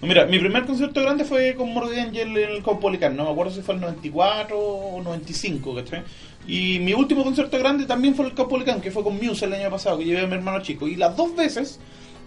Mira, 0.00 0.26
mi 0.26 0.38
primer 0.38 0.64
concierto 0.64 1.00
grande 1.02 1.24
fue 1.24 1.56
con 1.56 1.74
Morbid 1.74 1.98
Angel 1.98 2.28
en 2.36 2.50
el 2.52 2.62
Caupolicán, 2.62 3.16
no 3.16 3.24
me 3.24 3.32
acuerdo 3.32 3.52
si 3.52 3.62
fue 3.62 3.74
el 3.74 3.80
94 3.80 4.56
o 4.56 5.02
95, 5.02 5.74
¿cachai? 5.74 6.04
Y 6.46 6.78
mi 6.78 6.92
último 6.94 7.24
concierto 7.24 7.58
grande 7.58 7.84
también 7.84 8.14
fue 8.14 8.26
el 8.26 8.32
Caupolicán, 8.34 8.80
que 8.80 8.92
fue 8.92 9.02
con 9.02 9.16
Muse 9.20 9.46
el 9.46 9.54
año 9.54 9.68
pasado, 9.70 9.98
que 9.98 10.04
llevé 10.04 10.20
a 10.20 10.26
mi 10.28 10.34
hermano 10.34 10.62
chico. 10.62 10.86
Y 10.86 10.94
las 10.94 11.16
dos 11.16 11.34
veces 11.34 11.80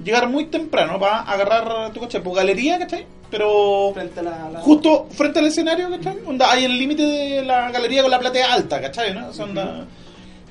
llegaron 0.04 0.32
muy 0.32 0.45
temprano 0.45 0.99
para 0.99 1.21
agarrar, 1.21 1.91
tu 1.93 1.99
¿cachai? 2.01 2.21
Por 2.23 2.36
galería, 2.36 2.80
¿cachai? 2.80 3.06
Pero 3.30 3.91
Frente 3.93 4.19
a 4.19 4.23
la, 4.23 4.49
la- 4.49 4.60
justo 4.62 5.08
frente 5.12 5.39
al 5.39 5.47
escenario, 5.47 5.89
¿cachai? 5.89 6.17
Onda, 6.25 6.51
hay 6.51 6.66
el 6.66 6.78
límite 6.78 7.03
de 7.03 7.41
la 7.43 7.72
galería 7.72 8.01
con 8.01 8.11
la 8.11 8.20
platea 8.20 8.53
alta, 8.53 8.82
¿cachai? 8.82 9.13
¿no? 9.13 9.30
O 9.30 9.34
sea, 9.34 9.45
onda- 9.45 9.86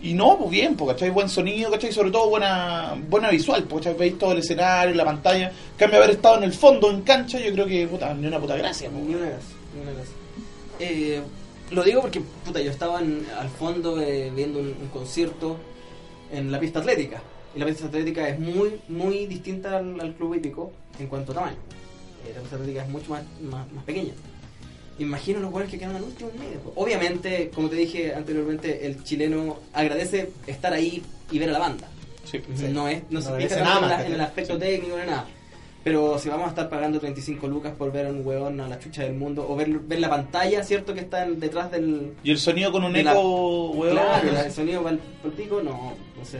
Y 0.02 0.14
no, 0.14 0.38
pues 0.38 0.50
bien, 0.50 0.76
pues, 0.76 0.92
¿cachai? 0.94 1.10
Buen 1.10 1.28
sonido, 1.28 1.70
¿cachai? 1.70 1.92
Sobre 1.92 2.10
todo 2.10 2.30
buena 2.30 2.94
buena 3.08 3.28
visual, 3.30 3.64
pues, 3.64 3.84
¿cachai? 3.84 3.98
Veis 3.98 4.18
todo 4.18 4.32
el 4.32 4.38
escenario, 4.38 4.94
la 4.94 5.04
pantalla. 5.04 5.48
En 5.48 5.76
Cambio 5.76 5.98
haber 5.98 6.10
estado 6.12 6.38
en 6.38 6.44
el 6.44 6.54
fondo, 6.54 6.90
en 6.90 7.02
cancha, 7.02 7.38
yo 7.38 7.52
creo 7.52 7.66
que, 7.66 7.86
puta, 7.86 8.14
ni 8.14 8.26
una 8.26 8.38
puta 8.38 8.56
gracia, 8.56 8.88
pues. 8.90 9.04
Ni 9.04 9.14
una 9.14 9.26
gracia, 9.26 9.54
ni 9.74 9.82
una 9.82 9.92
gracia. 9.92 10.14
Eh, 10.78 11.20
lo 11.70 11.82
digo 11.82 12.00
porque, 12.00 12.22
puta, 12.46 12.60
yo 12.62 12.70
estaba 12.70 12.98
en- 13.00 13.26
al 13.38 13.50
fondo 13.50 14.00
eh, 14.00 14.32
viendo 14.34 14.58
un, 14.58 14.68
un 14.68 14.88
concierto 14.90 15.58
en 16.32 16.50
la 16.50 16.58
pista 16.58 16.78
atlética. 16.78 17.20
Y 17.54 17.58
la 17.58 17.66
pista 17.66 17.86
atlética 17.86 18.28
es 18.28 18.38
muy, 18.38 18.80
muy 18.88 19.26
distinta 19.26 19.76
al, 19.78 20.00
al 20.00 20.14
club 20.14 20.34
hípico 20.34 20.70
en 20.98 21.06
cuanto 21.08 21.32
a 21.32 21.34
tamaño. 21.36 21.56
Eh, 22.26 22.32
la 22.34 22.40
pista 22.40 22.56
atlética 22.56 22.82
es 22.84 22.88
mucho 22.88 23.10
más, 23.10 23.22
más, 23.42 23.72
más 23.72 23.84
pequeña. 23.84 24.12
Imagino 24.98 25.40
los 25.40 25.50
goles 25.50 25.70
que 25.70 25.78
quedan 25.78 25.96
al 25.96 26.02
último 26.02 26.30
medio. 26.38 26.60
Obviamente, 26.74 27.50
como 27.54 27.68
te 27.70 27.76
dije 27.76 28.14
anteriormente, 28.14 28.86
el 28.86 29.02
chileno 29.02 29.58
agradece 29.72 30.30
estar 30.46 30.72
ahí 30.74 31.02
y 31.30 31.38
ver 31.38 31.48
a 31.48 31.52
la 31.52 31.58
banda. 31.58 31.88
Sí. 32.24 32.40
No, 32.68 32.86
es, 32.86 33.02
no, 33.10 33.18
No 33.18 33.22
se 33.22 33.36
fija 33.48 33.60
nada 33.60 33.74
en, 33.76 33.80
más, 33.80 33.90
la- 33.90 34.06
en 34.06 34.12
el 34.12 34.20
aspecto 34.20 34.58
técnico 34.58 34.96
ni 34.98 35.06
nada. 35.06 35.26
Pero 35.82 36.18
si 36.18 36.28
vamos 36.28 36.46
a 36.46 36.50
estar 36.50 36.68
pagando 36.68 37.00
35 37.00 37.48
lucas 37.48 37.72
por 37.76 37.90
ver 37.90 38.06
a 38.06 38.10
un 38.10 38.24
hueón 38.26 38.60
a 38.60 38.68
la 38.68 38.78
chucha 38.78 39.02
del 39.04 39.14
mundo, 39.14 39.46
o 39.48 39.56
ver, 39.56 39.70
ver 39.78 39.98
la 40.00 40.10
pantalla, 40.10 40.62
¿cierto? 40.62 40.92
Que 40.92 41.00
está 41.00 41.24
en- 41.24 41.40
detrás 41.40 41.70
del. 41.70 42.12
Y 42.22 42.30
el 42.32 42.38
sonido 42.38 42.70
con 42.70 42.84
un 42.84 42.92
de 42.92 43.02
la- 43.02 43.12
eco, 43.12 43.70
weón. 43.70 43.92
Claro, 43.96 44.38
el 44.44 44.52
sonido 44.52 44.82
para 44.82 44.96
el, 45.24 45.32
pico, 45.32 45.62
no, 45.62 45.94
no 46.18 46.24
sé. 46.26 46.38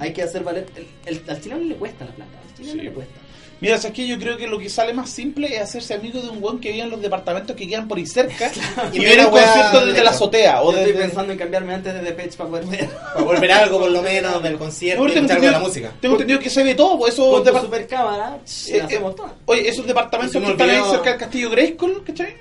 Hay 0.00 0.12
que 0.12 0.22
hacer 0.22 0.44
valer. 0.44 0.66
El, 0.76 0.86
el- 1.16 1.30
al 1.30 1.40
chileno 1.40 1.62
le 1.64 1.74
cuesta 1.76 2.04
la 2.04 2.12
plata. 2.12 2.30
Al 2.48 2.54
chileno 2.56 2.80
Sí. 2.80 2.86
le 2.88 2.92
cuesta. 2.92 3.14
Mira, 3.60 3.76
es 3.76 3.86
que 3.86 4.06
yo 4.06 4.18
creo 4.18 4.36
que 4.36 4.46
lo 4.46 4.58
que 4.58 4.68
sale 4.68 4.92
más 4.92 5.10
simple 5.10 5.54
es 5.56 5.60
hacerse 5.62 5.94
amigo 5.94 6.20
de 6.20 6.28
un 6.28 6.42
weón 6.42 6.60
que 6.60 6.70
vive 6.70 6.84
en 6.84 6.90
los 6.90 7.02
departamentos 7.02 7.56
que 7.56 7.66
quedan 7.68 7.88
por 7.88 7.98
ahí 7.98 8.06
cerca 8.06 8.50
y 8.92 8.98
Y 8.98 9.00
ver 9.04 9.18
el 9.18 9.26
weá 9.26 9.44
concierto 9.46 9.80
desde 9.86 9.98
de- 9.98 10.04
la 10.04 10.10
azotea 10.10 10.62
o 10.62 10.72
Yo 10.72 10.78
estoy 10.78 10.92
pensando 10.94 11.32
en 11.32 11.38
cambiarme 11.38 11.74
antes 11.74 11.92
de 11.94 12.00
The 12.00 12.12
Page 12.12 12.36
para 12.36 12.50
poder 12.50 12.64
ver. 12.66 12.88
Para 13.14 13.24
volver 13.24 13.52
algo 13.52 13.80
por 13.80 13.90
lo 13.90 14.02
menos 14.02 14.42
del 14.42 14.56
concierto 14.58 15.02
No, 15.02 15.08
y 15.08 15.12
algo 15.16 15.22
de 15.22 15.28
la 15.28 15.34
entendido, 15.34 15.60
música. 15.60 15.92
tengo 16.00 16.14
entendido 16.14 16.38
que 16.40 16.50
se 16.50 16.62
ve 16.62 16.74
todo, 16.74 16.98
pues 16.98 17.14
esos 17.14 17.28
Con 17.28 17.44
depart- 17.44 17.62
super 17.62 17.86
cámara, 17.86 18.38
eh, 18.68 18.86
eh. 18.90 19.00
Oye, 19.46 19.68
esos 19.68 19.86
departamentos 19.86 20.40
que 20.42 20.50
están 20.50 20.70
ahí 20.70 20.80
cerca 20.90 21.10
del 21.10 21.18
castillo 21.18 21.50
Grayskull, 21.50 22.04
¿cachai? 22.04 22.36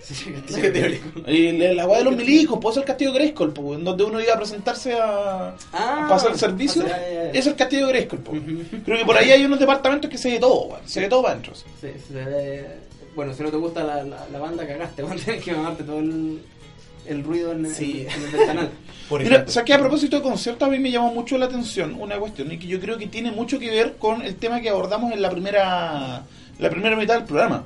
Y 1.28 1.52
la, 1.52 1.86
weá 1.88 2.00
de 2.00 2.04
los 2.06 2.16
milicos, 2.16 2.60
pues 2.62 2.76
es 2.78 2.82
el 2.82 2.86
castillo 2.86 3.14
Grayskull, 3.14 3.54
pues, 3.54 3.80
en 3.80 3.86
donde 3.86 4.04
uno 4.04 4.22
iba 4.22 4.34
a 4.34 4.38
presentarse 4.38 4.94
a, 4.94 5.56
Ah, 5.74 6.06
a 6.06 6.10
pasar 6.10 6.32
el 6.32 6.40
servicio. 6.40 6.84
ya, 6.88 6.90
ya, 7.00 7.24
ya. 7.26 7.30
Es 7.32 7.48
el 7.48 7.56
castillo 7.56 7.88
Grayskull, 7.88 8.20
pues. 8.20 8.42
Creo 8.86 8.98
que 8.98 9.06
por 9.06 9.18
ahí 9.18 9.32
hay 9.32 9.46
unos 9.46 9.60
departamentos 9.60 10.10
que 10.10 10.18
se 10.18 10.32
ve 10.32 10.40
todo, 10.40 10.64
weón, 10.68 10.82
se 10.86 11.07
ve 11.08 11.10
todo 11.10 11.22
para 11.22 11.34
adentro. 11.34 11.54
sí. 11.56 11.66
Se 12.08 12.14
ve- 12.14 12.68
Bueno, 13.16 13.34
si 13.34 13.42
no 13.44 13.50
te 13.50 13.58
gusta 13.58 13.84
la, 13.84 14.04
la, 14.04 14.28
la 14.32 14.40
banda, 14.40 14.68
cagaste. 14.68 15.02
Vas 15.02 15.14
a 15.22 15.26
tener 15.26 15.42
que 15.42 15.54
mamarte 15.54 15.84
todo 15.84 16.00
el, 16.00 16.42
el 17.08 17.24
ruido 17.24 17.52
en, 17.54 17.74
Sí. 17.74 18.06
en- 18.08 18.12
en 18.12 18.24
el 18.26 18.32
ventanal. 18.32 18.70
Por 19.10 19.24
Mira, 19.24 19.46
o 19.48 19.50
sea 19.50 19.64
que 19.64 19.74
a 19.74 19.80
propósito 19.80 20.18
de 20.18 20.22
conciertos 20.22 20.68
a 20.68 20.72
mí 20.72 20.80
me 20.80 20.92
llamó 20.92 21.14
mucho 21.14 21.38
la 21.38 21.46
atención 21.46 21.96
una 22.00 22.18
cuestión 22.20 22.52
y 22.52 22.60
que 22.60 22.68
yo 22.68 22.80
creo 22.80 22.98
que 22.98 23.08
tiene 23.08 23.32
mucho 23.32 23.58
que 23.58 23.70
ver 23.72 23.96
con 23.98 24.22
el 24.22 24.36
tema 24.36 24.60
que 24.60 24.70
abordamos 24.70 25.14
en 25.14 25.22
la 25.22 25.30
primera 25.32 26.24
la 26.60 26.70
primera 26.70 26.96
mitad 26.98 27.16
del 27.16 27.24
programa. 27.24 27.64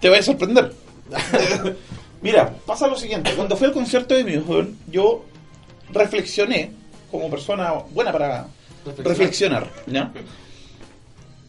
Te 0.00 0.08
va 0.08 0.18
a 0.18 0.22
sorprender. 0.22 0.72
Mira, 2.22 2.52
pasa 2.66 2.86
lo 2.86 2.96
siguiente, 2.96 3.32
cuando 3.34 3.56
fui 3.56 3.66
al 3.66 3.72
concierto 3.72 4.14
de 4.14 4.24
Muse, 4.24 4.70
yo 4.88 5.24
reflexioné 5.90 6.70
como 7.10 7.28
persona 7.30 7.72
buena 7.92 8.12
para 8.12 8.46
reflexionar, 8.98 9.68
¿ya? 9.86 10.12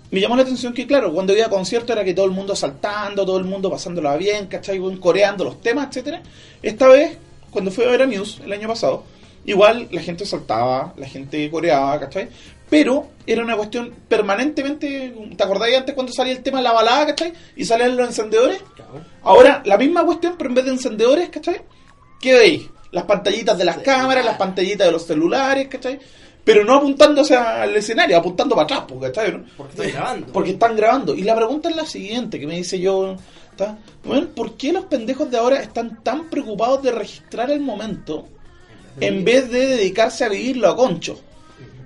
Me 0.09 0.21
llamó 0.21 0.35
la 0.37 0.43
atención 0.43 0.73
que, 0.73 0.87
claro, 0.87 1.13
cuando 1.13 1.35
iba 1.35 1.45
a 1.45 1.49
concierto 1.49 1.91
era 1.91 2.03
que 2.03 2.13
todo 2.13 2.25
el 2.25 2.31
mundo 2.31 2.55
saltando, 2.55 3.25
todo 3.25 3.37
el 3.37 3.43
mundo 3.43 3.69
pasándola 3.69 4.15
bien, 4.15 4.47
¿cachai? 4.47 4.79
Coreando 4.99 5.43
los 5.43 5.61
temas, 5.61 5.87
etcétera. 5.87 6.21
Esta 6.61 6.87
vez, 6.87 7.17
cuando 7.51 7.71
fui 7.71 7.83
a 7.83 7.89
ver 7.89 8.03
a 8.03 8.07
Muse 8.07 8.41
el 8.43 8.53
año 8.53 8.69
pasado, 8.69 9.03
igual 9.45 9.87
la 9.91 10.01
gente 10.01 10.25
saltaba, 10.25 10.93
la 10.95 11.07
gente 11.07 11.49
coreaba, 11.51 11.99
¿cachai? 11.99 12.29
Pero 12.69 13.07
era 13.25 13.43
una 13.43 13.57
cuestión 13.57 13.93
permanentemente. 14.07 15.13
¿Te 15.35 15.43
acordáis 15.43 15.77
antes 15.77 15.93
cuando 15.93 16.13
salía 16.13 16.33
el 16.33 16.43
tema 16.43 16.59
de 16.59 16.63
la 16.63 16.73
balada, 16.73 17.07
¿cachai? 17.07 17.33
Y 17.57 17.65
salían 17.65 17.97
los 17.97 18.07
encendedores. 18.07 18.61
Ahora, 19.23 19.61
la 19.65 19.77
misma 19.77 20.05
cuestión, 20.05 20.35
pero 20.37 20.49
en 20.49 20.55
vez 20.55 20.65
de 20.65 20.71
encendedores, 20.71 21.29
¿cachai? 21.29 21.61
¿Qué 22.21 22.33
veis? 22.33 22.69
Las 22.91 23.03
pantallitas 23.03 23.57
de 23.57 23.65
las 23.65 23.77
cámaras, 23.79 24.23
las 24.23 24.37
pantallitas 24.37 24.87
de 24.87 24.91
los 24.91 25.05
celulares, 25.05 25.67
¿cachai? 25.67 25.99
Pero 26.47 26.63
no 26.63 26.75
apuntándose 26.75 27.35
al 27.35 27.75
escenario, 27.75 28.17
apuntando 28.17 28.55
para 28.55 28.63
atrás, 28.63 28.83
pues, 28.87 29.11
¿cachai? 29.11 29.33
¿no? 29.33 29.43
Porque 29.57 29.73
estoy 29.73 29.91
grabando. 29.91 30.27
Porque 30.27 30.51
están 30.51 30.77
grabando. 30.77 31.13
Y 31.13 31.23
la 31.23 31.35
pregunta 31.35 31.69
es 31.69 31.75
la 31.75 31.85
siguiente, 31.85 32.39
que 32.39 32.47
me 32.47 32.55
dice 32.55 32.79
yo. 32.79 33.17
Bueno, 34.05 34.27
¿por 34.33 34.55
qué 34.55 34.71
los 34.71 34.85
pendejos 34.85 35.29
de 35.29 35.37
ahora 35.37 35.61
están 35.61 36.01
tan 36.03 36.29
preocupados 36.29 36.81
de 36.83 36.91
registrar 36.91 37.51
el 37.51 37.59
momento 37.59 38.29
en 39.01 39.25
vez 39.25 39.51
de 39.51 39.67
dedicarse 39.67 40.23
a 40.23 40.29
vivirlo 40.29 40.69
a 40.69 40.77
concho? 40.77 41.19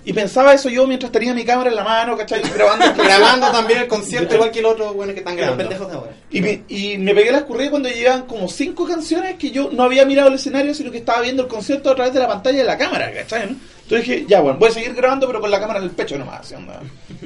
Y 0.06 0.14
pensaba 0.14 0.54
eso 0.54 0.70
yo 0.70 0.86
mientras 0.86 1.12
tenía 1.12 1.34
mi 1.34 1.44
cámara 1.44 1.72
en 1.72 1.76
la 1.76 1.84
mano, 1.84 2.16
¿cachai? 2.16 2.42
Grabando, 2.42 2.86
grabando 3.04 3.52
también 3.52 3.82
el 3.82 3.88
concierto 3.88 4.36
igual 4.36 4.52
que 4.52 4.60
el 4.60 4.66
otro 4.66 4.94
bueno 4.94 5.14
que 5.14 5.20
están 5.20 5.36
grabando. 5.36 5.64
pendejos 5.64 5.88
de 5.90 5.98
ahora. 5.98 6.12
Y 6.30 6.42
me, 6.42 6.64
y 6.68 6.98
me 7.00 7.16
pegué 7.16 7.32
la 7.32 7.40
escurrida 7.40 7.72
cuando 7.72 7.90
llegaban 7.90 8.28
como 8.28 8.48
cinco 8.48 8.86
canciones 8.86 9.38
que 9.38 9.50
yo 9.50 9.70
no 9.72 9.84
había 9.84 10.06
mirado 10.06 10.28
el 10.28 10.36
escenario, 10.36 10.76
sino 10.76 10.92
que 10.92 11.00
estaba 11.00 11.22
viendo 11.22 11.44
el 11.44 11.50
concierto 11.50 11.90
a 11.90 11.96
través 11.96 12.14
de 12.14 12.20
la 12.20 12.28
pantalla 12.28 12.60
de 12.60 12.64
la 12.64 12.78
cámara, 12.78 13.12
¿cachai? 13.12 13.50
no? 13.50 13.56
Entonces 13.92 14.08
dije, 14.08 14.26
ya 14.30 14.40
bueno, 14.40 14.58
voy 14.58 14.70
a 14.70 14.72
seguir 14.72 14.94
grabando, 14.94 15.28
pero 15.28 15.42
con 15.42 15.52
la 15.52 15.60
cámara 15.60 15.80
en 15.80 15.86
el 15.86 15.92
pecho 15.92 16.18
nomás, 16.18 16.50
onda. 16.54 16.82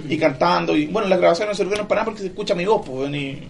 Y 0.10 0.18
cantando, 0.18 0.76
y 0.76 0.88
bueno, 0.88 1.08
las 1.08 1.20
grabaciones 1.20 1.54
no 1.54 1.64
sirvieron 1.64 1.88
para 1.88 2.02
nada 2.02 2.06
porque 2.06 2.22
se 2.22 2.28
escucha 2.28 2.56
mi 2.56 2.66
voz, 2.66 2.82
pues, 2.86 3.14
y... 3.14 3.48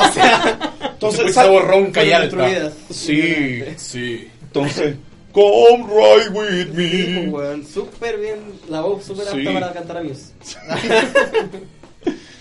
O 0.00 0.12
sea, 0.12 0.72
Entonces, 0.94 1.34
voz 1.48 1.64
ronca 1.64 2.02
y 2.02 2.10
alta. 2.12 2.72
Sí, 2.90 3.62
Sí. 3.76 4.28
entonces, 4.42 4.96
come 5.32 5.84
right 5.86 6.28
with 6.32 6.74
Sí, 6.76 7.06
me. 7.20 7.28
pues, 7.30 7.68
súper 7.68 8.18
bien, 8.18 8.38
la 8.68 8.80
voz 8.80 9.04
súper 9.04 9.28
apta 9.28 9.38
Sí. 9.40 9.44
para 9.54 9.72
cantar 9.72 9.98
a 9.98 10.02
Muse. 10.02 10.32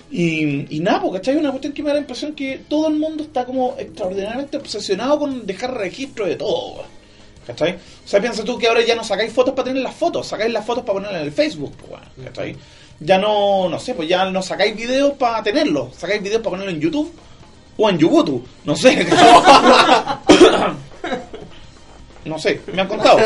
Y, 0.10 0.74
y 0.76 0.80
nada, 0.80 1.02
porque 1.02 1.18
¿cachai? 1.20 1.36
Una 1.36 1.50
cuestión 1.50 1.74
que 1.74 1.84
me 1.84 1.90
da 1.90 1.96
la 1.96 2.00
impresión 2.00 2.34
que 2.34 2.62
todo 2.70 2.88
el 2.88 2.96
mundo 2.96 3.24
está 3.24 3.44
como 3.46 3.76
extraordinariamente 3.78 4.56
obsesionado 4.56 5.20
con 5.20 5.46
dejar 5.46 5.76
registro 5.78 6.26
de 6.26 6.38
todo. 6.38 6.86
¿Cachai? 7.48 7.74
O 7.74 8.08
sea, 8.08 8.20
piensa 8.20 8.44
tú 8.44 8.58
que 8.58 8.68
ahora 8.68 8.86
ya 8.86 8.96
no 8.96 9.04
sacáis 9.04 9.32
fotos 9.32 9.54
para 9.54 9.70
tener 9.70 9.82
las 9.82 9.96
fotos, 9.96 10.28
sacáis 10.28 10.52
las 10.52 10.66
fotos 10.66 10.84
para 10.84 10.96
ponerlas 10.96 11.22
en 11.22 11.28
el 11.28 11.34
Facebook, 11.34 11.74
pues, 11.88 12.02
¿cachai? 12.26 12.56
Ya 13.00 13.18
no, 13.18 13.70
no 13.70 13.80
sé, 13.80 13.94
pues 13.94 14.10
ya 14.10 14.30
no 14.30 14.42
sacáis 14.42 14.76
videos 14.76 15.14
para 15.14 15.42
tenerlos, 15.42 15.96
sacáis 15.96 16.22
videos 16.22 16.42
para 16.42 16.52
ponerlo 16.52 16.72
en 16.72 16.82
YouTube 16.82 17.12
o 17.78 17.90
en 17.90 17.98
YouTube, 17.98 18.46
no 18.66 18.76
sé. 18.76 19.08
No 22.26 22.38
sé, 22.38 22.60
me 22.74 22.82
han 22.82 22.90
contado. 22.90 23.20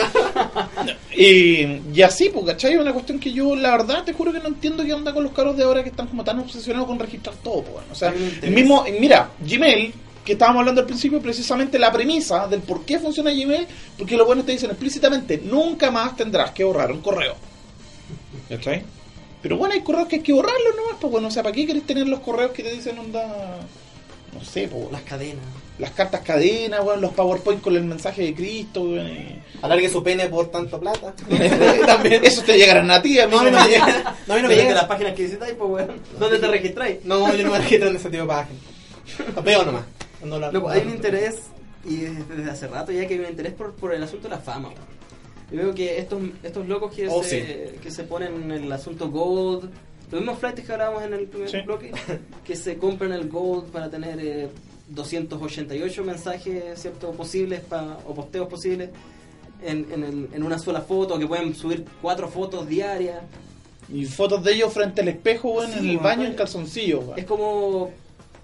Y, 1.15 1.81
y 1.91 2.01
así, 2.03 2.29
pues, 2.29 2.45
¿cachai? 2.45 2.73
Es 2.73 2.79
una 2.79 2.93
cuestión 2.93 3.19
que 3.19 3.33
yo, 3.33 3.55
la 3.55 3.71
verdad, 3.71 4.03
te 4.03 4.13
juro 4.13 4.31
que 4.31 4.39
no 4.39 4.47
entiendo 4.49 4.83
qué 4.83 4.93
onda 4.93 5.11
con 5.11 5.23
los 5.23 5.31
caros 5.33 5.57
de 5.57 5.63
ahora 5.63 5.81
que 5.81 5.89
están 5.89 6.05
como 6.05 6.23
tan 6.23 6.37
obsesionados 6.37 6.87
con 6.87 6.99
registrar 6.99 7.35
todo, 7.43 7.63
pues. 7.63 7.83
O 7.91 7.95
sea, 7.95 8.13
el 8.41 8.51
mismo, 8.51 8.85
mira, 8.99 9.31
Gmail, 9.39 9.91
que 10.25 10.33
estábamos 10.33 10.59
hablando 10.61 10.81
al 10.81 10.87
principio, 10.87 11.19
precisamente 11.21 11.79
la 11.79 11.91
premisa 11.91 12.47
del 12.47 12.61
por 12.61 12.85
qué 12.85 12.99
funciona 12.99 13.31
Gmail, 13.31 13.65
porque 13.97 14.15
los 14.17 14.25
buenos 14.27 14.45
te 14.45 14.51
dicen 14.51 14.69
explícitamente, 14.69 15.41
nunca 15.43 15.89
más 15.91 16.15
tendrás 16.15 16.51
que 16.51 16.63
borrar 16.63 16.91
un 16.91 17.01
correo. 17.01 17.35
¿Cachai? 18.49 18.83
Pero 19.41 19.57
bueno, 19.57 19.73
hay 19.73 19.81
correos 19.81 20.07
que 20.07 20.17
hay 20.17 20.21
que 20.21 20.33
borrarlos 20.33 20.75
nomás, 20.75 20.97
pues 21.01 21.11
bueno, 21.11 21.27
o 21.27 21.31
sea, 21.31 21.41
¿para 21.41 21.55
qué 21.55 21.65
querés 21.65 21.83
tener 21.85 22.07
los 22.07 22.19
correos 22.19 22.51
que 22.51 22.63
te 22.63 22.71
dicen 22.71 22.97
onda... 22.99 23.59
No 24.33 24.45
sé, 24.45 24.69
pues, 24.69 24.89
Las 24.93 25.01
cadenas. 25.01 25.43
las 25.77 25.91
cartas 25.91 26.21
cadenas, 26.21 26.79
weón, 26.85 27.01
los 27.01 27.11
PowerPoint 27.11 27.59
con 27.61 27.75
el 27.75 27.83
mensaje 27.83 28.21
de 28.21 28.33
Cristo, 28.33 28.85
y- 28.95 29.41
Alargue 29.61 29.89
su 29.89 30.01
pene 30.01 30.27
por 30.27 30.49
tanto 30.49 30.79
plata. 30.79 31.13
También. 31.85 32.23
Eso 32.23 32.41
te 32.43 32.57
llegarán 32.57 32.89
a 32.91 33.01
ti, 33.01 33.19
a 33.19 33.27
mí 33.27 33.35
No, 33.35 33.43
no, 33.43 33.51
no, 33.51 33.59
me 33.63 33.67
llega. 33.69 34.15
No, 34.27 34.33
a 34.33 34.37
mí 34.37 34.41
no 34.43 34.47
me 34.47 34.55
Depende 34.55 34.55
de 34.55 34.61
llega. 34.63 34.73
las 34.75 34.85
páginas 34.85 35.13
que 35.15 35.23
visitáis, 35.23 35.53
pues, 35.55 35.69
weón. 35.69 36.01
¿Dónde 36.17 36.39
te 36.39 36.47
registráis? 36.47 37.03
No, 37.03 37.35
yo 37.35 37.43
no 37.43 37.51
me 37.51 37.57
registro 37.59 37.89
en 37.89 37.95
ese 37.97 38.09
tipo 38.09 38.21
de 38.23 38.27
páginas. 38.29 38.61
Veo 39.43 39.65
nomás. 39.65 39.83
Cuando 40.21 40.39
la- 40.39 40.51
Loco, 40.51 40.69
hay 40.69 40.83
un 40.83 40.91
interés, 40.91 41.41
y 41.83 41.97
desde 41.97 42.23
desde 42.35 42.51
hace 42.51 42.67
rato 42.67 42.91
ya 42.93 43.05
que 43.07 43.15
hay 43.15 43.19
un 43.19 43.25
interés 43.29 43.53
por, 43.53 43.73
por 43.73 43.93
el 43.93 44.01
asunto 44.03 44.29
de 44.29 44.35
la 44.35 44.39
fama. 44.41 44.69
Yo 45.51 45.57
veo 45.57 45.73
que 45.75 45.97
estos, 45.99 46.21
estos 46.43 46.65
locos 46.67 46.93
que, 46.95 47.07
Oh, 47.09 47.21
se, 47.23 47.75
que 47.81 47.91
se 47.91 48.03
ponen 48.03 48.43
en 48.43 48.51
el 48.63 48.71
asunto 48.71 49.09
Gold, 49.09 49.69
los 50.11 50.21
mismos 50.21 50.39
flights 50.39 50.65
que 50.65 50.71
hablábamos 50.71 51.03
en 51.03 51.13
el 51.13 51.27
primer 51.27 51.49
Sí. 51.49 51.57
bloque, 51.65 51.91
que 52.45 52.55
se 52.55 52.77
compran 52.77 53.11
el 53.11 53.27
Gold 53.27 53.65
para 53.71 53.89
tener 53.89 54.17
eh, 54.21 54.49
288 54.89 56.03
mensajes 56.03 56.63
cierto 56.79 57.11
posibles 57.11 57.61
pa- 57.61 57.97
o 58.07 58.13
posteos 58.13 58.47
posibles 58.47 58.89
en, 59.63 59.87
en, 59.91 60.03
el- 60.03 60.29
en 60.33 60.43
una 60.43 60.57
sola 60.59 60.81
foto, 60.81 61.17
que 61.19 61.27
pueden 61.27 61.53
subir 61.55 61.83
cuatro 62.01 62.27
fotos 62.29 62.67
diarias. 62.67 63.21
Y 63.91 64.05
fotos 64.05 64.41
de 64.43 64.53
ellos 64.53 64.71
frente 64.73 65.01
al 65.01 65.09
espejo, 65.09 65.49
weón, 65.51 65.71
Sí, 65.71 65.79
en 65.79 65.89
el 65.89 65.97
baño 65.97 66.25
en 66.27 66.33
calzoncillo. 66.35 67.13
Es 67.17 67.25
como. 67.25 67.91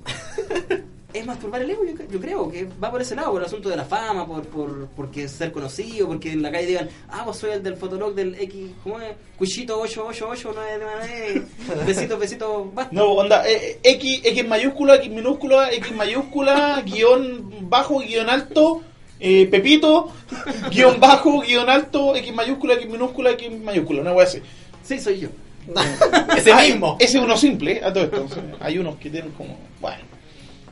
es 1.20 1.26
masturbar 1.26 1.62
el 1.62 1.70
ego, 1.70 1.84
yo, 1.84 1.94
yo 2.10 2.20
creo, 2.20 2.50
que 2.50 2.68
va 2.82 2.92
por 2.92 3.02
ese 3.02 3.16
lado, 3.16 3.32
por 3.32 3.42
el 3.42 3.48
asunto 3.48 3.70
de 3.70 3.76
la 3.76 3.86
fama, 3.86 4.26
por, 4.26 4.46
por 4.48 4.88
porque 4.96 5.28
ser 5.28 5.52
conocido, 5.52 6.08
porque 6.08 6.32
en 6.32 6.42
la 6.42 6.52
calle 6.52 6.68
digan, 6.68 6.90
ah, 7.10 7.24
vos 7.26 7.38
soy 7.38 7.52
el 7.52 7.64
del 7.64 7.78
fotolog 7.78 8.14
del 8.16 8.36
X, 8.36 8.72
¿cómo 8.84 9.00
es? 9.00 9.16
Cuchito 9.38 9.80
888, 9.80 11.46
besito, 11.86 12.18
besito, 12.18 12.72
basta. 12.74 12.94
No, 12.94 13.12
onda, 13.14 13.48
eh, 13.48 13.80
eh, 13.84 13.92
X, 13.94 14.22
X 14.24 14.48
mayúscula, 14.48 14.96
X 14.96 15.10
minúscula, 15.10 15.72
X 15.72 15.92
mayúscula, 15.96 16.82
guion 16.86 17.70
bajo, 17.70 18.00
guion 18.00 18.30
alto, 18.30 18.82
eh, 19.20 19.48
Pepito, 19.50 20.12
guion 20.72 21.00
bajo, 21.00 21.42
guion 21.42 21.70
alto, 21.70 22.16
X 22.16 22.34
mayúscula, 22.34 22.74
X 22.76 22.90
minúscula, 22.90 23.32
X 23.32 23.52
mayúscula, 23.62 24.02
una 24.02 24.14
wea 24.14 24.26
así. 24.26 24.42
Sí, 24.84 25.00
soy 25.00 25.20
yo. 25.20 25.30
Ese 26.38 26.54
mismo. 26.56 26.98
Ese 27.00 27.18
es 27.18 27.24
uno 27.24 27.38
simple, 27.38 27.74
eh, 27.74 27.82
a 27.84 27.92
todo 27.92 28.06
esto. 28.06 28.28
hay 28.60 28.78
unos 28.78 28.96
que 28.98 29.10
tienen 29.10 29.32
como, 29.32 29.58
bueno. 29.82 30.17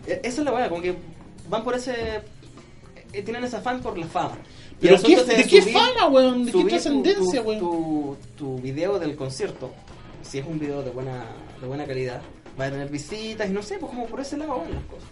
Esa 0.08 0.28
es 0.28 0.38
la 0.40 0.52
weá, 0.54 0.70
como 0.70 0.82
que 0.82 0.96
van 1.50 1.64
por 1.64 1.76
ese. 1.76 2.22
eh, 3.14 3.22
Tienen 3.24 3.44
ese 3.44 3.58
afán 3.58 3.82
por 3.82 3.98
la 3.98 4.06
fama. 4.08 4.38
Y 4.82 4.88
Pero 4.88 5.02
¿qué, 5.02 5.16
¿de 5.24 5.44
qué 5.48 5.62
subir- 5.62 5.74
fama, 5.74 6.08
weón? 6.08 6.46
¿De 6.46 6.52
qué 6.52 6.64
trascendencia, 6.66 7.42
tu, 7.42 7.48
weón? 7.48 7.60
tu, 7.60 8.18
tu 8.38 8.56
video 8.62 9.00
del 9.00 9.16
concierto, 9.16 9.72
si 10.22 10.40
es 10.40 10.46
un 10.46 10.60
video 10.60 10.84
de 10.84 10.92
buena, 10.92 11.26
de 11.62 11.68
buena 11.68 11.86
calidad, 11.86 12.22
va 12.60 12.66
a 12.66 12.72
tener 12.72 12.90
visitas 12.90 13.50
y 13.50 13.54
no 13.54 13.62
sé, 13.64 13.78
pues 13.78 13.90
como 13.92 14.06
por 14.06 14.20
ese 14.20 14.38
lado 14.38 14.58
van 14.60 14.74
las 14.74 14.84
cosas. 14.86 15.08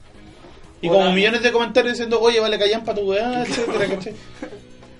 Y 0.81 0.89
Hola. 0.89 0.99
como 0.99 1.13
millones 1.13 1.41
de 1.43 1.51
comentarios 1.53 1.93
diciendo, 1.93 2.19
oye, 2.19 2.39
vale, 2.41 2.59
callan 2.59 2.83
para 2.83 2.99
tu 2.99 3.09
weá, 3.09 3.41
etcétera, 3.47 3.87
¿cachai? 3.87 4.13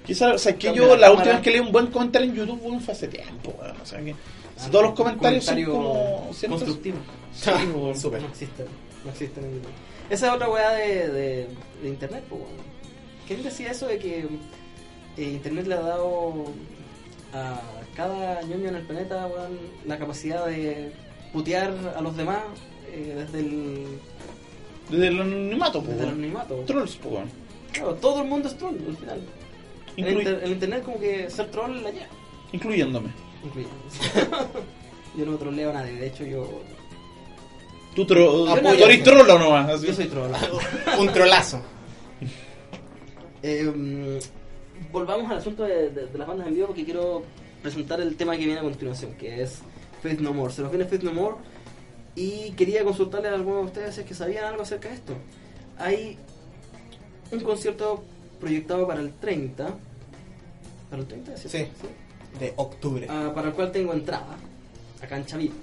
Quizás, 0.06 0.34
o 0.36 0.38
sea, 0.38 0.52
es 0.54 0.58
que 0.58 0.68
Cambia 0.68 0.84
yo 0.88 0.96
la 0.98 1.12
última 1.12 1.34
vez 1.34 1.42
que 1.42 1.52
leí 1.52 1.60
un 1.60 1.72
buen 1.72 1.88
comentario 1.88 2.30
en 2.30 2.36
YouTube 2.36 2.60
weón, 2.64 2.80
fue 2.82 2.94
hace 2.94 3.08
tiempo, 3.10 3.54
weón. 3.60 3.76
O 3.82 3.86
sea, 3.86 4.00
que 4.00 4.16
si 4.58 4.70
todos 4.70 4.84
los 4.86 4.94
comentarios 4.94 5.44
son 5.44 5.62
como 5.66 6.30
ciertos- 6.34 6.60
constructivo. 6.64 6.98
Sí, 7.34 7.50
weón. 7.76 8.00
Súper. 8.00 8.22
No 8.22 8.28
no 9.04 9.12
existen 9.12 9.44
en 9.46 9.54
YouTube. 9.56 9.72
Esa 10.10 10.28
es 10.28 10.34
otra 10.34 10.50
weá 10.50 10.72
de, 10.72 11.08
de, 11.10 11.48
de 11.82 11.90
internet, 11.90 12.24
pues 12.30 12.42
weón. 12.42 12.54
¿Quién 13.28 13.44
decía 13.44 13.72
eso 13.72 13.88
de 13.88 13.98
que 14.00 14.20
eh, 15.18 15.24
internet 15.24 15.68
le 15.68 15.76
ha 15.76 15.82
dado 15.82 16.46
a 17.34 17.62
cada 17.96 18.42
ñoño 18.44 18.70
en 18.70 18.76
el 18.76 18.84
planeta, 18.86 19.28
weón, 19.28 19.58
la 19.86 19.98
capacidad 19.98 20.46
de 20.48 20.92
putear 21.32 21.74
a 21.96 22.02
los 22.02 22.16
demás 22.18 22.40
eh, 22.92 23.14
desde 23.18 23.40
el, 23.40 23.86
Desde 24.90 25.08
el 25.08 25.20
anonimato, 25.22 25.82
po, 25.82 25.90
desde 25.92 26.04
el 26.04 26.10
anonimato. 26.10 26.56
Trolls, 26.68 26.96
po, 26.98 27.10
weón. 27.10 27.30
Claro, 27.72 27.96
todo 27.96 28.22
el 28.22 28.28
mundo 28.30 28.48
es 28.50 28.58
troll 28.58 28.76
al 28.88 28.98
final. 28.98 29.22
En 29.98 30.06
el, 30.06 30.14
Inclui- 30.14 30.20
inter- 30.20 30.42
el 30.44 30.52
internet 30.52 30.84
como 30.84 31.00
que 31.00 31.30
ser 31.30 31.50
troll 31.50 31.82
la 31.82 31.90
lleva. 31.92 32.06
Incluyéndome. 32.52 33.10
Incluyendo. 33.44 33.76
yo 35.18 35.26
no 35.26 35.38
troleo 35.38 35.70
a 35.72 35.74
nadie, 35.74 35.94
de 35.94 36.08
hecho 36.08 36.24
yo... 36.26 36.62
Tú, 37.96 38.06
tro 38.06 38.46
tú 38.46 38.68
eres 38.68 39.04
trolo 39.04 39.38
nomás. 39.40 39.70
así. 39.70 39.88
Yo 39.88 39.94
soy 39.94 40.06
troll. 40.06 40.32
Un 41.00 41.08
trolazo. 41.14 41.62
Eh, 43.42 43.64
mm, 43.64 44.92
volvamos 44.92 45.30
al 45.32 45.38
asunto 45.38 45.64
de, 45.64 45.90
de- 45.90 46.08
de 46.08 46.18
las 46.18 46.28
bandas 46.28 46.48
en 46.48 46.56
vivo 46.56 46.68
porque 46.68 46.86
quiero 46.86 47.24
presentar 47.62 48.00
el 48.02 48.16
tema 48.16 48.34
que 48.38 48.46
viene 48.46 48.60
a 48.60 48.64
continuación, 48.64 49.14
que 49.16 49.42
es 49.44 49.60
Faith 50.02 50.20
No 50.20 50.34
More. 50.34 50.54
Se 50.54 50.62
nos 50.62 50.72
viene 50.72 50.86
Faith 50.86 51.04
No 51.04 51.14
More 51.14 51.36
y 52.16 52.52
quería 52.52 52.84
consultarle 52.84 53.30
a 53.30 53.34
algunos 53.34 53.62
de 53.62 53.66
ustedes 53.68 53.96
si 53.96 54.02
es 54.02 54.08
que 54.08 54.14
sabían 54.14 54.46
algo 54.46 54.64
acerca 54.64 54.90
de 54.90 54.96
esto. 54.96 55.14
Hay 55.78 56.18
un 57.32 57.40
concierto 57.42 58.04
proyectado 58.40 58.88
para 58.88 59.02
el 59.02 59.14
30. 59.14 59.68
¿Para 60.90 61.02
el 61.02 61.08
30? 61.08 61.38
Sí. 61.38 61.68
De 62.40 62.54
octubre. 62.56 63.08
Ah, 63.10 63.32
para 63.34 63.50
el 63.50 63.54
cual 63.54 63.72
tengo 63.72 63.94
entrada 63.94 64.38
a 65.02 65.08
Cancha 65.08 65.38
VIP. 65.38 65.54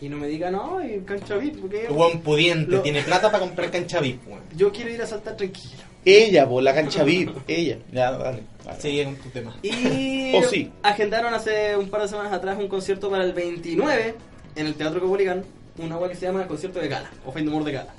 Y 0.00 0.08
no 0.08 0.16
me 0.16 0.28
digan, 0.28 0.52
no, 0.52 0.84
y 0.84 1.00
Cancha 1.00 1.36
VIP, 1.36 1.60
porque 1.60 1.86
El 1.86 1.92
buen 1.92 2.20
pudiente, 2.20 2.70
Lo- 2.70 2.82
tiene 2.82 3.02
plata 3.02 3.30
para 3.32 3.40
comprar 3.40 3.70
cancha 3.70 4.00
VIP, 4.00 4.26
weón. 4.28 4.40
yo 4.56 4.70
quiero 4.72 4.90
ir 4.90 5.02
a 5.02 5.06
saltar 5.06 5.36
tranquilo. 5.36 5.82
Ella, 6.04 6.48
po, 6.48 6.60
la 6.60 6.72
cancha 6.74 7.02
VIP. 7.02 7.36
Ella. 7.48 7.78
Ya, 7.92 8.12
dale. 8.12 8.42
dale. 8.64 8.80
Sigue 8.80 9.04
con 9.04 9.16
tu 9.16 9.28
tema. 9.30 9.56
Y 9.62 10.32
O 10.36 10.42
sí. 10.44 10.70
agendaron 10.82 11.34
hace 11.34 11.76
un 11.76 11.88
par 11.90 12.02
de 12.02 12.08
semanas 12.08 12.32
atrás 12.32 12.56
un 12.58 12.68
concierto 12.68 13.10
para 13.10 13.24
el 13.24 13.32
29 13.32 14.14
en 14.54 14.66
el 14.66 14.74
Teatro 14.74 15.00
Copolicán, 15.00 15.44
una 15.78 15.96
web 15.98 16.10
que 16.10 16.16
se 16.16 16.26
llama 16.26 16.46
Concierto 16.46 16.78
de 16.78 16.88
Gala, 16.88 17.10
o 17.26 17.32
Fin 17.32 17.44
de 17.44 17.50
Humor 17.50 17.64
de 17.64 17.72
Gala. 17.72 17.94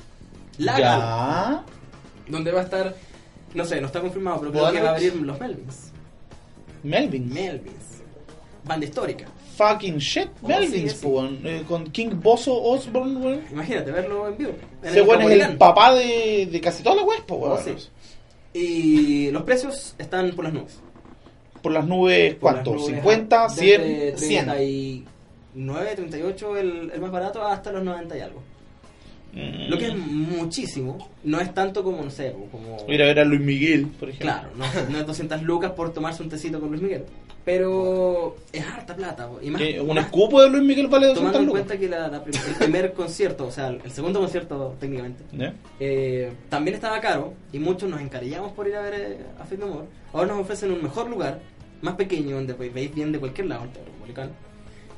La 0.58 0.80
Gala, 0.80 1.64
donde 2.28 2.52
va 2.52 2.62
a 2.62 2.64
estar, 2.64 2.96
no 3.54 3.66
sé, 3.66 3.80
no 3.82 3.88
está 3.88 4.00
confirmado, 4.02 4.40
pero 4.40 4.52
creo 4.54 4.72
que 4.72 4.82
va 4.82 4.90
a 4.92 4.94
abrir 4.96 5.16
los 5.18 5.40
Melvins. 5.40 5.92
Melvin. 6.84 7.34
Melvins. 7.34 8.02
Banda 8.64 8.86
histórica. 8.86 9.26
Fucking 9.60 9.98
shit. 9.98 10.30
Oh, 10.42 10.48
Melvins, 10.48 10.94
sí, 10.94 10.98
sí. 11.00 11.40
Eh, 11.44 11.64
con 11.68 11.84
King 11.92 12.12
Bozo 12.14 12.64
Osborne, 12.64 13.18
weón. 13.20 13.42
Imagínate 13.52 13.92
verlo 13.92 14.30
en 14.30 14.38
vivo. 14.38 14.52
Ese 14.82 15.02
weón 15.02 15.22
es 15.24 15.50
el 15.50 15.58
papá 15.58 15.94
de, 15.94 16.48
de 16.50 16.62
casi 16.62 16.82
todas 16.82 17.00
las 17.00 17.06
weas, 17.06 17.22
po, 17.24 17.36
weón. 17.36 17.58
Oh, 17.60 17.62
sí. 17.62 17.90
Y 18.54 19.32
los 19.32 19.44
precios 19.44 19.96
están 19.98 20.32
por 20.32 20.46
las 20.46 20.54
nubes. 20.54 20.80
Por 21.62 21.74
las 21.74 21.86
nubes, 21.86 22.36
Por 22.36 22.54
las 22.54 22.64
¿cuánto? 22.64 22.82
nubes, 22.82 23.04
¿50? 23.04 23.50
desde 23.56 24.16
¿100? 24.16 24.16
39, 24.16 25.92
38 25.96 26.58
el, 26.58 26.92
el 26.94 27.02
más 27.02 27.12
barato 27.12 27.46
hasta 27.46 27.74
los 27.74 27.84
90 27.84 28.18
y 28.18 28.22
algo. 28.22 28.42
Mm. 29.34 29.70
Lo 29.70 29.78
que 29.78 29.88
es 29.88 29.96
muchísimo, 29.96 31.10
no 31.26 31.42
es 31.42 31.54
tanto 31.54 31.84
como, 31.84 32.02
no 32.02 32.10
sé, 32.10 32.34
como... 32.50 32.78
Ir 32.88 33.04
a 33.04 33.08
ver 33.08 33.20
a 33.20 33.26
Luis 33.26 33.42
Miguel, 33.42 33.88
por 33.88 34.10
ejemplo. 34.10 34.32
Claro, 34.32 34.50
no, 34.56 34.66
no 34.90 35.00
es 35.00 35.06
200 35.06 35.44
lucas 35.44 35.72
por 35.74 35.94
tomarse 35.94 36.24
un 36.24 36.30
tecito 36.30 36.62
con 36.62 36.70
Luis 36.70 36.82
Miguel. 36.82 37.04
Pero 37.46 38.36
es 38.52 38.66
harta 38.66 38.96
plata. 38.96 39.28
po, 39.28 39.40
Y 39.42 39.50
más, 39.50 39.62
¿Qué? 39.62 39.80
¿Un 39.82 39.96
más 39.96 40.06
escupo 40.06 40.42
de 40.42 40.50
Luis 40.50 40.64
Miguel 40.64 40.88
vale 40.88 41.08
200 41.08 41.32
tomando 41.34 41.52
en 41.58 41.66
cuenta 41.66 41.80
que 41.80 41.90
la- 41.90 42.08
la 42.08 42.18
el 42.24 42.56
primer 42.56 42.94
concierto, 42.94 43.48
o 43.48 43.52
sea, 43.52 43.68
el 43.70 43.92
segundo 43.92 44.20
concierto 44.20 44.76
técnicamente, 44.80 45.24
¿Ya? 45.32 45.54
eh, 45.80 46.32
también 46.50 46.76
estaba 46.76 47.00
caro 47.00 47.34
y 47.52 47.60
muchos 47.60 47.90
nos 47.90 48.02
encarillamos 48.02 48.52
por 48.52 48.68
ir 48.68 48.76
a 48.76 48.82
ver 48.82 48.94
eh, 48.94 49.18
a 49.40 49.46
Faith 49.46 49.60
No 49.60 49.68
More. 49.68 49.88
Ahora 50.14 50.28
nos 50.28 50.40
ofrecen 50.42 50.72
un 50.72 50.84
mejor 50.84 51.10
lugar, 51.10 51.40
más 51.82 51.96
pequeño, 51.96 52.36
donde 52.36 52.54
pues, 52.54 52.74
veis 52.74 52.94
bien 52.94 53.12
de 53.12 53.20
cualquier 53.20 53.48
lado, 53.48 53.64
el 53.64 54.14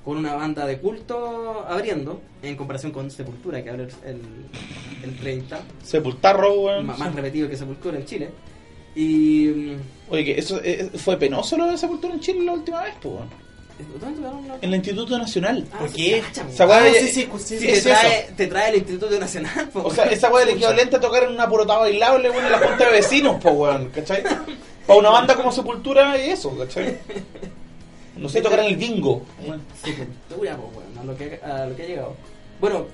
con 0.03 0.17
una 0.17 0.33
banda 0.33 0.65
de 0.65 0.79
culto 0.79 1.63
abriendo, 1.67 2.21
en 2.41 2.55
comparación 2.55 2.91
con 2.91 3.11
Sepultura, 3.11 3.63
que 3.63 3.69
abre 3.69 3.87
el, 4.03 4.19
el 5.03 5.15
30, 5.17 5.61
Sepultarro, 5.83 6.59
weón. 6.61 6.87
más, 6.87 6.97
más 6.97 7.13
repetido 7.13 7.47
que 7.47 7.55
Sepultura 7.55 7.97
en 7.99 8.05
Chile. 8.05 8.29
Y. 8.95 9.47
mm, 9.47 9.79
Oye, 10.09 10.25
que 10.25 10.39
eso 10.39 10.59
eh, 10.63 10.89
fue 10.95 11.17
penoso 11.17 11.55
lo 11.57 11.67
de 11.67 11.77
Sepultura 11.77 12.13
en 12.13 12.19
Chile 12.19 12.43
la 12.43 12.53
última 12.53 12.81
vez, 12.83 12.93
po, 13.01 13.09
weón. 13.09 13.29
¿Dónde 13.99 14.15
tuvieron 14.17 14.47
la- 14.47 14.55
En 14.57 14.63
el 14.69 14.75
Instituto 14.75 15.17
Nacional. 15.17 15.65
Ah, 15.73 15.79
¿Por 15.79 15.91
qué? 15.93 16.17
Esa 16.19 16.65
Ah, 16.65 16.81
de- 16.83 16.93
sí, 16.93 17.07
sí, 17.07 17.29
sí, 17.39 17.57
Sí, 17.59 17.65
te, 17.65 17.71
es 17.73 17.83
trae, 17.83 18.29
te 18.37 18.47
trae 18.47 18.69
el 18.69 18.75
Instituto 18.75 19.19
Nacional. 19.19 19.69
po. 19.73 19.83
O 19.85 19.91
sea, 19.93 20.03
esa 20.05 20.29
weá 20.31 20.43
es 20.43 20.49
el 20.49 20.55
equivalente 20.55 20.97
a 20.97 20.99
tocar 20.99 21.23
en 21.23 21.31
una 21.31 21.49
purota 21.49 21.77
bailable, 21.77 22.29
weón, 22.29 22.45
en 22.45 22.51
la 22.51 22.59
junta 22.59 22.85
de 22.85 22.91
vecinos, 22.91 23.41
po, 23.41 23.51
weón, 23.51 23.89
¿cachai? 23.89 24.21
Para 24.85 24.99
una 24.99 25.09
banda 25.09 25.35
como 25.35 25.51
Sepultura 25.51 26.15
es 26.17 26.39
eso, 26.39 26.55
¿cachai? 26.57 26.97
No 28.17 28.29
sé, 28.29 28.41
tocar 28.41 28.59
en 28.59 28.65
el 28.65 28.75
bingo. 28.75 29.23
Sepultura, 29.83 30.57
po, 30.57 30.71
weón, 30.77 30.97
a 30.99 31.03
lo 31.03 31.17
que, 31.17 31.39
a 31.43 31.65
lo 31.65 31.75
que 31.75 31.83
ha 31.83 31.87
llegado. 31.87 32.15
Bueno, 32.59 32.85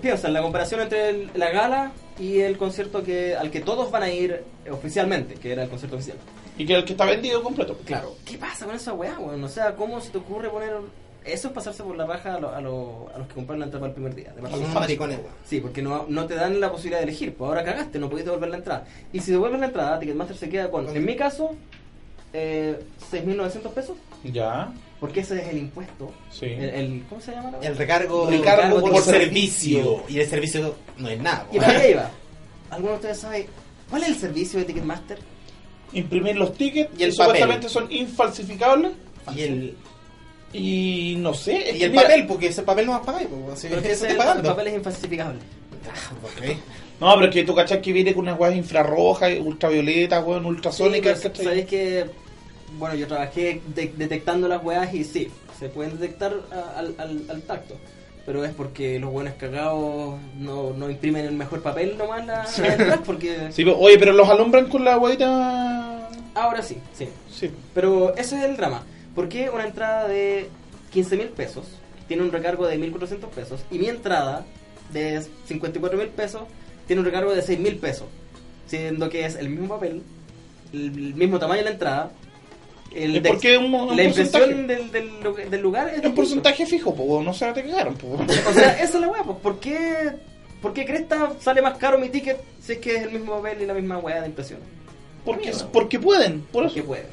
piensa 0.00 0.28
en 0.28 0.34
la 0.34 0.42
comparación 0.42 0.80
entre 0.80 1.10
el- 1.10 1.30
la 1.34 1.50
gala 1.50 1.92
y 2.18 2.40
el 2.40 2.56
concierto 2.58 3.02
que 3.02 3.36
al 3.36 3.50
que 3.50 3.60
todos 3.60 3.90
van 3.90 4.02
a 4.04 4.10
ir 4.10 4.42
oficialmente, 4.70 5.34
que 5.34 5.52
era 5.52 5.64
el 5.64 5.68
concierto 5.68 5.96
oficial. 5.96 6.16
Y 6.58 6.64
que 6.64 6.74
el 6.74 6.84
que 6.84 6.92
está 6.92 7.04
vendido 7.04 7.42
completo. 7.42 7.76
Claro. 7.84 8.14
¿Qué 8.24 8.38
pasa 8.38 8.64
con 8.64 8.74
esa 8.74 8.92
weá, 8.94 9.18
weón? 9.18 9.44
O 9.44 9.48
sea, 9.48 9.74
¿cómo 9.76 10.00
se 10.00 10.10
te 10.10 10.18
ocurre 10.18 10.48
poner... 10.48 10.72
Eso 11.24 11.48
es 11.48 11.54
pasarse 11.54 11.82
por 11.82 11.96
la 11.96 12.06
raja 12.06 12.36
a, 12.36 12.40
lo- 12.40 12.54
a, 12.54 12.60
lo- 12.60 13.10
a 13.14 13.18
los 13.18 13.26
que 13.26 13.34
compraron 13.34 13.58
la 13.60 13.66
entrada 13.66 13.86
el 13.88 13.92
primer 13.92 14.14
día. 14.14 14.28
de 14.28 14.40
partida. 14.40 14.54
Algunos 14.54 14.74
maricones, 14.74 15.18
weón. 15.18 15.30
Sí, 15.44 15.60
porque 15.60 15.82
no, 15.82 16.06
no 16.08 16.24
te 16.26 16.34
dan 16.36 16.60
la 16.60 16.70
posibilidad 16.70 16.98
de 17.00 17.04
elegir. 17.04 17.34
Pues 17.34 17.48
ahora 17.48 17.64
cagaste, 17.64 17.98
no 17.98 18.08
podés 18.08 18.24
devolver 18.24 18.48
la 18.48 18.56
entrada. 18.58 18.84
Y 19.12 19.18
si 19.20 19.32
devuelves 19.32 19.58
la 19.60 19.66
entrada, 19.66 19.98
Ticketmaster 19.98 20.36
se 20.36 20.48
queda 20.48 20.70
con, 20.70 20.88
en 20.88 21.04
mi 21.04 21.16
caso, 21.16 21.50
eh, 22.32 22.78
6.900 23.10 23.70
pesos. 23.72 23.96
Ya, 24.24 24.72
Porque 25.00 25.20
ese 25.20 25.40
es 25.42 25.48
el 25.48 25.58
impuesto. 25.58 26.10
sí. 26.30 26.46
El, 26.46 26.62
el- 26.70 27.04
¿Cómo 27.08 27.20
se 27.20 27.32
llama? 27.32 27.52
El 27.62 27.76
recargo, 27.76 28.28
El 28.30 28.38
recargo 28.38 28.80
por, 28.80 28.92
por 28.92 29.02
servicio. 29.02 30.02
Y 30.08 30.18
el 30.20 30.26
servicio 30.26 30.74
no 30.98 31.08
es 31.08 31.20
nada. 31.20 31.46
Y 31.52 31.58
para 31.58 31.72
allá 31.72 31.88
iba. 31.90 32.10
¿Alguno 32.70 32.90
de 32.92 32.96
ustedes 32.96 33.18
sabe 33.18 33.46
cuál 33.90 34.02
es 34.04 34.08
el 34.08 34.14
servicio 34.16 34.58
de 34.58 34.64
Ticketmaster? 34.64 35.18
Imprimir 35.92 36.36
los 36.36 36.54
tickets, 36.54 36.90
Y 36.98 37.04
el 37.04 37.10
que 37.10 37.16
papel. 37.16 37.34
supuestamente 37.36 37.68
son 37.68 37.92
infalsificables. 37.92 38.92
Y 39.36 39.42
el, 39.42 39.76
Y 40.52 41.16
no 41.18 41.34
sé. 41.34 41.70
es 41.70 41.76
y 41.76 41.78
que 41.78 41.84
el 41.86 41.90
mira, 41.90 42.02
papel, 42.04 42.26
porque 42.26 42.46
ese 42.48 42.62
papel 42.62 42.86
no 42.86 42.92
vas 42.92 43.02
a 43.02 43.04
pagar. 43.04 43.26
Pero 43.60 43.78
ese- 43.80 44.08
el 44.10 44.16
pagando. 44.16 44.48
papel 44.50 44.66
es 44.68 44.74
infalsificable. 44.74 45.38
Ah, 45.88 46.12
ok. 46.24 46.56
No, 47.00 47.14
pero 47.16 47.26
es 47.26 47.34
que 47.34 47.44
tú 47.44 47.54
cachas 47.54 47.78
que 47.78 47.92
viene 47.92 48.14
con 48.14 48.22
unas 48.22 48.38
weas 48.40 48.56
infrarrojas, 48.56 49.32
ultravioletas, 49.38 50.24
weón, 50.26 50.46
ultrasónicas. 50.46 51.20
Sí, 51.20 51.44
sabéis 51.44 51.66
que, 51.66 52.06
bueno, 52.78 52.94
yo 52.94 53.06
trabajé 53.06 53.60
de- 53.74 53.92
detectando 53.96 54.48
las 54.48 54.62
weas 54.64 54.92
y 54.94 55.04
sí, 55.04 55.28
se 55.58 55.68
pueden 55.68 55.98
detectar 55.98 56.34
al, 56.76 56.94
al- 56.98 57.24
al 57.28 57.42
tacto. 57.42 57.76
Pero 58.24 58.44
es 58.44 58.52
porque 58.52 58.98
los 58.98 59.12
buenos 59.12 59.34
cagados 59.34 60.16
no, 60.36 60.72
no 60.72 60.90
imprimen 60.90 61.24
el 61.26 61.34
mejor 61.34 61.62
papel 61.62 61.96
nomás 61.96 62.26
la, 62.26 62.44
la 62.58 62.72
entrada, 62.72 63.02
porque 63.06 63.52
Sí, 63.52 63.64
pero- 63.64 63.78
oye, 63.78 63.98
pero 63.98 64.12
los 64.12 64.28
alumbran 64.28 64.68
con 64.68 64.84
la 64.84 64.98
huevita. 64.98 66.08
ahora 66.34 66.60
sí, 66.62 66.76
sí. 66.92 67.08
Sí. 67.32 67.50
Pero 67.72 68.14
ese 68.16 68.36
es 68.38 68.44
el 68.44 68.56
drama. 68.56 68.82
¿Por 69.14 69.28
qué 69.28 69.48
una 69.48 69.64
entrada 69.64 70.08
de 70.08 70.48
15 70.92 71.16
mil 71.16 71.28
pesos 71.28 71.66
tiene 72.08 72.22
un 72.24 72.32
recargo 72.32 72.66
de 72.66 72.78
1.400 72.78 73.28
pesos 73.30 73.60
y 73.70 73.78
mi 73.78 73.86
entrada 73.88 74.44
de 74.92 75.22
54 75.46 75.96
mil 75.98 76.08
pesos 76.08 76.42
tiene 76.86 77.00
un 77.00 77.06
recargo 77.06 77.32
de 77.34 77.42
6 77.42 77.58
mil 77.60 77.76
pesos? 77.76 78.06
Siendo 78.66 79.08
que 79.08 79.24
es 79.24 79.36
el 79.36 79.48
mismo 79.50 79.68
papel, 79.76 80.02
el, 80.72 80.80
el 80.86 81.14
mismo 81.14 81.38
tamaño 81.38 81.58
de 81.60 81.64
la 81.66 81.70
entrada. 81.70 82.10
El 82.94 83.16
¿Y 83.16 83.20
de- 83.20 83.28
por 83.28 83.40
qué 83.40 83.58
un, 83.58 83.74
un 83.74 83.96
la 83.96 84.02
impresión 84.04 84.66
del, 84.66 84.90
del, 84.90 85.10
lu- 85.22 85.34
del 85.36 85.60
lugar 85.60 85.88
es 85.94 86.04
un 86.04 86.14
porcentaje 86.14 86.64
fijo, 86.66 86.94
pues, 86.94 87.24
no 87.24 87.32
se 87.34 87.52
te 87.52 87.62
cagaron, 87.64 87.94
pues. 87.94 88.46
O 88.46 88.52
sea, 88.54 88.72
esa 88.74 88.84
es 88.84 89.00
la 89.00 89.08
weá, 89.08 89.22
pues. 89.22 89.38
¿Por 89.42 89.60
qué, 89.60 90.12
¿Por 90.62 90.72
qué 90.72 90.84
Cresta 90.86 91.32
sale 91.40 91.60
más 91.60 91.76
caro 91.78 91.98
mi 91.98 92.08
ticket 92.08 92.38
si 92.60 92.72
es 92.72 92.78
que 92.78 92.96
es 92.96 93.02
el 93.02 93.10
mismo 93.10 93.36
papel 93.36 93.60
y 93.62 93.66
la 93.66 93.74
misma 93.74 93.98
weá 93.98 94.20
de 94.22 94.28
impresión? 94.28 94.60
Porque, 95.24 95.52
porque 95.72 95.98
pueden, 95.98 96.40
por 96.52 96.64
Porque 96.64 96.80
eso. 96.80 96.88
puede. 96.88 97.06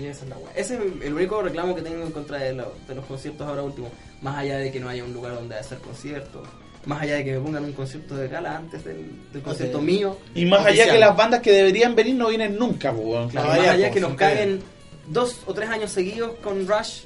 Y 0.00 0.06
esa 0.06 0.24
es 0.24 0.28
la 0.30 0.36
weá. 0.36 0.52
Ese 0.56 0.74
es 0.74 0.80
el 1.04 1.14
único 1.14 1.40
reclamo 1.40 1.74
que 1.74 1.82
tengo 1.82 2.02
en 2.04 2.10
contra 2.10 2.38
de, 2.38 2.52
lo- 2.52 2.74
de 2.88 2.94
los 2.94 3.04
conciertos 3.06 3.46
ahora 3.46 3.62
último. 3.62 3.90
Más 4.22 4.38
allá 4.38 4.58
de 4.58 4.70
que 4.72 4.80
no 4.80 4.88
haya 4.88 5.04
un 5.04 5.12
lugar 5.14 5.34
donde 5.34 5.54
hacer 5.56 5.78
conciertos. 5.78 6.46
Más 6.84 7.00
allá 7.00 7.14
de 7.14 7.24
que 7.24 7.32
me 7.32 7.40
pongan 7.40 7.64
un 7.64 7.72
concierto 7.72 8.14
de 8.16 8.28
gala 8.28 8.56
antes 8.58 8.84
del, 8.84 9.06
del 9.32 9.40
concierto 9.42 9.80
mío. 9.80 10.18
Y 10.34 10.44
más 10.44 10.66
allá 10.66 10.90
que 10.90 10.98
las 10.98 11.16
bandas 11.16 11.40
que 11.40 11.50
deberían 11.52 11.94
venir 11.94 12.14
no 12.16 12.28
vienen 12.28 12.58
nunca, 12.58 12.90
weón. 12.92 13.30
Claro, 13.30 13.48
más 13.48 13.68
allá 13.68 13.90
que 13.90 14.00
nos 14.00 14.14
caguen 14.14 14.60
dos 15.08 15.40
o 15.46 15.54
tres 15.54 15.68
años 15.70 15.90
seguidos 15.90 16.32
con 16.42 16.66
Rush. 16.66 17.00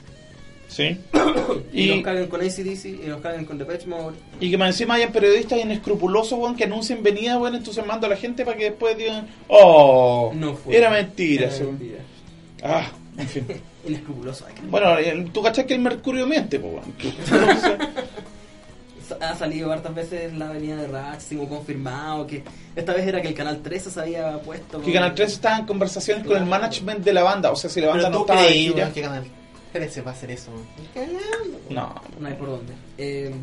Sí. 0.69 0.99
Y, 1.73 1.91
Y, 1.91 1.95
nos 1.95 2.05
caguen 2.05 2.29
con 2.29 2.41
ACDC. 2.43 2.85
Y 2.85 3.07
nos 3.07 3.21
caguen 3.21 3.45
con 3.47 3.57
Depeche 3.59 3.87
Mode. 3.87 4.17
y 4.41 4.51
que 4.51 4.59
más 4.59 4.69
encima 4.71 4.95
hayan 4.95 5.13
periodistas 5.13 5.59
inescrupulosos, 5.61 6.39
weón, 6.39 6.57
que 6.57 6.65
anuncien 6.65 7.03
venida, 7.03 7.39
weón, 7.39 7.55
entusiasmando 7.55 8.07
a 8.07 8.11
la 8.11 8.17
gente 8.17 8.45
para 8.45 8.57
que 8.57 8.65
después 8.65 8.97
digan, 8.99 9.27
oh, 9.49 10.31
No 10.35 10.55
fue. 10.55 10.77
era 10.77 10.91
mentira. 10.91 11.45
Era 11.47 11.55
ese 11.55 11.65
weón". 11.65 11.79
mentira. 11.79 12.03
Ah, 12.63 12.91
en 13.17 13.29
fin. 13.29 13.47
Inescrupuloso. 13.87 14.45
Bueno, 14.69 14.89
tú 15.33 15.43
cachas 15.43 15.65
que 15.65 15.75
el 15.75 15.81
mercurio 15.81 16.27
miente, 16.27 16.59
pues, 16.61 16.73
weón. 16.75 16.95
Entonces, 17.31 17.89
ha 19.29 19.37
salido 19.37 19.73
hartas 19.73 19.95
veces 19.95 20.33
la 20.35 20.49
avenida 20.49 20.77
de 20.77 20.89
Máximo 20.89 21.49
confirmado 21.49 22.27
que 22.27 22.43
esta 22.75 22.93
vez 22.93 23.07
era 23.07 23.21
que 23.21 23.29
el 23.29 23.35
canal 23.35 23.63
13 23.63 23.91
se 23.91 24.01
había 24.01 24.41
puesto 24.41 24.81
que 24.81 24.93
Canal 24.93 25.15
3 25.15 25.33
estaba 25.33 25.59
en 25.59 25.67
conversaciones 25.67 26.27
con 26.27 26.37
el 26.37 26.47
management 26.47 27.05
de 27.05 27.13
la 27.13 27.23
banda, 27.23 27.51
o 27.51 27.57
sea, 27.57 27.69
si 27.71 27.81
la 27.81 27.89
banda 27.89 28.11
no 28.11 28.19
tú 28.19 28.33
estaba 28.33 28.43
weón, 28.43 28.93
que 28.93 29.03
canal. 29.03 29.25
Pérez 29.73 29.93
se 29.93 30.03
va 30.03 30.13
a 30.13 30.15
hacer 30.15 30.31
eso. 30.31 30.51
No. 31.69 31.95
No 32.19 32.27
hay 32.27 32.35
por 32.35 32.49
dónde. 32.49 32.73
Eh, 32.97 33.35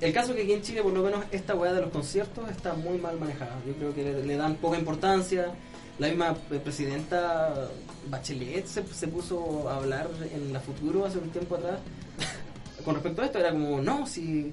el 0.00 0.12
caso 0.12 0.30
es 0.30 0.36
que 0.36 0.42
aquí 0.42 0.52
en 0.52 0.62
Chile, 0.62 0.82
por 0.82 0.92
lo 0.92 1.02
menos, 1.02 1.24
esta 1.30 1.54
weá 1.54 1.72
de 1.72 1.82
los 1.82 1.90
conciertos 1.90 2.48
está 2.50 2.74
muy 2.74 2.98
mal 2.98 3.18
manejada. 3.18 3.56
Yo 3.66 3.74
creo 3.74 3.94
que 3.94 4.02
le, 4.02 4.24
le 4.24 4.36
dan 4.36 4.54
poca 4.56 4.78
importancia. 4.78 5.46
La 5.98 6.08
misma 6.08 6.36
eh, 6.50 6.60
presidenta 6.62 7.68
Bachelet 8.08 8.66
se, 8.66 8.84
se 8.86 9.08
puso 9.08 9.68
a 9.68 9.76
hablar 9.76 10.08
en 10.32 10.52
la 10.52 10.60
Futuro 10.60 11.04
hace 11.04 11.18
un 11.18 11.30
tiempo 11.30 11.56
atrás 11.56 11.80
con 12.84 12.94
respecto 12.94 13.22
a 13.22 13.26
esto. 13.26 13.38
Era 13.38 13.50
como, 13.50 13.80
no, 13.80 14.06
si 14.06 14.52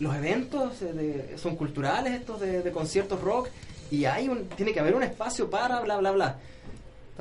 los 0.00 0.14
eventos 0.14 0.82
eh, 0.82 0.92
de- 0.92 1.38
son 1.38 1.56
culturales, 1.56 2.12
estos 2.14 2.40
de, 2.40 2.62
de 2.62 2.70
conciertos 2.72 3.20
rock, 3.20 3.48
y 3.90 4.04
hay 4.04 4.28
un, 4.28 4.46
tiene 4.48 4.72
que 4.72 4.80
haber 4.80 4.94
un 4.94 5.02
espacio 5.02 5.48
para 5.48 5.80
bla, 5.80 5.96
bla, 5.98 6.10
bla. 6.12 6.38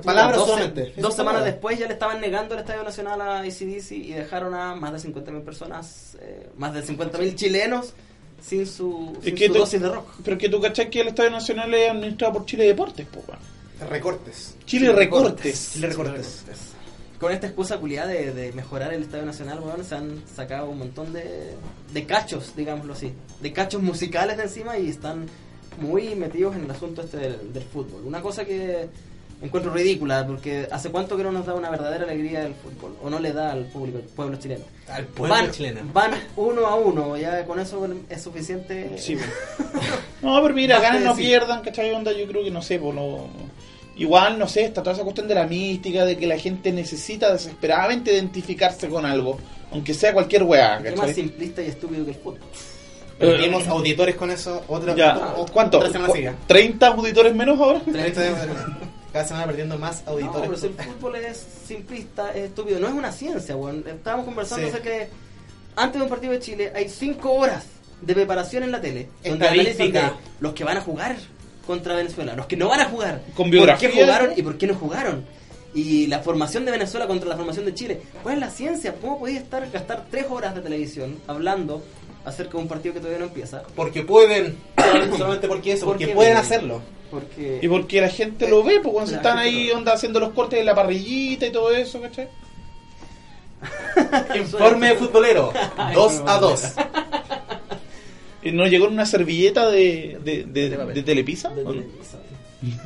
Palabras 0.04 0.38
Dos- 0.38 0.48
solamente. 0.50 0.94
Dos 0.98 1.16
semanas 1.16 1.46
después 1.46 1.80
ya 1.80 1.88
le 1.88 1.94
estaban 1.94 2.20
negando 2.20 2.54
el 2.56 2.60
Estadio 2.62 2.84
Nacional 2.84 3.22
a 3.22 3.40
ACDC 3.40 3.92
y 3.92 4.12
dejaron 4.12 4.54
a 4.54 4.76
más 4.76 4.92
de 5.02 5.10
50.000 5.10 5.42
personas, 5.44 6.18
eh, 6.20 6.50
más 6.58 6.74
de 6.74 6.84
50.000 6.84 7.36
chilenos 7.36 7.94
sin 8.42 8.68
su, 8.68 9.14
Es 9.20 9.24
sin 9.26 9.36
que 9.36 9.48
su 9.48 9.54
tú- 9.54 9.60
dosis 9.60 9.80
de 9.82 9.88
rock. 9.90 10.08
Pero 10.24 10.38
que 10.38 10.50
tú 10.50 10.60
cachás 10.60 10.88
que 10.88 11.00
el 11.00 11.08
Estadio 11.08 11.30
Nacional 11.32 11.74
es 11.74 11.90
administrado 11.92 12.34
por 12.34 12.46
Chile 12.46 12.66
Deportes, 12.66 13.08
po. 13.08 13.24
Recortes. 13.90 14.56
Chile 14.66 14.92
Recortes. 14.92 15.72
Chile 15.74 15.88
Recortes. 15.88 16.44
Con 17.20 17.32
esta 17.32 17.47
excusa 17.47 17.78
culiada 17.78 18.07
de, 18.07 18.34
de 18.34 18.51
mejorar 18.53 18.93
el 18.93 19.03
Estadio 19.03 19.26
Nacional, 19.26 19.59
weón, 19.59 19.84
se 19.86 19.95
han 19.95 20.22
sacado 20.28 20.70
un 20.70 20.80
montón 20.80 21.13
de, 21.13 21.53
de 21.93 22.05
cachos, 22.05 22.53
digámoslo 22.55 22.93
así, 22.93 23.13
de 23.41 23.53
cachos 23.53 23.82
musicales 23.82 24.38
de 24.38 24.43
encima 24.43 24.78
y 24.78 24.89
están 24.89 25.28
muy 25.80 26.16
metidos 26.16 26.55
en 26.55 26.66
el 26.66 26.72
asunto 26.72 27.01
este 27.01 27.18
del, 27.18 27.53
del 27.53 27.63
fútbol. 27.63 28.03
Una 28.05 28.22
cosa 28.22 28.43
que 28.45 28.89
encuentro 29.41 29.74
ridícula, 29.74 30.26
porque 30.26 30.68
hace 30.72 30.89
cuánto 30.89 31.18
que 31.18 31.24
no 31.24 31.32
nos 31.32 31.45
da 31.45 31.53
una 31.53 31.70
verdadera 31.70 32.03
alegría 32.05 32.45
el 32.45 32.55
fútbol, 32.55 32.95
o 33.01 33.09
no 33.09 33.20
le 33.20 33.34
da 33.34 33.51
al 33.51 33.66
público, 33.66 33.97
al 33.97 34.03
pueblo 34.05 34.38
chileno. 34.38 34.66
Al 34.88 35.05
pueblo 35.05 35.36
van, 35.36 35.51
chileno. 35.51 35.82
van 35.93 36.11
uno 36.36 36.66
a 36.68 36.76
uno, 36.76 37.18
ya 37.18 37.45
con 37.45 37.59
eso 37.59 37.88
es 38.09 38.22
suficiente. 38.22 38.97
Sí. 38.97 39.18
No, 40.22 40.41
pero 40.41 40.55
mira, 40.55 40.80
ganen 40.80 41.03
no 41.03 41.16
pierdan, 41.16 41.61
¿cachai? 41.61 41.91
Onda, 41.91 42.11
yo 42.11 42.26
creo 42.26 42.43
que 42.43 42.49
no 42.49 42.59
sé, 42.59 42.80
pues 42.80 42.95
no. 42.95 43.28
Igual, 43.98 44.38
no 44.38 44.48
sé, 44.48 44.66
está 44.66 44.82
toda 44.84 44.93
esa 44.93 45.04
cuestión 45.04 45.28
de 45.28 45.36
la 45.36 45.46
mística, 45.48 46.04
de 46.06 46.18
que 46.18 46.28
la 46.28 46.38
gente 46.38 46.72
necesita 46.72 47.32
desesperadamente 47.32 48.14
identificarse 48.14 48.89
con 48.89 49.06
algo, 49.06 49.38
aunque 49.72 49.93
sea 49.93 50.12
cualquier 50.14 50.43
weá, 50.43 50.82
Qué 50.84 50.91
más 50.91 51.12
simplista 51.14 51.62
y 51.62 51.68
estúpido 51.68 52.04
que 52.04 52.12
el 52.12 52.18
fútbol. 52.18 52.39
Perdimos 53.18 53.66
auditores 53.68 54.16
con 54.16 54.30
eso. 54.32 54.64
Otra, 54.68 54.93
Ya, 54.96 55.34
o- 55.38 55.46
¿cuánto? 55.46 55.78
Otra 55.78 55.89
semana 55.89 56.12
siga. 56.14 56.36
¿30 56.50 56.84
auditores 56.88 57.34
menos 57.34 57.58
ahora? 57.60 57.82
Cada 59.14 59.26
semana 59.26 59.46
perdiendo 59.46 59.78
más 59.78 60.04
No, 60.06 60.12
auditores. 60.12 60.41
pero 60.50 60.58
si 60.58 60.66
el 60.68 60.74
fútbol 60.74 61.16
es 61.16 61.46
simplista, 61.66 62.32
es 62.32 62.48
estúpido. 62.50 62.80
No 62.82 62.88
es 62.89 62.93
una 62.93 63.14
ciencia, 63.14 63.56
weón. 63.56 63.86
Estábamos 63.88 64.26
conversando 64.26 64.68
Sí. 64.68 64.74
de. 64.84 65.08
Antes 65.78 66.00
de 66.00 66.04
un 66.04 66.10
partido 66.10 66.34
de 66.34 66.39
Chile 66.39 66.72
hay 66.76 66.89
cinco 66.89 67.32
horas 67.32 67.64
de 68.02 68.14
preparación 68.14 68.64
en 68.64 68.72
la 68.74 68.82
tele. 68.82 69.08
Donde 69.24 69.46
Estadística. 69.46 70.00
analizan 70.00 70.18
de 70.20 70.26
los 70.41 70.54
que 70.54 70.64
van 70.66 70.78
a 70.78 70.82
jugar 70.82 71.16
contra 71.66 71.95
Venezuela, 71.95 72.36
los 72.36 72.45
que 72.45 72.57
no 72.57 72.70
van 72.70 72.82
a 72.82 72.86
jugar. 72.86 73.22
Con 73.36 73.51
¿Por 73.51 73.78
qué 73.78 73.89
jugaron 73.89 74.32
y 74.36 74.41
por 74.41 74.57
qué 74.57 74.68
no 74.68 74.76
jugaron? 74.76 75.26
Y 75.74 76.07
la 76.07 76.20
formación 76.20 76.63
de 76.63 76.72
Venezuela 76.72 77.05
contra 77.07 77.28
la 77.28 77.36
formación 77.36 77.66
de 77.66 77.74
Chile. 77.74 78.01
¿Cuál 78.24 78.36
es 78.36 78.41
la 78.41 78.49
ciencia? 78.49 78.95
¿Cómo 79.01 79.20
podía 79.20 79.39
estar 79.39 79.70
gastar 79.72 80.05
tres 80.09 80.26
horas 80.30 80.55
de 80.55 80.61
televisión 80.61 81.20
hablando 81.28 81.84
acerca 82.24 82.53
de 82.53 82.59
un 82.59 82.68
partido 82.68 82.93
que 82.93 82.99
todavía 83.01 83.20
no 83.20 83.26
empieza? 83.26 83.63
Porque 83.76 84.03
pueden. 84.03 84.57
Solamente 85.18 85.47
porque 85.47 85.74
eso, 85.74 85.86
porque 85.86 86.05
Porque 86.05 86.16
pueden 86.16 86.38
hacerlo. 86.38 86.82
Porque 87.11 87.59
Y 87.61 87.68
porque 87.68 88.01
la 88.01 88.09
gente 88.09 88.47
lo 88.47 88.63
ve, 88.63 88.80
pues 88.82 88.93
cuando 88.93 89.11
La 89.11 89.18
están 89.18 89.38
ahí, 89.38 89.70
onda, 89.72 89.93
haciendo 89.93 90.20
los 90.20 90.32
cortes 90.32 90.59
de 90.59 90.66
la 90.66 90.74
parrillita 90.74 91.45
y 91.45 91.51
todo 91.51 91.72
eso, 91.72 92.01
¿cachai? 92.01 92.30
Informe 94.36 94.95
futbolero. 94.95 95.51
2 95.93 96.24
a 96.26 96.39
2. 96.39 96.74
¿Y 98.46 98.52
¿No 98.54 98.66
llegó 98.68 98.86
en 98.88 98.93
una 98.93 99.06
servilleta 99.06 99.70
de, 99.70 100.18
de, 100.24 100.46
de, 100.46 100.70
De 100.70 100.78
papel. 100.78 100.96
de 100.96 101.04
Telepisa? 101.04 101.52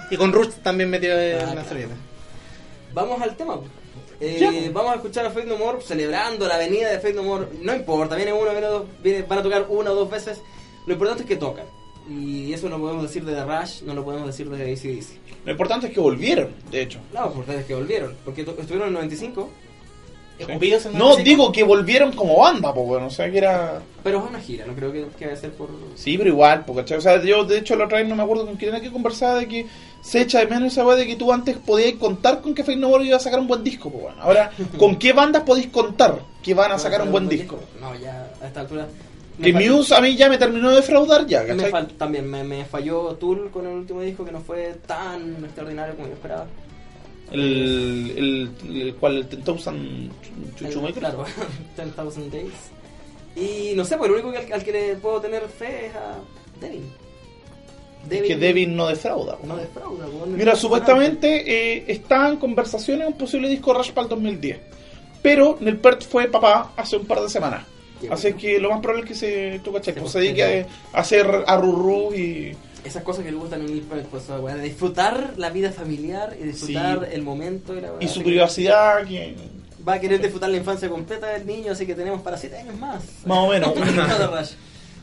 Y 0.09 0.17
con 0.17 0.31
Rush 0.33 0.49
también 0.63 0.89
metió 0.89 1.11
en 1.19 1.35
Ah, 1.37 1.39
la 1.45 1.51
claro. 1.51 1.67
servilleta. 1.69 1.95
Vamos 2.93 3.21
al 3.21 3.35
tema. 3.37 3.59
Eh, 4.21 4.69
vamos 4.73 4.91
a 4.91 4.95
escuchar 4.95 5.25
a 5.25 5.31
Fake 5.31 5.47
No 5.47 5.57
More 5.57 5.81
celebrando 5.81 6.47
la 6.47 6.57
venida 6.57 6.89
de 6.91 6.99
Fake 6.99 7.15
No 7.15 7.23
More. 7.23 7.47
No 7.61 7.73
importa, 7.75 8.15
viene 8.15 8.33
uno, 8.33 8.51
viene 8.51 8.67
dos, 8.67 8.83
viene- 9.01 9.21
van 9.23 9.39
a 9.39 9.43
tocar 9.43 9.65
una 9.69 9.91
o 9.91 9.95
dos 9.95 10.09
veces. 10.09 10.41
Lo 10.87 10.93
importante 10.93 11.23
es 11.23 11.29
que 11.29 11.35
tocan. 11.37 11.65
Y 12.09 12.51
eso 12.53 12.67
no 12.69 12.77
lo 12.77 12.83
podemos 12.85 13.03
decir 13.03 13.23
de 13.23 13.33
The 13.35 13.45
Rush, 13.45 13.81
no 13.83 13.93
lo 13.93 14.03
podemos 14.03 14.25
decir 14.27 14.49
de 14.49 14.71
ACDC. 14.73 15.19
Lo 15.45 15.51
importante 15.51 15.87
es 15.87 15.93
que 15.93 15.99
volvieron, 15.99 16.49
de 16.71 16.81
hecho. 16.81 16.99
No, 17.13 17.31
por 17.31 17.47
es 17.53 17.65
que 17.65 17.75
volvieron. 17.75 18.15
Porque 18.25 18.41
estuvieron 18.41 18.81
en 18.81 18.87
el 18.87 18.93
95, 18.93 19.49
No, 20.93 21.15
digo 21.17 21.51
que 21.51 21.63
volvieron 21.63 22.13
como 22.13 22.37
banda, 22.37 22.73
pues 22.73 22.87
bueno, 22.87 23.07
o 23.07 23.09
sea 23.09 23.29
que 23.29 23.37
era... 23.37 23.81
pero 24.03 24.19
es 24.19 24.29
una 24.29 24.39
gira, 24.39 24.65
no 24.65 24.73
creo 24.73 24.91
que, 24.91 25.05
que 25.17 25.25
a 25.25 25.35
ser 25.35 25.51
por... 25.51 25.69
Sí, 25.95 26.17
pero 26.17 26.29
igual, 26.29 26.63
porque. 26.65 26.95
O 26.95 27.01
sea, 27.01 27.21
yo 27.21 27.43
de 27.43 27.57
hecho 27.57 27.75
la 27.75 27.85
otra 27.85 27.99
vez 27.99 28.07
no 28.07 28.15
me 28.15 28.23
acuerdo 28.23 28.45
con 28.45 28.55
quién 28.55 28.69
era 28.69 28.81
que 28.81 28.91
conversaba 28.91 29.35
de 29.35 29.47
que 29.47 29.65
se 30.01 30.21
echa 30.21 30.39
de 30.39 30.47
menos 30.47 30.71
esa 30.71 30.85
weá 30.85 30.95
de 30.95 31.05
que 31.05 31.15
tú 31.15 31.31
antes 31.33 31.57
podías 31.57 31.93
contar 31.93 32.41
con 32.41 32.53
que 32.53 32.63
Fake 32.63 32.79
No 32.79 32.89
More 32.89 33.05
iba 33.05 33.17
a 33.17 33.19
sacar 33.19 33.39
un 33.39 33.47
buen 33.47 33.63
disco, 33.63 33.89
pues 33.89 34.03
bueno. 34.03 34.21
Ahora, 34.21 34.51
¿con 34.77 34.97
qué 34.97 35.13
bandas 35.13 35.43
podéis 35.43 35.67
contar 35.67 36.19
que 36.41 36.53
van 36.53 36.71
a 36.71 36.79
sacar 36.79 37.01
un 37.01 37.11
buen 37.11 37.27
disco? 37.27 37.59
No, 37.81 37.95
ya 37.95 38.31
a 38.41 38.47
esta 38.47 38.61
altura... 38.61 38.87
Que 39.41 39.53
Muse 39.53 39.95
a 39.95 40.01
mí 40.01 40.17
ya 40.17 40.27
me 40.27 40.37
terminó 40.37 40.69
de 40.69 40.77
defraudar 40.77 41.25
ya, 41.25 41.43
me 41.43 41.71
también 41.97 42.29
me, 42.29 42.43
me 42.43 42.65
falló 42.65 43.15
Tool 43.15 43.49
con 43.51 43.65
el 43.65 43.73
último 43.73 44.01
disco 44.01 44.25
que 44.25 44.33
no 44.33 44.41
fue 44.41 44.75
tan 44.85 45.37
extraordinario 45.45 45.95
como 45.95 46.09
yo 46.09 46.13
esperaba. 46.13 46.45
El, 47.31 48.13
el, 48.17 48.77
el, 48.81 48.95
¿cuál? 48.95 49.17
El 49.17 49.29
10,000 49.29 49.67
El- 49.67 50.11
Chuchumakers? 50.55 50.97
Claro, 50.99 51.25
10,000 51.77 52.31
Days. 52.31 52.53
Y 53.35 53.73
no 53.75 53.85
sé, 53.85 53.97
pues 53.97 54.09
el 54.09 54.15
único 54.15 54.31
que 54.31 54.37
al, 54.39 54.53
al 54.53 54.63
que 54.63 54.71
le 54.71 54.95
puedo 54.95 55.21
tener 55.21 55.43
fe 55.47 55.87
es 55.87 55.95
a 55.95 56.17
Devin. 56.59 56.83
Es 58.09 58.21
que 58.23 58.35
Devin 58.37 58.75
no 58.75 58.87
defrauda. 58.87 59.37
no 59.43 59.57
defrauda. 59.57 60.07
weón. 60.07 60.35
Mira, 60.35 60.55
supuestamente 60.55 61.43
eh, 61.77 61.83
está 61.87 62.29
en 62.29 62.37
conversaciones 62.37 63.07
un 63.07 63.13
posible 63.17 63.47
disco 63.49 63.73
Rush 63.73 63.91
para 63.91 64.03
el 64.05 64.09
2010. 64.09 64.57
Pero 65.21 65.57
Nelpert 65.59 66.03
fue 66.03 66.27
papá 66.27 66.71
hace 66.77 66.95
un 66.97 67.05
par 67.05 67.21
de 67.21 67.29
semanas. 67.29 67.65
Así 68.09 68.33
que 68.33 68.57
lo 68.59 68.69
más 68.69 68.79
probable 68.79 69.03
es 69.03 69.09
que 69.09 69.15
se, 69.15 69.59
tú 69.63 69.73
cachai, 69.73 69.93
Se 69.93 69.99
pues 69.99 70.13
se 70.13 70.19
dedique 70.21 70.65
a, 70.93 70.97
a 70.97 71.01
hacer 71.01 71.43
y... 72.15 72.53
Esas 72.83 73.03
cosas 73.03 73.23
que 73.25 73.31
le 73.31 73.37
gustan 73.37 73.61
pues, 74.09 74.23
esa 74.23 74.39
weá, 74.39 74.55
de 74.55 74.63
disfrutar 74.63 75.33
la 75.37 75.49
vida 75.49 75.71
familiar 75.71 76.35
y 76.39 76.43
disfrutar 76.45 76.99
Sí. 77.09 77.15
el 77.15 77.21
momento 77.23 77.75
y 77.77 77.81
la 77.81 77.91
y 77.99 78.07
su 78.07 78.23
privacidad, 78.23 79.05
que 79.05 79.35
Va 79.87 79.93
a 79.93 79.99
querer 79.99 80.21
disfrutar 80.21 80.49
la 80.49 80.57
infancia 80.57 80.89
completa 80.89 81.27
del 81.27 81.45
niño, 81.45 81.71
así 81.71 81.85
que 81.85 81.95
tenemos 81.95 82.21
para 82.21 82.37
7 82.37 82.57
años 82.57 82.77
más. 82.77 83.01
más 83.25 83.37
o 83.37 83.47
menos. 83.49 83.73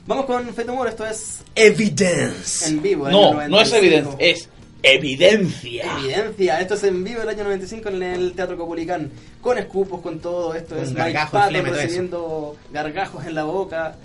Vamos 0.07 0.27
con 0.27 0.47
Fate 0.55 0.65
No 0.67 0.75
More, 0.77 0.91
esto 0.91 1.05
es 1.07 1.41
Evidence. 1.55 2.69
en 2.69 2.81
vivo. 2.83 3.09
no, 3.11 3.33
no 3.49 3.61
es 3.61 3.71
95. 3.73 3.77
evidencia, 3.77 4.17
es 4.21 4.49
evidencia. 4.83 5.85
Evidencia, 5.99 6.61
esto 6.61 6.75
es 6.75 6.85
en 6.85 7.03
vivo 7.03 7.23
el 7.23 7.29
año 7.29 7.43
95 7.45 7.89
en 7.89 8.03
el 8.03 8.33
Teatro 8.35 8.57
Copulicán, 8.57 9.11
con 9.41 9.59
escupos, 9.59 10.01
con 10.01 10.21
todo, 10.21 10.55
esto 10.55 10.77
Con 10.77 10.85
es 10.85 10.93
Mike 10.93 11.19
Patton 11.33 11.53
todo 11.55 11.65
eso. 11.67 11.73
recibiendo 11.75 12.57
gargajos 12.73 13.27
en 13.27 13.35
la 13.35 13.45
boca, 13.45 13.97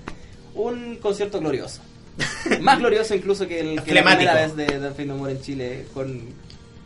un 0.55 0.95
concierto 0.95 1.39
glorioso. 1.39 1.81
Más 2.61 2.79
glorioso 2.79 3.15
incluso 3.15 3.47
que, 3.47 3.59
el, 3.59 3.83
que 3.83 3.93
la 3.93 4.03
primera 4.03 4.33
vez 4.33 4.55
de, 4.55 4.65
de 4.79 5.05
No 5.05 5.15
More 5.17 5.31
en 5.33 5.41
Chile 5.41 5.85
con, 5.93 6.21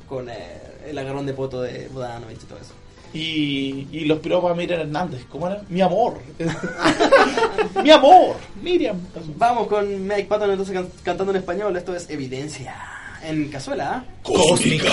con 0.07 0.29
eh, 0.29 0.61
el 0.87 0.97
agarrón 0.97 1.25
de 1.25 1.33
poto 1.33 1.61
de 1.61 1.87
Budanovich 1.89 2.43
y 2.43 2.45
todo 2.45 2.59
eso. 2.59 2.73
Y, 3.13 3.87
y 3.93 4.01
los 4.05 4.19
piropos 4.19 4.51
a 4.51 4.55
Miriam 4.55 4.81
Hernández, 4.81 5.23
¿cómo 5.29 5.47
era? 5.47 5.61
Mi 5.69 5.79
amor. 5.81 6.19
Mi 7.83 7.89
amor, 7.89 8.35
Miriam. 8.61 8.99
Vamos 9.37 9.67
con 9.67 10.05
Mike 10.05 10.25
Patton 10.25 10.51
entonces 10.51 10.73
can- 10.75 10.89
cantando 11.01 11.31
en 11.31 11.37
español, 11.37 11.75
esto 11.77 11.95
es 11.95 12.09
Evidencia. 12.09 12.75
En 13.23 13.47
cazuela, 13.49 13.91
¿ah? 13.91 14.05
Cósmica. 14.21 14.89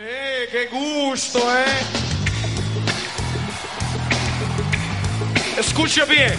¡Eh, 0.00 0.46
qué 0.52 0.66
gusto, 0.70 1.38
eh! 1.38 1.64
Escucha 5.58 6.04
bien. 6.04 6.34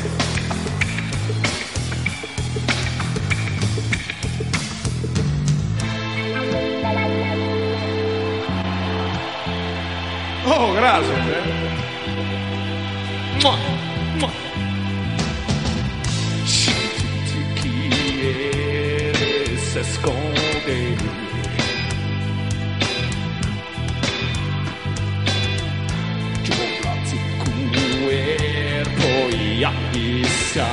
Oh, 10.61 10.73
gracias. 10.73 11.09
eh. 11.09 11.13
Mua, 13.41 13.55
mua. 14.19 14.29
Si 16.45 16.71
tú 16.97 17.07
te 17.29 17.39
quieres 17.61 19.75
esconder 19.77 20.97
Yo 26.43 26.53
tu 27.09 27.17
cuerpo 28.03 29.09
y 29.37 29.39
aquí 29.63 30.07
está. 30.23 30.69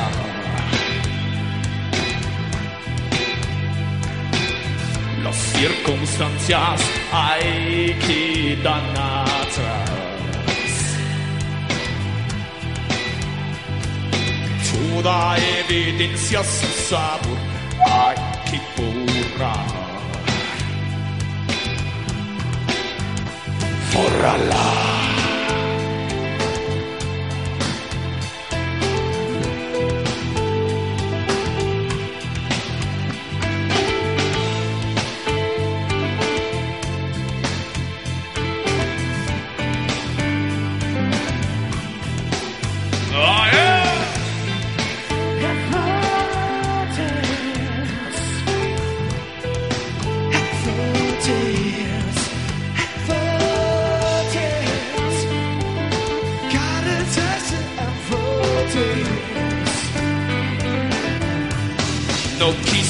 Las 5.23 5.37
circunstancias 5.37 6.81
hay 7.13 7.95
que 8.05 8.59
dan 8.65 8.97
Toda 14.71 15.37
evidencia 15.39 16.45
su 16.45 16.67
sabor 16.91 17.39
hay 17.87 18.17
que 18.51 18.61
borrar. 18.77 19.67
Borrarla. 23.95 24.96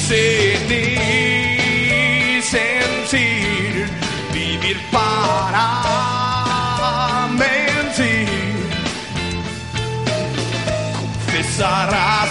Ni 0.09 0.91
sentir, 2.41 3.89
vivir 4.31 4.79
para 4.89 5.67
mentir 7.31 8.27
confesarás 10.97 12.29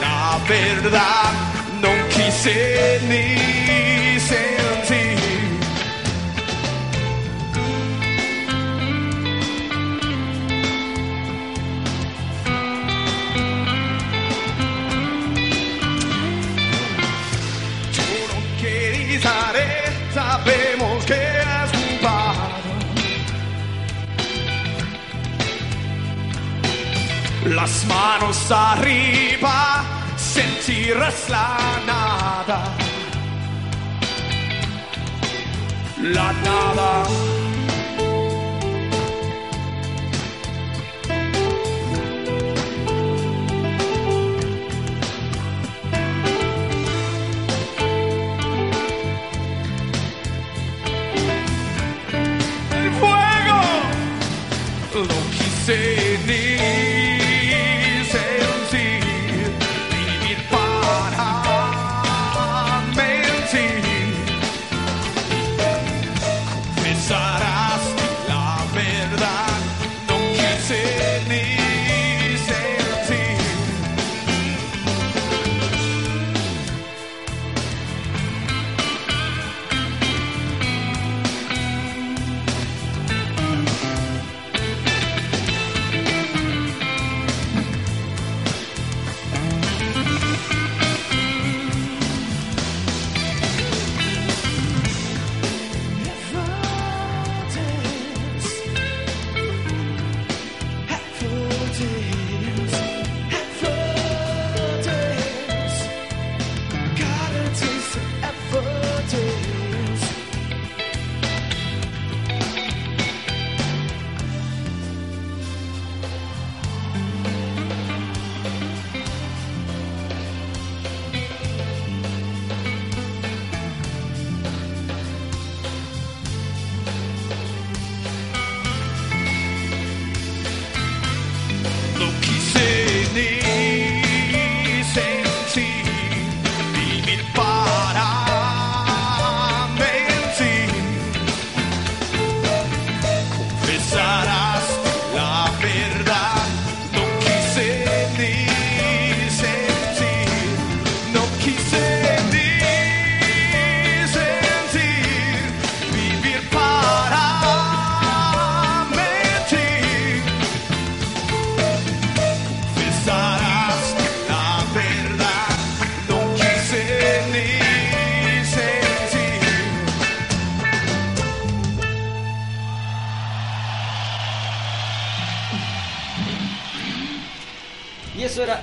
la 0.00 0.38
verdad. 0.48 1.32
No 1.82 1.90
quise 2.08 2.98
ni 3.10 3.47
Las 27.68 27.84
manos 27.84 28.50
arriba, 28.50 29.84
sentirás 30.16 31.28
la 31.28 31.58
nada. 31.86 32.58
La 36.00 36.32
nada. 36.32 37.02
El 52.72 52.90
fuego 52.98 53.60
lo 54.94 55.18
quise 55.36 56.87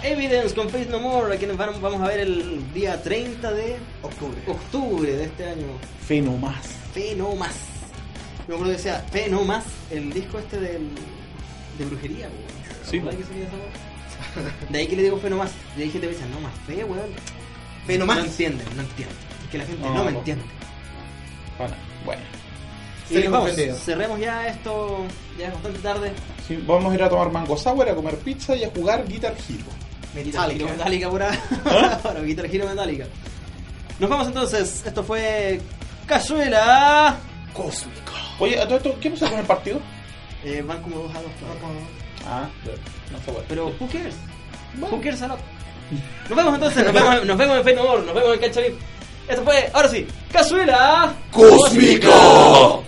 Evidence 0.06 0.54
con 0.54 0.70
Face 0.70 0.88
No 0.90 1.00
More, 1.00 1.34
a 1.34 1.38
quienes 1.38 1.58
vamos 1.58 2.02
a 2.02 2.08
ver 2.08 2.20
el 2.22 2.74
día 2.74 3.02
30 3.02 3.52
de 3.54 3.78
Octubre. 4.04 4.38
octubre 4.48 5.12
de 5.12 5.24
este 5.26 5.46
año. 5.50 5.66
Fe 6.06 6.22
no 6.22 6.38
más. 6.38 6.66
Fe 6.94 7.16
no 7.16 7.36
más. 7.36 7.54
Yo 8.48 8.50
me 8.50 8.54
acuerdo 8.56 8.66
que 8.74 8.78
decía 8.78 9.00
Fe 9.12 9.28
no 9.30 9.44
más, 9.44 9.64
el 9.90 10.14
disco 10.14 10.38
este 10.40 10.60
del, 10.60 10.90
de 11.80 11.86
brujería, 11.86 12.28
weón. 12.28 12.86
Sí, 12.90 13.00
¿Verdad 13.00 13.14
po. 13.14 13.18
que 13.18 13.24
sería 13.26 13.44
esa 13.46 13.56
weá? 13.56 14.70
De 14.70 14.78
ahí 14.80 14.88
que 14.88 14.96
le 14.96 15.04
digo 15.04 15.18
Fe 15.18 15.30
no 15.30 15.38
más. 15.38 15.52
Y 15.78 15.82
hay 15.82 15.90
gente 15.90 16.08
dice, 16.08 16.22
no 16.32 16.40
más 16.42 16.54
fe, 16.68 16.84
weón. 16.84 17.10
Fe 17.88 17.98
no 17.98 18.06
más. 18.06 18.18
No 18.18 18.26
entienden, 18.26 18.68
no 18.76 18.82
entienden. 18.84 19.18
Es 19.46 19.50
que 19.50 19.58
la 19.58 19.66
gente 19.66 19.82
No, 19.88 19.94
no, 19.96 20.04
me 20.04 20.12
no. 20.12 20.18
entiende. 20.20 20.44
Bueno, 21.58 21.74
bueno. 22.06 22.22
Y 23.10 23.28
vamos, 23.28 23.52
cerremos 23.84 24.20
ya 24.20 24.48
esto, 24.48 25.06
ya 25.38 25.48
es 25.48 25.54
bastante 25.54 25.80
tarde. 25.80 26.12
Sí, 26.48 26.64
vamos 26.68 26.92
a 26.92 26.96
ir 26.96 27.04
a 27.04 27.10
tomar 27.10 27.32
mango 27.32 27.56
sour, 27.56 27.88
a 27.88 27.94
comer 27.96 28.16
pizza 28.18 28.56
y 28.56 28.64
a 28.64 28.70
jugar 28.72 29.08
Guitar 29.08 29.34
Hero. 29.48 29.66
Guitar 30.24 30.52
Hero 30.52 30.68
Metallica. 30.70 31.10
Por 31.10 31.24
ahí. 31.24 31.40
¿Ah? 31.66 32.00
Para 32.02 32.22
Guitar 32.22 32.46
Hero 32.46 32.68
Metallica. 32.68 33.06
Nos 34.00 34.10
vamos 34.10 34.28
entonces. 34.28 34.84
Esto 34.86 35.04
fue 35.04 35.60
Cazuela. 36.06 37.18
Cósmico. 37.54 38.14
Oye, 38.40 38.60
¿a 38.60 38.66
todo 38.66 38.78
esto 38.78 38.98
qué 39.00 39.10
pasa 39.12 39.30
con 39.30 39.40
el 39.40 39.46
partido? 39.46 39.80
Eh, 40.44 40.64
van 40.66 40.82
como 40.82 40.98
2 40.98 41.16
a 41.16 41.22
2 41.22 41.32
todavía. 41.40 41.88
Ah, 42.28 42.48
no 43.12 43.18
está 43.18 43.32
bueno. 43.32 43.46
Pero, 43.48 43.68
who 43.80 43.88
cares? 43.88 44.16
Who 44.80 45.02
cares 45.02 45.22
a 45.22 45.28
lot? 45.28 45.40
Nos 46.30 46.38
vemos 46.38 46.56
entonces, 46.56 46.84
nos 46.84 46.94
vemos, 46.94 47.26
nos 47.26 47.38
vemos 47.38 47.58
en 47.58 47.64
Fate 47.64 47.76
No 47.76 47.84
More, 47.84 48.06
nos 48.06 48.16
vemos 48.16 48.34
en 48.34 48.40
Cancha 48.40 48.62
VIP. 48.62 48.80
Esto 49.28 49.44
fue, 49.44 49.70
ahora 49.74 49.90
sí, 49.90 50.06
Cazuela 50.32 51.14
¡Cósmico! 51.32 52.84